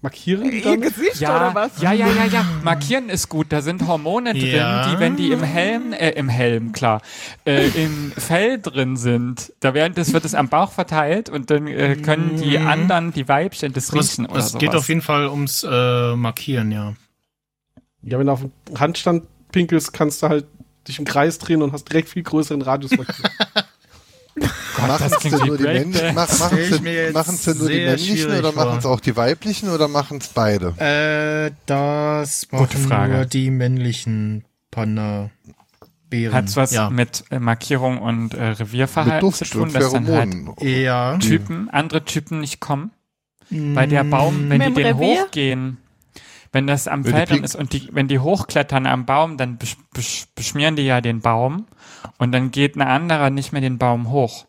[0.00, 0.94] Markieren die Ihr damit?
[0.94, 1.80] Gesicht Ja, oder was?
[1.82, 2.46] ja, ja, ja, ja.
[2.62, 3.46] Markieren ist gut.
[3.50, 4.88] Da sind Hormone drin, Ja.
[4.94, 7.02] die, wenn die im Helm, äh, im Helm, klar,
[7.44, 11.66] äh, im Fell drin sind, da werden das, wird es am Bauch verteilt und dann
[11.66, 14.60] äh, können die anderen, die Weibchen, das Das, riechen oder das sowas.
[14.60, 16.94] geht auf jeden Fall ums äh, Markieren, ja.
[18.02, 20.46] Ja, wenn du auf dem Handstand pinkelst, kannst du halt
[20.86, 23.30] dich im Kreis drehen und hast direkt viel größeren Radius markiert.
[24.78, 28.78] Machen das es denn nur die männlichen, machen machen's denn nur die männlichen oder machen
[28.78, 30.74] es auch die weiblichen oder machen es beide?
[30.78, 33.14] Äh, das Gute machen Frage.
[33.14, 36.34] nur die männlichen Panda-Bären.
[36.34, 36.90] Hat's was ja.
[36.90, 40.62] mit äh, Markierung und äh, Revierverhalten zu tun, dass dann halt.
[40.62, 41.18] Ja.
[41.18, 42.92] Typen, andere Typen nicht kommen?
[43.50, 45.22] Weil der Baum, wenn Mit die den Revier?
[45.24, 45.78] hochgehen,
[46.52, 50.26] wenn das am Feld ist und die, wenn die hochklettern am Baum, dann besch besch
[50.34, 51.66] beschmieren die ja den Baum
[52.18, 54.46] und dann geht ein anderer nicht mehr den Baum hoch.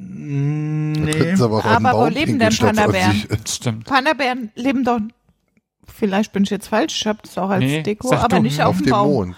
[0.00, 1.34] Da Nee.
[1.34, 3.24] sie aber auch Aber wo leben denn Panda-Bären?
[3.48, 3.84] stimmt.
[3.86, 5.00] Panda-Bären leben doch.
[5.92, 8.42] Vielleicht bin ich jetzt falsch, ich habe das auch als Nee, Deko, aber du.
[8.42, 9.10] nicht auf, Auf dem Baum.
[9.12, 9.36] Mond.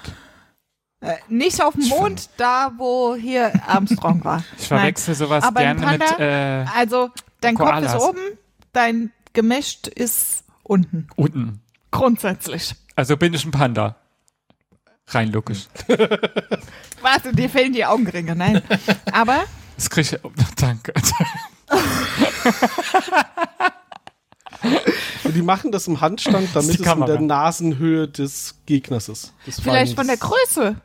[1.01, 4.45] Äh, nicht auf dem Mond, da wo hier Armstrong war.
[4.59, 7.09] Ich verwechsel sowas Aber gerne mit Panda- äh, Also,
[7.41, 7.93] dein Koalas.
[7.93, 8.39] Kopf ist oben,
[8.75, 11.09] dein Gemächt ist unten.
[11.17, 11.63] unten.
[11.91, 12.75] Grundsätzlich.
[12.97, 13.97] Also bin ich ein Panda.
[15.07, 15.69] Rein logisch.
[17.01, 18.37] Warte, dir fehlen die Augenringe.
[18.37, 18.61] Nein.
[19.13, 19.45] Aber
[19.81, 20.23] Das krieg ich.
[20.23, 20.93] Oh, danke.
[25.35, 29.33] Die machen das im Handstand, damit die es in der Nasenhöhe des Gegners ist.
[29.47, 30.55] Des vielleicht von der Feindes.
[30.55, 30.77] Größe.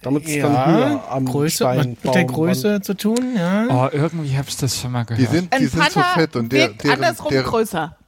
[0.00, 3.66] Damit's ja, dann höher am Größe, Stein, mit der Größe zu tun, ja.
[3.68, 5.30] Oh, irgendwie hab ich das schon mal Die gehört.
[5.32, 7.98] sind, die sind so fett und der, deren, andersrum deren, größer.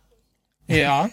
[0.69, 1.11] Ja.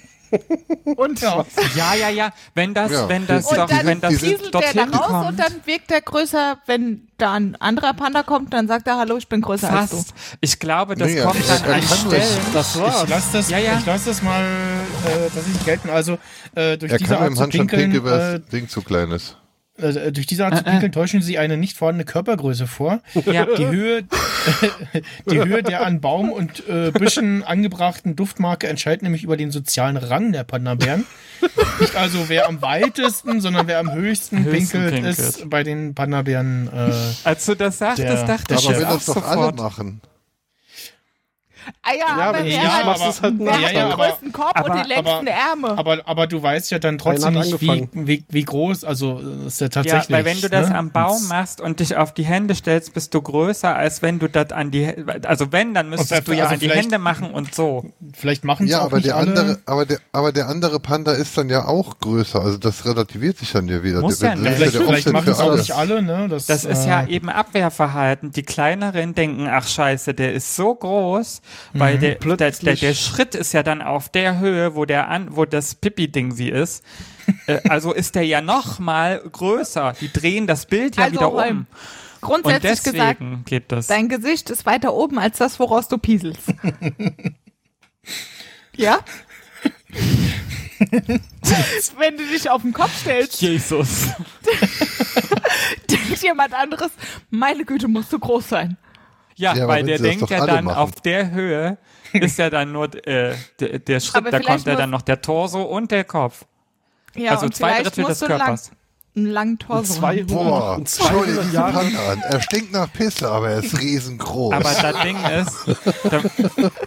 [0.97, 1.45] Und, ja.
[1.75, 2.29] Ja, ja, ja.
[2.55, 5.29] Wenn das, Ja, wenn das die- doch, und dann wenn das der da raus kommt.
[5.29, 9.17] und dann wirkt der größer, wenn da ein anderer Panda kommt, dann sagt er, hallo,
[9.17, 9.97] ich bin größer als du.
[9.97, 10.13] Fast.
[10.41, 12.37] Ich glaube, das Nee, kommt er- dann er an kann Stellen.
[12.53, 13.09] Das Ich war's.
[13.09, 13.77] lasse das, Ja, ja.
[13.79, 15.89] ich lass das mal, äh, dass ich gelten.
[15.89, 16.17] Also
[16.55, 18.67] äh, durch er diese kann Art im zu Handstand pinkeln, pinkeln, weil äh, das Ding
[18.69, 19.37] zu klein ist.
[19.89, 20.71] Äh, durch diese Art zu Äh, äh.
[20.71, 23.01] pinkeln täuschen sie eine nicht vorhandene Körpergröße vor.
[23.25, 23.45] Ja.
[23.57, 24.03] Die Höhe,
[25.29, 29.97] die Höhe der an Baum und äh, Büschen angebrachten Duftmarke entscheidet nämlich über den sozialen
[29.97, 31.05] Rang der Panda-Bären.
[31.79, 35.19] Nicht also wer am weitesten, sondern wer am höchsten, Höchsten pinkelt, pinkelt.
[35.19, 36.67] ist bei den Panda-Bären.
[36.73, 36.91] Äh,
[37.23, 39.55] Als du das sagtest, dachte ich wenn auch das doch alle sofort.
[39.57, 40.01] machen.
[41.81, 43.77] Ah ja, Ja, aber wenn wer du ja, hat, aber- halt wer hat ja, den
[43.77, 45.77] ja, aber- größten Kopf aber- und die längsten aber- Ärme?
[45.77, 49.59] aber, aber du weißt ja dann trotzdem nicht, wie, wie, wie groß, also äh, ist
[49.61, 50.09] ja Ja, tatsächlich.
[50.17, 50.75] weil wenn du das ne?
[50.77, 54.27] am Baum machst und dich auf die Hände stellst, bist du größer, als wenn du
[54.29, 54.93] das an die,
[55.25, 57.85] also wenn, dann müsstest Und du ja also an die Hände machen und so.
[58.13, 59.29] Vielleicht machen Ja, auch aber nicht der alle.
[59.29, 62.41] andere, aber der, aber der andere Panda ist dann ja auch größer.
[62.41, 64.01] Also das relativiert sich dann ja wieder.
[64.01, 64.51] Muss Der- ja das nicht.
[64.51, 66.27] ist vielleicht vielleicht machen es auch nicht alle, ne?
[66.29, 68.31] Das, Das ist äh, ja eben Abwehrverhalten.
[68.31, 71.41] Die kleineren denken, ach scheiße, der ist so groß,
[71.73, 71.79] Mhm.
[71.79, 75.07] weil der, der, der, Plötzlich- der Schritt ist ja dann auf der Höhe, wo der
[75.09, 76.83] an, wo das Pipi-Ding sie ist.
[77.47, 79.93] äh, also ist der ja noch mal größer.
[79.99, 81.39] Die drehen das Bild ja Also, wieder um.
[81.41, 81.67] Und
[82.21, 83.87] Grundsätzlich gesagt, deswegen geht das.
[83.87, 86.53] dein Gesicht ist weiter oben als das, woraus du pieselst.
[88.77, 88.99] ja?
[91.97, 94.07] Wenn du dich auf den Kopf stellst, Jesus.
[95.89, 96.91] denkt jemand anderes,
[97.29, 98.77] meine Güte, musst du groß sein.
[99.35, 100.77] Ja, Ja, weil der denkt ja dann machen.
[100.77, 101.77] auf der Höhe
[102.13, 105.21] ist ja dann nur äh, der, der Schritt, Aber da kommt ja dann noch der
[105.21, 106.45] Torso und der Kopf.
[107.15, 108.67] Ja, also und zwei vielleicht Drittel des Körpers.
[108.69, 108.77] Lang,
[109.15, 110.27] einen langen Torso haben.
[110.27, 111.79] 200, Boah, schau dir 200 diesen Jahre.
[111.79, 112.21] An.
[112.29, 114.53] Er stinkt nach Pisse, aber er ist riesengroß.
[114.53, 116.21] Aber das Ding ist, da,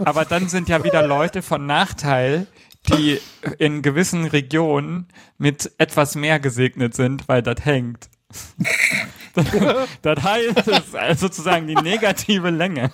[0.04, 2.46] aber dann sind ja wieder Leute von Nachteil,
[2.88, 3.20] die
[3.58, 5.08] in gewissen Regionen
[5.38, 8.08] mit etwas mehr gesegnet sind, weil das hängt.
[10.02, 12.90] das heißt, es ist sozusagen die negative Länge.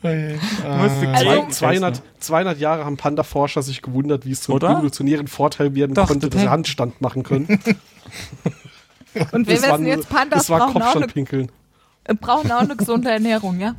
[0.00, 0.38] Okay.
[0.80, 4.70] Musste Äh, Also- Zwei- 200, 200 Jahre haben Panda-Forscher sich gewundert, wie es zum Oder?
[4.72, 7.48] evolutionären Vorteil werden Doch, konnte, dass sie Handstand machen können.
[9.32, 11.06] Und wir Das war wissen jetzt, Pandas das war brauchen auch, eine,
[12.20, 13.74] brauchen auch eine gesunde Ernährung, ja?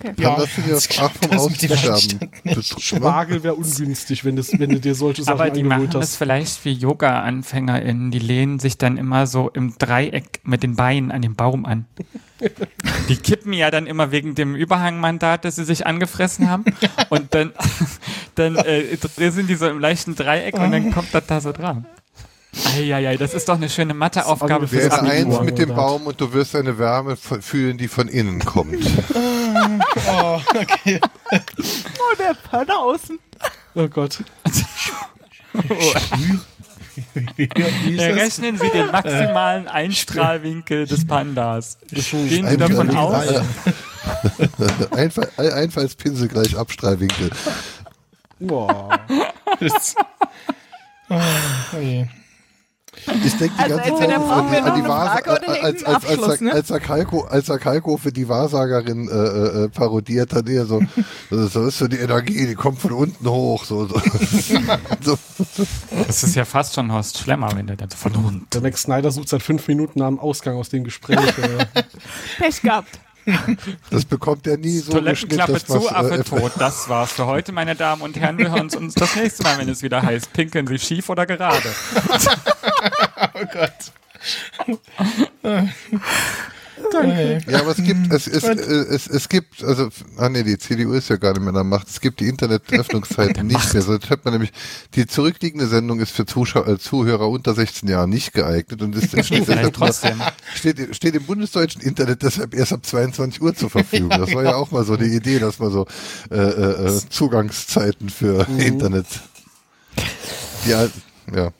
[0.00, 0.14] Okay.
[0.18, 2.30] Ja, das das jetzt auch vom Aussterben?
[2.78, 6.02] Spargel wäre ungünstig, wenn, das, wenn du dir solche Sachen Aber die machen angewöhnt das
[6.12, 6.16] hast.
[6.16, 8.10] vielleicht wie Yoga-AnfängerInnen.
[8.10, 11.86] Die lehnen sich dann immer so im Dreieck mit den Beinen an den Baum an.
[13.08, 16.64] Die kippen ja dann immer wegen dem Überhangmandat, das sie sich angefressen haben.
[17.10, 17.52] Und dann,
[18.34, 18.96] dann äh,
[19.30, 21.86] sind die so im leichten Dreieck und dann kommt das da so dran.
[22.76, 25.38] Eieiei, das ist doch eine schöne Matheaufgabe Das fürs Werde Abitur.
[25.38, 25.74] eins mit dem.
[25.74, 28.84] Baum und du wirst eine Wärme fühlen, die von innen kommt.
[30.08, 31.00] Oh, okay.
[31.32, 33.18] Oh, der Pfanne außen.
[33.74, 34.18] Oh Gott.
[37.36, 37.44] Wie
[37.94, 38.16] ist Ja, das?
[38.16, 41.78] Rechnen Sie den maximalen Einstrahlwinkel des Pandas.
[41.90, 43.24] Gehen Sie davon aus?
[44.92, 47.30] Einfall, ein- Einfallspinsel gleich Abstrahlwinkel.
[48.38, 48.98] Boah.
[49.60, 49.94] Das-
[51.12, 51.18] Oh,
[51.72, 52.08] okay.
[53.24, 55.84] Ich denke die Also ganze Zeit an die, an die eine Wahrs- Frage oder als,
[55.84, 56.52] als, als, ne?
[56.52, 60.80] als, er Kalko, als er Kalko für die Wahrsagerin äh, äh, parodiert hat, eher so,
[61.30, 63.64] so ist so die Energie, die kommt von unten hoch.
[63.64, 64.00] So, so.
[65.02, 65.18] so.
[66.06, 68.46] Das ist ja fast schon Horst Schlemmer, wenn der dann so von unten.
[68.52, 71.18] Der Max Snyder sucht seit fünf Minuten nach dem Ausgang aus dem Gespräch.
[71.18, 71.82] äh.
[72.38, 72.98] Pech gehabt.
[73.90, 76.52] Das bekommt er nie so Toilettenklappe zu, was, Affe äh, tot.
[76.58, 78.38] Das war's für heute, meine Damen und Herren.
[78.38, 80.32] Wir hören uns das nächste Mal, wenn es wieder heißt.
[80.32, 81.68] Pinkeln Sie schief oder gerade?
[83.34, 83.92] Oh Gott.
[86.94, 87.38] Okay.
[87.48, 90.92] Ja, aber es gibt, es, es, äh, es, es gibt, also, ah nee, die CDU
[90.92, 91.88] ist ja gar nicht mehr in der Macht.
[91.88, 93.82] Es gibt die Internetöffnungszeiten nicht mehr.
[93.82, 94.52] So hört man nämlich,
[94.94, 99.10] die zurückliegende Sendung ist für Zuschauer, äh, Zuhörer unter 16 Jahren nicht geeignet und ist,
[99.24, 100.22] steht, deshalb trotzdem.
[100.54, 104.10] steht, steht im bundesdeutschen Internet deshalb erst ab 22 Uhr zur Verfügung.
[104.10, 105.86] Das war ja auch mal so die Idee, dass man so
[106.30, 109.06] äh, äh, äh, Zugangszeiten für Internet.
[110.66, 110.88] Ja,
[111.34, 111.52] ja.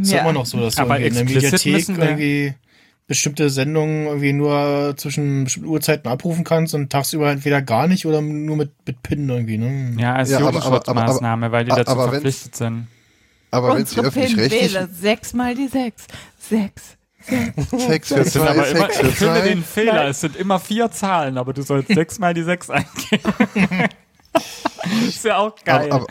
[0.00, 0.20] Ist ja.
[0.20, 2.54] Immer noch so, dass du Aber in der Mediathek irgendwie
[3.06, 8.22] bestimmte Sendungen irgendwie nur zwischen bestimmten Uhrzeiten abrufen kannst und tagsüber entweder gar nicht oder
[8.22, 10.00] nur mit, mit PIN irgendwie, ne?
[10.00, 12.86] Ja, als Ja, Jugendschutzmaßnahme, weil die dazu aber verpflichtet sind.
[13.50, 14.88] Aber wenn Pin öffentlich-rechtlich wähle.
[14.92, 16.06] Sechs mal die sechs.
[16.38, 16.96] Sechs.
[17.78, 19.48] Sex für Es sind zwei, aber immer, Sex für ich finde zwei.
[19.48, 23.32] den Fehler, es sind immer vier Zahlen, aber du sollst sechsmal die sechs eingeben.
[25.08, 25.90] ist ja auch geil.
[25.90, 26.06] Aber, aber,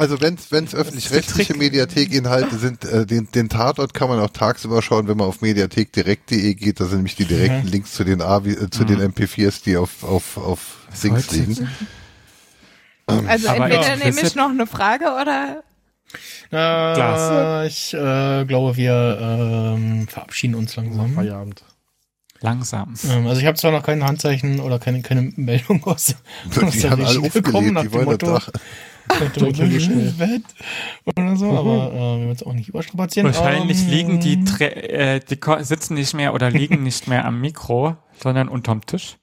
[0.00, 5.06] also wenn es öffentlich-rechtliche Mediathek-Inhalte sind, äh, den, den Tatort kann man auch tagsüber schauen,
[5.08, 6.80] wenn man auf mediathek.direkt.de geht.
[6.80, 7.72] Da sind nämlich die direkten Mhm.
[7.72, 11.68] Links zu den, AV, äh, zu den MP4s, die auf, auf, auf Dings liegen.
[13.06, 15.62] Also Aber entweder ja, nehme ich noch eine Frage oder
[16.50, 17.66] Äh, Glas.
[17.68, 21.14] Ich äh, glaube, wir ähm, verabschieden uns langsam.
[21.14, 21.62] Feierabend.
[22.40, 22.94] Langsam.
[23.08, 26.14] Ähm, also ich habe zwar noch kein Handzeichen oder keine, keine Meldung aus,
[26.62, 28.50] aus Die der haben alle Regie bekommen, aufgelebt, nach die dem wollen Motto, das
[29.20, 30.12] Nach dem Motto, schnell.
[30.12, 30.42] Bett
[31.06, 33.26] oder so, aber äh, wir werden es auch nicht überstrapazieren.
[33.34, 37.40] Wahrscheinlich Ähm, liegen die, Tre äh, die sitzen nicht mehr oder liegen nicht mehr am
[37.40, 39.16] Mikro, sondern unterm Tisch.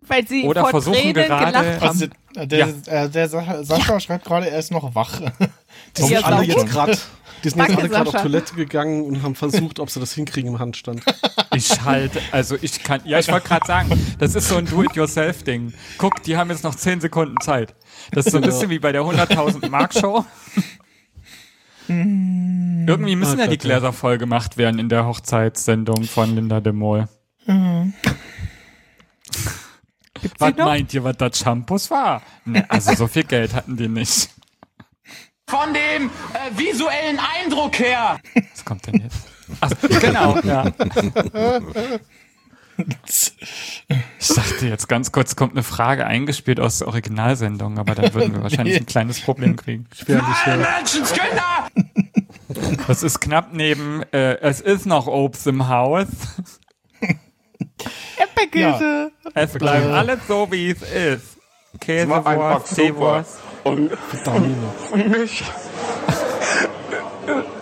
[0.00, 1.88] weil sie Oder vor versuchen Tränen gerade- gelacht haben.
[1.88, 2.06] Also,
[2.36, 5.20] äh, der, äh, der Sa- Sascha schreibt gerade, er ist noch wach.
[5.96, 6.96] Die sind Ja, alle jetzt gerade
[7.44, 8.22] die sind jetzt alle gerade auf.
[8.22, 11.02] Toilette gegangen und haben versucht, ob sie das hinkriegen im Handstand.
[11.54, 15.74] Ich halte, also ich kann, ja, ich wollte gerade sagen, das ist so ein Do-it-yourself-Ding.
[15.98, 17.74] Guck, die haben jetzt noch 10 Sekunden Zeit.
[18.10, 20.24] Das ist so ein bisschen wie bei der 100.000 Mark Show.
[21.88, 23.58] Irgendwie müssen Ah, ja die.
[23.58, 27.08] Gläser voll gemacht werden in der Hochzeitssendung von Linda de Mol.
[30.38, 30.64] Was noch?
[30.66, 32.22] meint ihr, was das Shampoos war?
[32.44, 34.30] Ne, also so viel Geld hatten die nicht.
[35.48, 38.18] Von dem äh, visuellen Eindruck her.
[38.52, 39.28] Was kommt denn jetzt?
[39.60, 39.70] Ach,
[40.00, 40.64] genau, ja.
[44.18, 48.34] Ich dachte jetzt ganz kurz, kommt eine Frage eingespielt aus der Originalsendung, aber dann würden
[48.34, 49.86] wir wahrscheinlich ein kleines Problem kriegen.
[50.06, 51.68] Menschenskinder!
[52.86, 56.06] Das ist knapp neben, äh, es ist noch Obst im Haus.
[58.18, 59.10] Erdbeerkäse.
[59.32, 61.38] Es bleibt alles so, wie es ist.
[61.80, 63.38] Käsewurst, Teewurst.
[63.64, 63.90] Und,
[64.92, 65.42] und mich.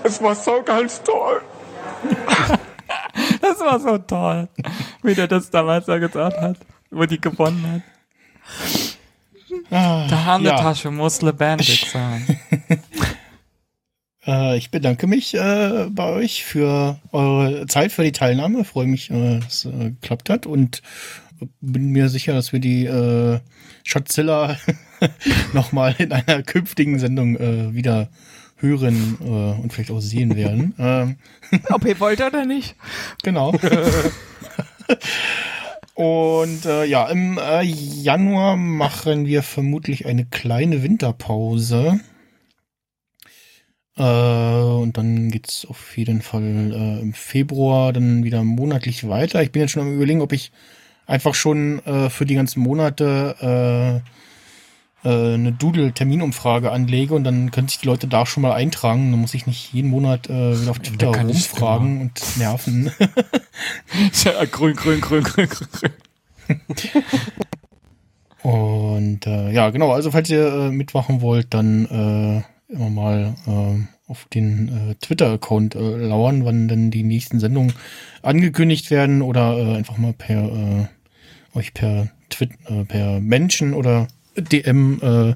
[0.02, 1.40] Es war so ganz toll.
[3.42, 4.48] Das war so toll,
[5.02, 6.58] wie der das damals da gesagt hat,
[6.90, 7.82] wo die gewonnen hat.
[9.70, 10.52] Da haben ja.
[10.52, 12.38] eine Tasche muss lebendig sein.
[14.26, 18.64] Äh, ich bedanke mich äh, bei euch für eure Zeit, für die Teilnahme.
[18.64, 20.82] Freue mich, äh, dass es äh, geklappt hat und
[21.62, 23.40] bin mir sicher, dass wir die äh,
[23.82, 24.58] Shotzilla
[25.54, 28.10] nochmal in einer künftigen Sendung äh, wieder
[28.60, 30.74] hören äh, und vielleicht auch sehen werden.
[30.78, 31.16] ähm,
[31.70, 32.76] Ob ihr wollt oder nicht.
[33.22, 33.54] genau.
[35.94, 42.00] Und äh, ja, im äh, Januar machen wir vermutlich eine kleine Winterpause.
[43.98, 49.42] Äh, und dann geht's auf jeden Fall äh, im Februar dann wieder monatlich weiter.
[49.42, 50.52] Ich bin jetzt schon am überlegen, ob ich
[51.06, 54.02] einfach schon äh, für die ganzen Monate
[55.04, 59.10] äh, eine Doodle-Terminumfrage anlege und dann können sich die Leute da schon mal eintragen.
[59.10, 62.90] Dann muss ich nicht jeden Monat äh, wieder auf Twitter rumfragen und nerven.
[64.24, 65.90] Ja, grün, grün, grün, grün, grün, grün.
[68.42, 74.10] Und äh, ja, genau, also falls ihr äh, mitmachen wollt, dann äh, immer mal äh,
[74.10, 77.74] auf den äh, Twitter-Account äh, lauern, wann denn die nächsten Sendungen
[78.22, 80.86] angekündigt werden oder äh, einfach mal per äh,
[81.54, 84.08] euch per Twit äh, per Menschen oder
[84.42, 85.34] DM äh,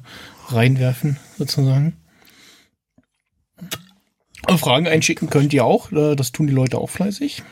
[0.52, 1.96] reinwerfen, sozusagen.
[4.48, 7.42] Und Fragen einschicken könnt ihr auch, äh, das tun die Leute auch fleißig.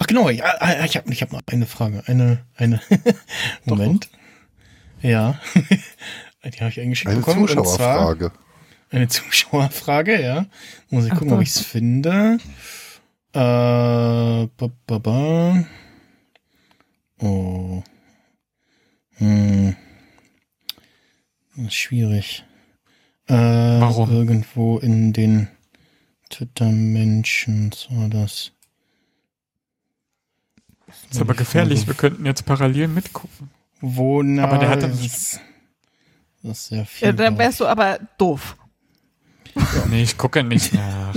[0.00, 2.80] Ach genau, ja, ah, ich habe ich hab noch eine Frage, eine eine
[3.64, 4.08] Moment.
[5.00, 5.40] Ja.
[6.44, 7.46] Die habe ich eingeschickt Eine bekommen.
[7.46, 8.32] zwar- Zuschauerfrage.
[8.90, 10.46] eine Zuschauerfrage, ja.
[10.88, 12.38] Muss ich gucken, ob ich es finde.
[13.32, 14.48] Äh, ba,
[14.86, 15.64] ba, ba.
[17.20, 17.82] Oh.
[19.18, 19.76] Hm.
[21.56, 22.44] Das ist schwierig.
[23.26, 24.10] Äh, Warum?
[24.10, 25.48] Irgendwo in den
[26.30, 28.52] Twitter-Menschen war das.
[31.10, 33.50] Ist aber gefährlich, wir könnten jetzt parallel mitgucken.
[33.80, 35.40] Wo, na, Aber der hat das dann- ist,
[36.42, 37.06] das ist sehr viel.
[37.08, 38.56] Ja, dann wärst du aber doof.
[39.88, 41.14] Nee, ich gucke nicht nach.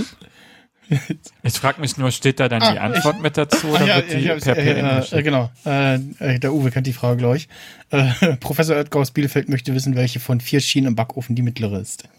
[1.42, 3.96] Ich frage mich nur, steht da dann die Ah, Antwort mit dazu oder Ah, ja,
[3.96, 5.24] wird die ich hab's, per äh, äh, geschickt?
[5.24, 5.50] genau.
[5.64, 7.48] Äh, äh, der Uwe kennt die Frage, glaube ich.
[7.90, 11.78] Äh, Professor Oetker aus Bielefeld möchte wissen, welche von vier Schienen im Backofen die mittlere
[11.80, 12.04] ist.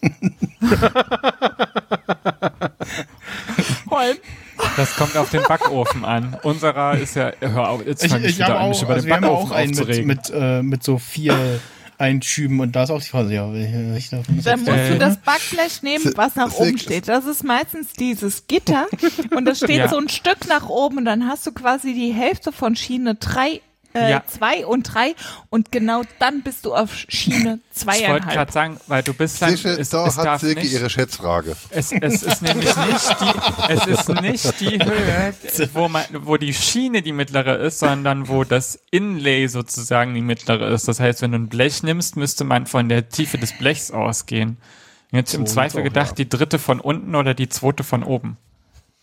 [4.76, 6.36] Das kommt auf den Backofen an.
[6.42, 8.82] Unserer ist ja, hör auf, jetzt Ich, fange ich, ich wieder habe an, mich auch,
[8.84, 10.06] über also den wir haben ja Backofen auch einen mit, aufzuregen.
[10.06, 11.60] mit, äh, mit so vier
[11.98, 14.92] Einschüben und da ist auch die Frage, ja, welche, welche davon ist dann musst Äh,
[14.92, 17.08] du das Backblech nehmen, was nach oben steht.
[17.08, 18.86] Das ist meistens dieses Gitter
[19.36, 19.88] und das steht Ja.
[19.88, 23.60] so ein Stück nach oben und dann hast du quasi die Hälfte von Schiene 3,
[23.96, 24.22] äh, Ja.
[24.26, 25.14] 2 und 3
[25.50, 28.32] und genau dann bist du auf Schiene ich wollte 2,5.
[28.32, 31.56] gerade sagen, weil du bist dann, Sicher, es, da es hat Silke nicht, ihre Schätzfrage.
[31.70, 35.34] es, es ist nämlich nicht die, es ist nicht die Höhe,
[35.74, 40.68] wo man, wo die Schiene die mittlere ist, sondern wo das Inlay sozusagen die mittlere
[40.68, 40.88] ist.
[40.88, 44.56] Das heißt, wenn du ein Blech nimmst, müsste man von der Tiefe des Blechs ausgehen.
[45.12, 46.14] Jetzt im So Zweifel auch, gedacht, ja.
[46.24, 48.36] die dritte von unten oder die zweite von oben.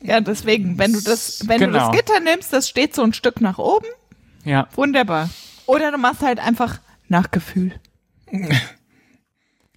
[0.02, 1.72] Ja, deswegen, wenn du das, wenn Genau.
[1.72, 3.86] du das Gitter nimmst, das steht so ein Stück nach oben,
[4.44, 4.68] Ja.
[4.76, 5.30] wunderbar.
[5.66, 7.74] Oder du machst halt einfach nach Gefühl.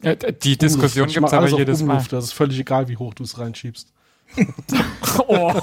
[0.02, 1.14] Äh, Die Diskussion Umluft.
[1.14, 1.94] Gibt's mach aber jedes Mal.
[1.94, 2.12] Umluft.
[2.12, 3.92] Das ist völlig egal, wie hoch du es reinschiebst.
[5.28, 5.52] Oh.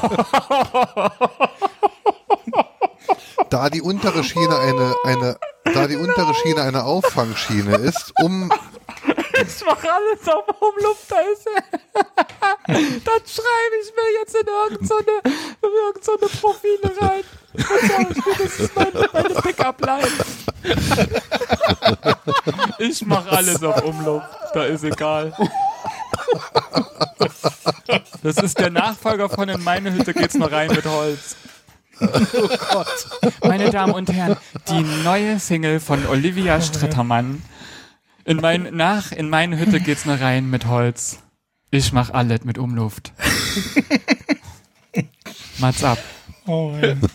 [3.50, 5.38] Da die untere Schiene eine, eine,
[5.74, 8.52] da die untere Schiene eine Auffangschiene ist, um,
[9.36, 11.50] Ich mach alles auf Umlufteise.
[12.68, 15.22] Dann schreibe ich mir jetzt in irgendeine,
[15.62, 17.24] in irgendeine Profile rein.
[17.54, 20.08] Das ist meine, meine Pickup-Line.
[22.80, 24.28] Ich mach alles auf Umluft.
[24.54, 25.34] Da ist egal.
[28.22, 31.36] Das ist der Nachfolger von In meine Hütte geht's noch rein mit Holz.
[32.02, 33.08] Oh Gott.
[33.44, 34.38] Meine Damen und Herren,
[34.70, 37.42] die neue Single von Olivia Strittermann.
[38.26, 41.20] In mein, nach In meine Hütte geht's noch rein mit Holz.
[41.72, 43.14] Ich mach alles mit Umluft.
[45.60, 46.00] Mats ab.
[46.46, 47.00] Oh, mein.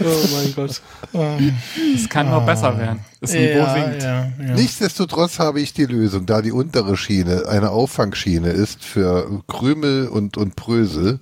[0.00, 0.82] Oh mein Gott.
[1.94, 3.00] Es kann nur besser werden.
[3.20, 4.02] Das Niveau ja, sinkt.
[4.02, 4.54] ja, ja.
[4.54, 10.36] nichtsdestotrotz habe ich die Lösung, da die untere Schiene eine Auffangschiene ist für Krümel und,
[10.36, 11.18] und Brösel,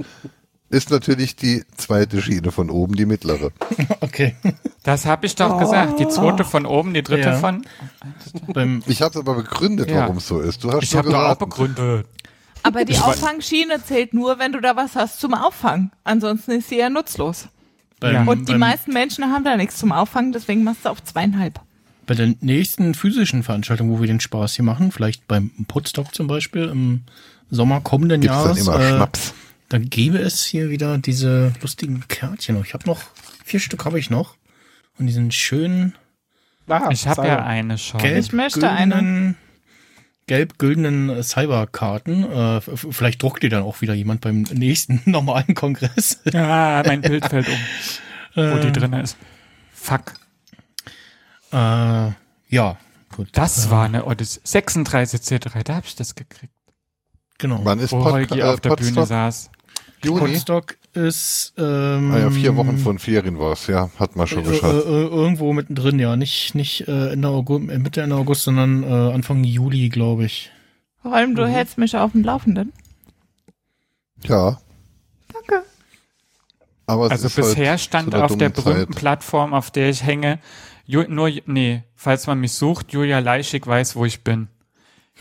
[0.70, 3.50] ist natürlich die zweite Schiene von oben die mittlere.
[4.00, 4.34] Okay.
[4.82, 6.00] Das habe ich doch gesagt.
[6.00, 7.36] Die zweite von oben, die dritte Ja.
[7.36, 7.64] von.
[8.86, 10.00] Ich habe es aber begründet, Ja.
[10.00, 10.64] warum es so ist.
[10.64, 12.06] Du hast Ich habe doch auch begründet.
[12.62, 15.90] Aber die Auffangschiene zählt nur, wenn du da was hast zum Auffangen.
[16.04, 17.48] Ansonsten ist sie ja nutzlos.
[18.00, 18.26] beim.
[18.28, 21.60] Und die beim, meisten Menschen haben da nichts zum Auffangen, deswegen machst du auf zweieinhalb.
[22.06, 26.26] bei der nächsten physischen Veranstaltung, wo wir den Spaß hier machen, vielleicht beim Podstock zum
[26.26, 27.02] Beispiel im
[27.50, 29.34] Sommer kommenden Gibt's dann Jahres, immer äh, Schnaps.
[29.68, 32.60] dann gäbe es hier wieder diese lustigen Kärtchen.
[32.64, 33.02] Ich habe noch
[33.44, 34.34] vier Stück habe ich noch
[34.98, 35.94] und die sind schön
[36.68, 38.00] Ah, Ich habe ja eine schon.
[38.00, 39.34] gelb Ich möchte eine.
[40.26, 42.30] Gelb-güldenen Cyberkarten.
[42.30, 46.20] Äh, vielleicht druckt die dann auch wieder jemand beim nächsten normalen Kongress.
[46.32, 47.54] Ja, mein Bild fällt um,
[48.34, 49.16] wo die Äh, drin ist.
[49.74, 50.14] Fuck.
[51.52, 51.56] Äh,
[52.48, 52.76] ja,
[53.14, 53.28] gut.
[53.32, 54.40] Das war eine Odyssee.
[54.44, 56.52] 36 C3, da habe ich das gekriegt.
[57.38, 57.60] Genau.
[57.64, 59.08] Wann ist Wo Pod Holgi äh, auf der Bühne Podstock?
[59.08, 59.50] saß.
[60.04, 60.20] Juni?
[60.20, 64.48] Podstock ist ähm, Ah ja, vier Wochen von Ferien war's, ja, hat man schon äh,
[64.48, 64.86] geschafft.
[64.86, 66.16] äh, irgendwo mittendrin, ja.
[66.16, 70.50] Nicht, nicht äh, Ende August, äh, Mitte Ende August, sondern äh, Anfang Juli, glaube ich.
[71.00, 71.34] Vor allem, Mhm.
[71.36, 72.72] du hältst mich auf dem Laufenden.
[74.24, 74.60] Ja,
[75.32, 75.64] Danke.
[76.86, 79.00] aber es Also ist halt bisher zu stand auf der berühmten Zeit.
[79.00, 80.38] Plattform, auf der ich hänge,
[80.84, 84.48] Ju nur, nee, falls man mich sucht, Julia Leischig weiß, wo ich bin.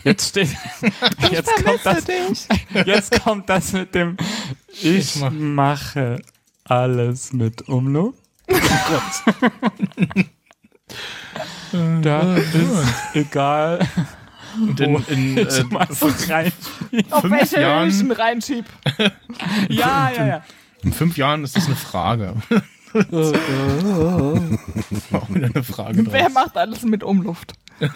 [0.04, 0.48] Jetzt steht,
[1.30, 2.48] jetzt kommt das, dich.
[2.86, 4.16] jetzt kommt das mit dem,
[4.82, 6.20] ich mach- mache
[6.64, 8.14] alles mit Umlauf.
[12.02, 13.86] da ist egal,
[14.60, 16.52] Und in, in äh, ich so rein.
[17.10, 18.64] Auf welche Jahren- Höhen reinschieb.
[19.68, 20.44] Ja, ja, ja.
[20.82, 22.34] in fünf Jahren ist das eine Frage.
[25.12, 26.34] Auch wieder eine Frage Wer draus.
[26.34, 27.54] macht alles mit Umluft?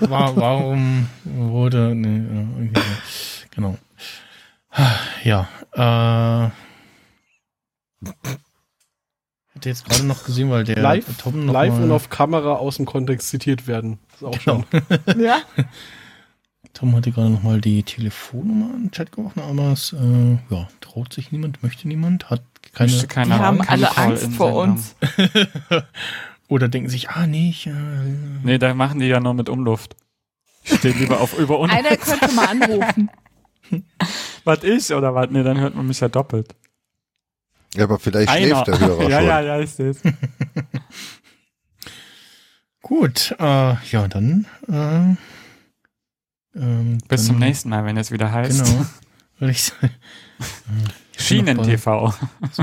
[0.00, 1.94] War, warum wurde.
[1.94, 2.80] Nee, so.
[3.50, 3.76] Genau.
[5.24, 5.48] Ja.
[5.72, 6.50] Äh,
[9.54, 12.54] hätte jetzt gerade noch gesehen, weil der live Tom noch live mal, und auf Kamera
[12.54, 13.98] aus dem Kontext zitiert werden.
[14.14, 14.64] Ist auch Genau.
[14.70, 14.82] schon.
[15.22, 15.38] Ja?
[16.74, 20.68] Tom hatte gerade noch mal die Telefonnummer in den Chat geworfen, aber es äh, ja,
[20.80, 22.42] traut sich niemand, möchte niemand, hat
[22.72, 22.90] keine.
[22.90, 24.94] Möchte Die keiner haben keine alle Angst vor uns.
[26.48, 27.72] Oder denken sich, ah nee, ich, äh,
[28.42, 29.96] Nee, da machen die ja nur mit Umluft.
[30.64, 33.10] Ich stehe lieber auf über und Einer könnte mal anrufen.
[34.44, 35.30] was ich oder was?
[35.30, 36.54] Nee, dann hört man mich ja doppelt.
[37.74, 38.64] Ja, aber vielleicht Einer.
[38.64, 39.28] schläft der Hörer ja, schon.
[39.28, 40.02] ja, ja, ich sehe es.
[42.82, 44.46] Gut, äh, ja, dann.
[44.68, 45.16] Äh,
[46.54, 48.64] ähm, Bis zum nächsten Mal, wenn es wieder heißt.
[48.64, 48.86] Genau.
[49.52, 49.90] Sagen.
[51.16, 52.14] Schienen-TV.
[52.52, 52.62] So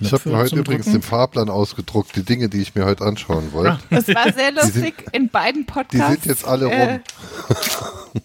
[0.00, 1.00] Ich habe mir heute übrigens Drücken.
[1.00, 3.78] den Fahrplan ausgedruckt, die Dinge, die ich mir heute anschauen wollte.
[3.90, 6.22] Es war sehr Die sind- lustig in beiden Die Podcasts.
[6.22, 6.72] sind jetzt alle rum.
[6.74, 7.00] Äh,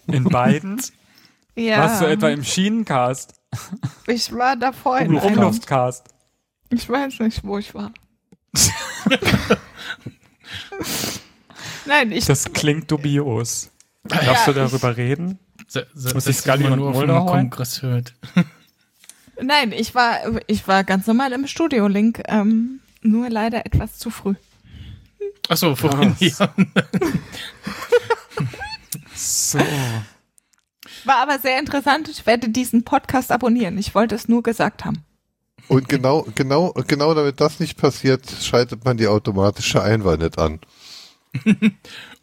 [0.07, 0.81] In beiden.
[1.55, 3.33] ja, Warst du etwa im Schienencast?
[4.07, 5.17] ich war davor in Im.
[5.19, 6.07] Umluftcast?
[6.69, 7.91] Ich weiß nicht, wo ich war.
[11.85, 13.69] Nein, ich Das klingt dubios.
[14.07, 15.39] Darfst du darüber reden?
[15.67, 17.25] Se- se- Muss ich Scully man und Mulder?
[17.25, 18.13] Kongress hört.
[19.41, 24.09] Nein, ich war, ich war ganz normal im Studio Link, ähm, nur leider etwas zu
[24.09, 24.35] früh.
[25.49, 26.15] Achso, vorhin.
[26.19, 26.53] Ja.
[29.17, 29.59] So.
[31.05, 32.09] War aber sehr interessant.
[32.09, 33.77] Ich werde diesen Podcast abonnieren.
[33.77, 35.03] Ich wollte es nur gesagt haben.
[35.67, 40.59] Und genau, genau, genau damit das nicht passiert, schaltet man die automatische Einwahl nicht an.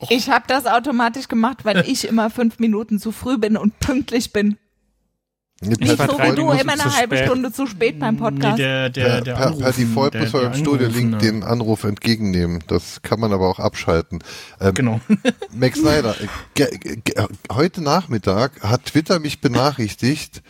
[0.08, 4.32] Ich habe das automatisch gemacht, weil ich immer fünf Minuten zu früh bin und pünktlich
[4.32, 4.56] bin.
[5.64, 7.28] Nee, Nicht so wie du, Minuten immer eine halbe spät.
[7.28, 8.58] Stunde zu spät beim Nee, Podcast.
[8.58, 11.18] der, der, Per, der per, per Default der, muss man der im Studio-Link Anrufende.
[11.40, 12.64] den Anruf entgegennehmen.
[12.66, 14.24] Das kann man aber auch abschalten.
[14.60, 15.00] Ähm, Genau.
[15.54, 16.16] Max Snyder,
[16.54, 16.66] ge,
[17.52, 20.42] heute Nachmittag hat Twitter mich benachrichtigt,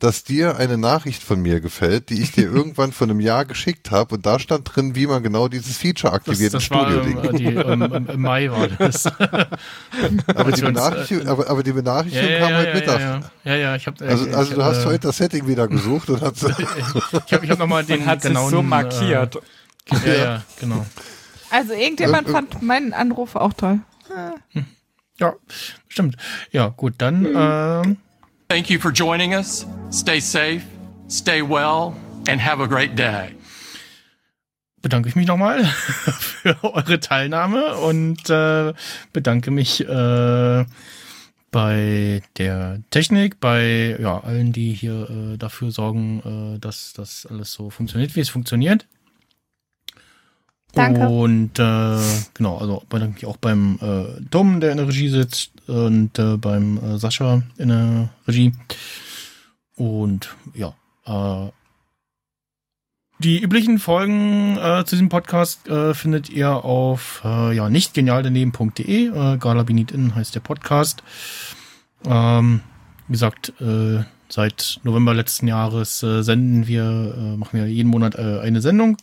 [0.00, 3.90] dass dir eine Nachricht von mir gefällt, die ich dir irgendwann vor einem Jahr geschickt
[3.90, 6.90] habe und da stand drin, wie man genau dieses Feature Das, aktiviert das im war
[6.90, 7.36] Studio ähm, Link.
[7.36, 9.06] die, ähm, im- im Mai war das.
[10.34, 13.00] aber, die Benachrichtigung, aber, aber die Benachrichtigung ja, kam ja, heute ja, Mittag.
[13.00, 16.10] ja, ja, ja, ich habe Also, also du hast äh, heute das Setting wieder gesucht
[16.10, 19.36] und hast ich habe ich hab nochmal den hat genauen so markiert.
[20.04, 20.86] Äh, ja, ja, genau.
[21.50, 23.80] Also irgendjemand Ähm, fand meinen Anruf auch toll.
[25.18, 25.34] Ja,
[25.88, 26.16] stimmt.
[26.50, 27.96] Ja, gut, dann ähm,
[28.50, 29.64] Thank you for joining us.
[29.90, 30.66] Stay safe,
[31.06, 31.94] stay well,
[32.26, 33.36] and have a great day.
[34.82, 35.64] bedanke ich mich nochmal
[36.18, 38.72] für eure Teilnahme und äh,
[39.12, 40.64] bedanke mich äh,
[41.52, 47.52] bei der Technik, bei ja, allen, die hier äh, dafür sorgen, äh, dass das alles
[47.52, 48.88] so funktioniert, wie es funktioniert.
[50.72, 51.08] Danke.
[51.08, 51.98] Und äh,
[52.34, 56.36] genau, also bedanke mich auch beim äh, Tom, der in der Regie sitzt, und äh,
[56.36, 58.52] beim äh, Sascha in der Regie.
[59.76, 60.74] Und ja,
[61.06, 61.50] äh,
[63.18, 69.08] die üblichen Folgen äh, zu diesem Podcast äh, findet ihr auf äh, ja, nichtgenialdaneben.de.
[69.08, 71.02] Äh, Gala Benit In heißt der Podcast.
[72.04, 72.60] Ähm,
[73.06, 78.14] wie gesagt, äh, seit November letzten Jahres äh, senden wir, äh, machen wir jeden Monat
[78.14, 78.96] äh, eine Sendung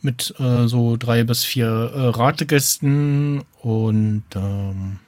[0.00, 5.00] mit äh, so drei bis vier äh, Rategästen und ähm,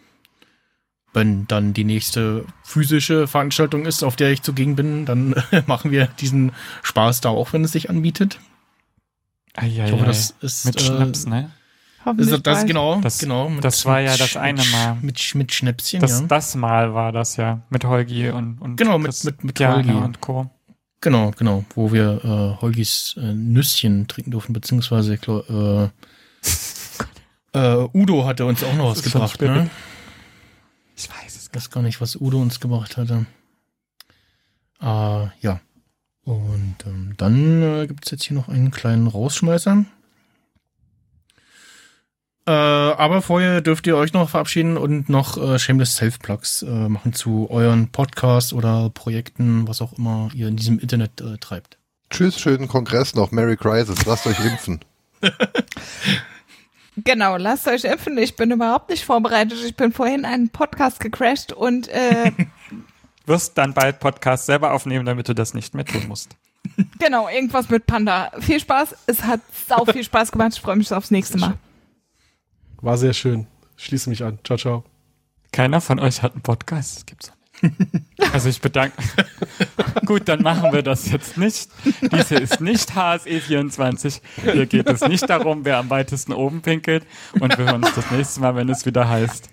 [1.17, 5.35] wenn dann die nächste physische Veranstaltung ist, auf der ich zugegen bin, dann
[5.67, 6.53] machen wir diesen
[6.85, 8.39] Spaß da auch, wenn es sich anbietet.
[9.55, 9.87] Eieiei.
[9.87, 11.51] Ich hoffe, das ist Mit äh, Schnaps, ne?
[12.19, 13.49] Ist das genau, Das- genau.
[13.49, 14.97] mit- das war ja mit das eine Mal.
[15.03, 16.27] Mit, mit Schnäpschen, Das, ja.
[16.29, 17.63] das Mal war das ja.
[17.71, 19.91] Mit Holgi und, und Genau, mit- mit- mit Holgi.
[19.91, 20.49] und Co.
[21.01, 25.89] Genau, genau, wo wir äh, Holgis äh, Nüsschen trinken durften, beziehungsweise äh,
[27.59, 29.69] äh, Udo hatte uns auch noch was gebracht, ne?
[30.97, 33.27] Ich weiß es Ich weiß gar nicht, was Udo uns gebracht hatte.
[34.81, 35.61] Äh, ja.
[36.25, 39.85] Und ähm, dann äh, gibt es jetzt hier noch einen kleinen Rausschmeißer.
[42.49, 47.13] Äh, aber vorher dürft ihr euch noch verabschieden und noch äh, Shameless Self-Plugs äh, machen
[47.13, 51.79] zu euren Podcasts oder Projekten, was auch immer ihr in diesem Internet äh, treibt.
[52.11, 53.33] Tschüss, schönen Kongress noch.
[53.33, 54.05] Merry Crisis.
[54.07, 54.81] Lasst euch impfen.
[57.05, 58.17] Genau, lasst euch impfen.
[58.19, 59.59] Ich bin überhaupt nicht vorbereitet.
[59.65, 62.33] Ich bin vorhin einen Podcast gecrashed und äh,
[63.27, 66.37] Wirst dann bald Podcast selber aufnehmen, damit du das nicht mehr tun musst.
[66.99, 68.31] genau, irgendwas mit Panda.
[68.39, 68.95] Viel Spaß.
[69.07, 70.53] Es hat sau viel Spaß gemacht.
[70.55, 71.55] Ich freue mich aufs nächste Mal.
[72.81, 73.49] War sehr schön.
[73.77, 74.39] Schließe mich an.
[74.45, 74.85] Ciao, ciao.
[75.53, 76.97] Keiner von euch hat einen Podcast.
[76.97, 77.36] Das gibt's.
[78.33, 78.97] Also ich bedanke.
[80.05, 81.69] Gut, dann machen wir das jetzt nicht.
[82.13, 84.21] Dies hier ist nicht HSE24.
[84.43, 87.05] Hier geht es nicht darum, wer am weitesten oben pinkelt.
[87.41, 89.49] Und wir hören uns das nächste Mal, wenn es wieder heißt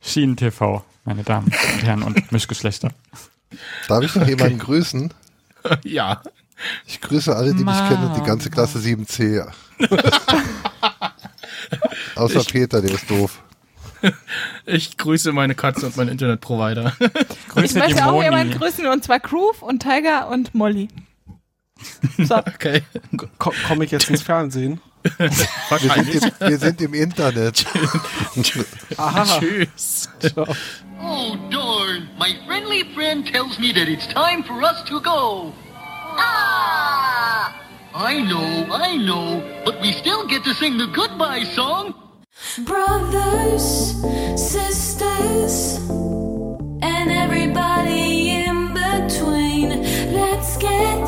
[0.00, 2.92] Schienen TV, meine Damen und Herren und Mischgeschlechter.
[3.88, 5.12] Darf ich noch jemanden grüßen?
[5.82, 6.22] ja.
[6.86, 9.46] Ich grüße alle, die mich kennen und die ganze Klasse 7c.
[12.14, 13.42] Außer Peter, der ist doof.
[14.66, 16.92] Ich grüße meine Katze und meinen Internetprovider.
[17.00, 18.24] Ich Grüße die möchte auch Moni.
[18.24, 20.88] jemanden grüßen und zwar Groove und Tiger und Molly.
[22.18, 22.36] So.
[22.36, 22.82] okay.
[23.38, 24.80] Ko Komme ich jetzt ins Fernsehen?
[25.18, 27.66] Wir sind, im, wir sind im Internet.
[28.96, 29.38] Aha.
[29.38, 30.08] Tschüss.
[31.02, 32.08] Oh, darn.
[32.18, 35.52] My friendly friend tells me that it's time for us to go.
[36.16, 37.52] Ah!
[37.94, 41.94] I know, I know, but we still get to sing the goodbye song.
[42.64, 43.94] Brothers,
[44.36, 45.78] sisters,
[46.82, 49.82] and everybody in between.
[50.12, 51.06] Let's get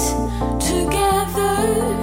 [0.60, 1.96] together.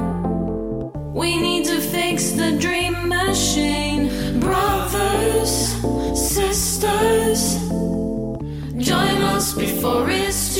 [1.13, 4.39] We need to fix the dream machine.
[4.41, 5.71] Brothers,
[6.13, 7.59] sisters,
[8.77, 10.52] join us before it's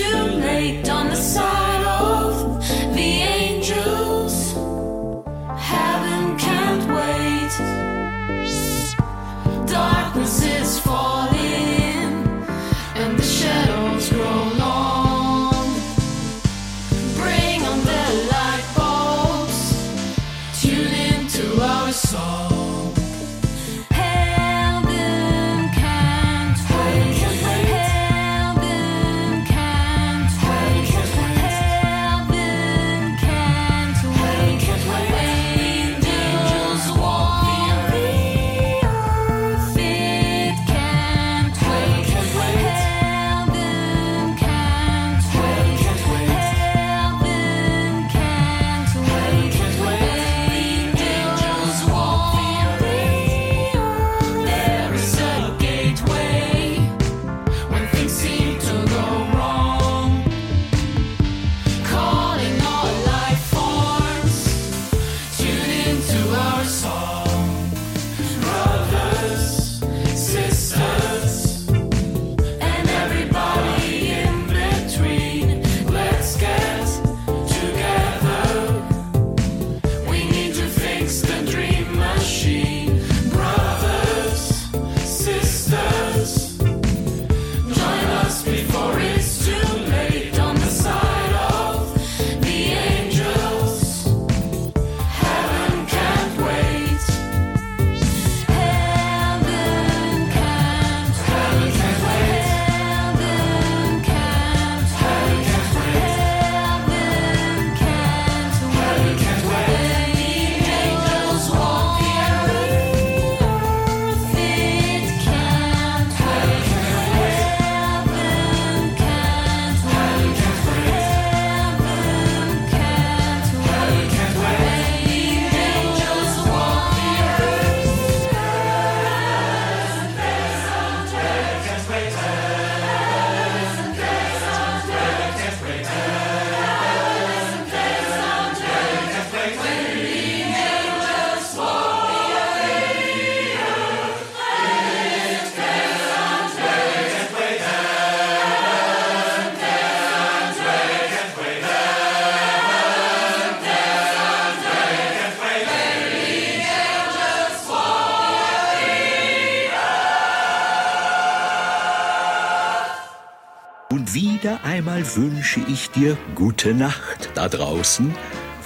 [164.64, 168.14] einmal wünsche ich dir gute Nacht da draußen,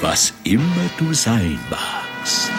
[0.02, 2.52] was immer du sein magst.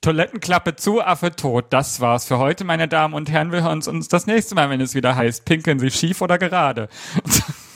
[0.00, 1.66] Toilettenklappe zu, Affe tot.
[1.70, 3.52] Das war's für heute, meine Damen und Herren.
[3.52, 6.88] Wir hören uns das nächste Mal, wenn es wieder heißt, pinkeln Sie schief oder gerade.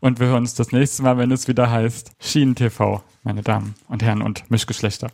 [0.00, 3.74] Und wir hören uns das nächste Mal, wenn es wieder heißt Schienen TV, meine Damen
[3.88, 5.10] und Herren und Mischgeschlechter.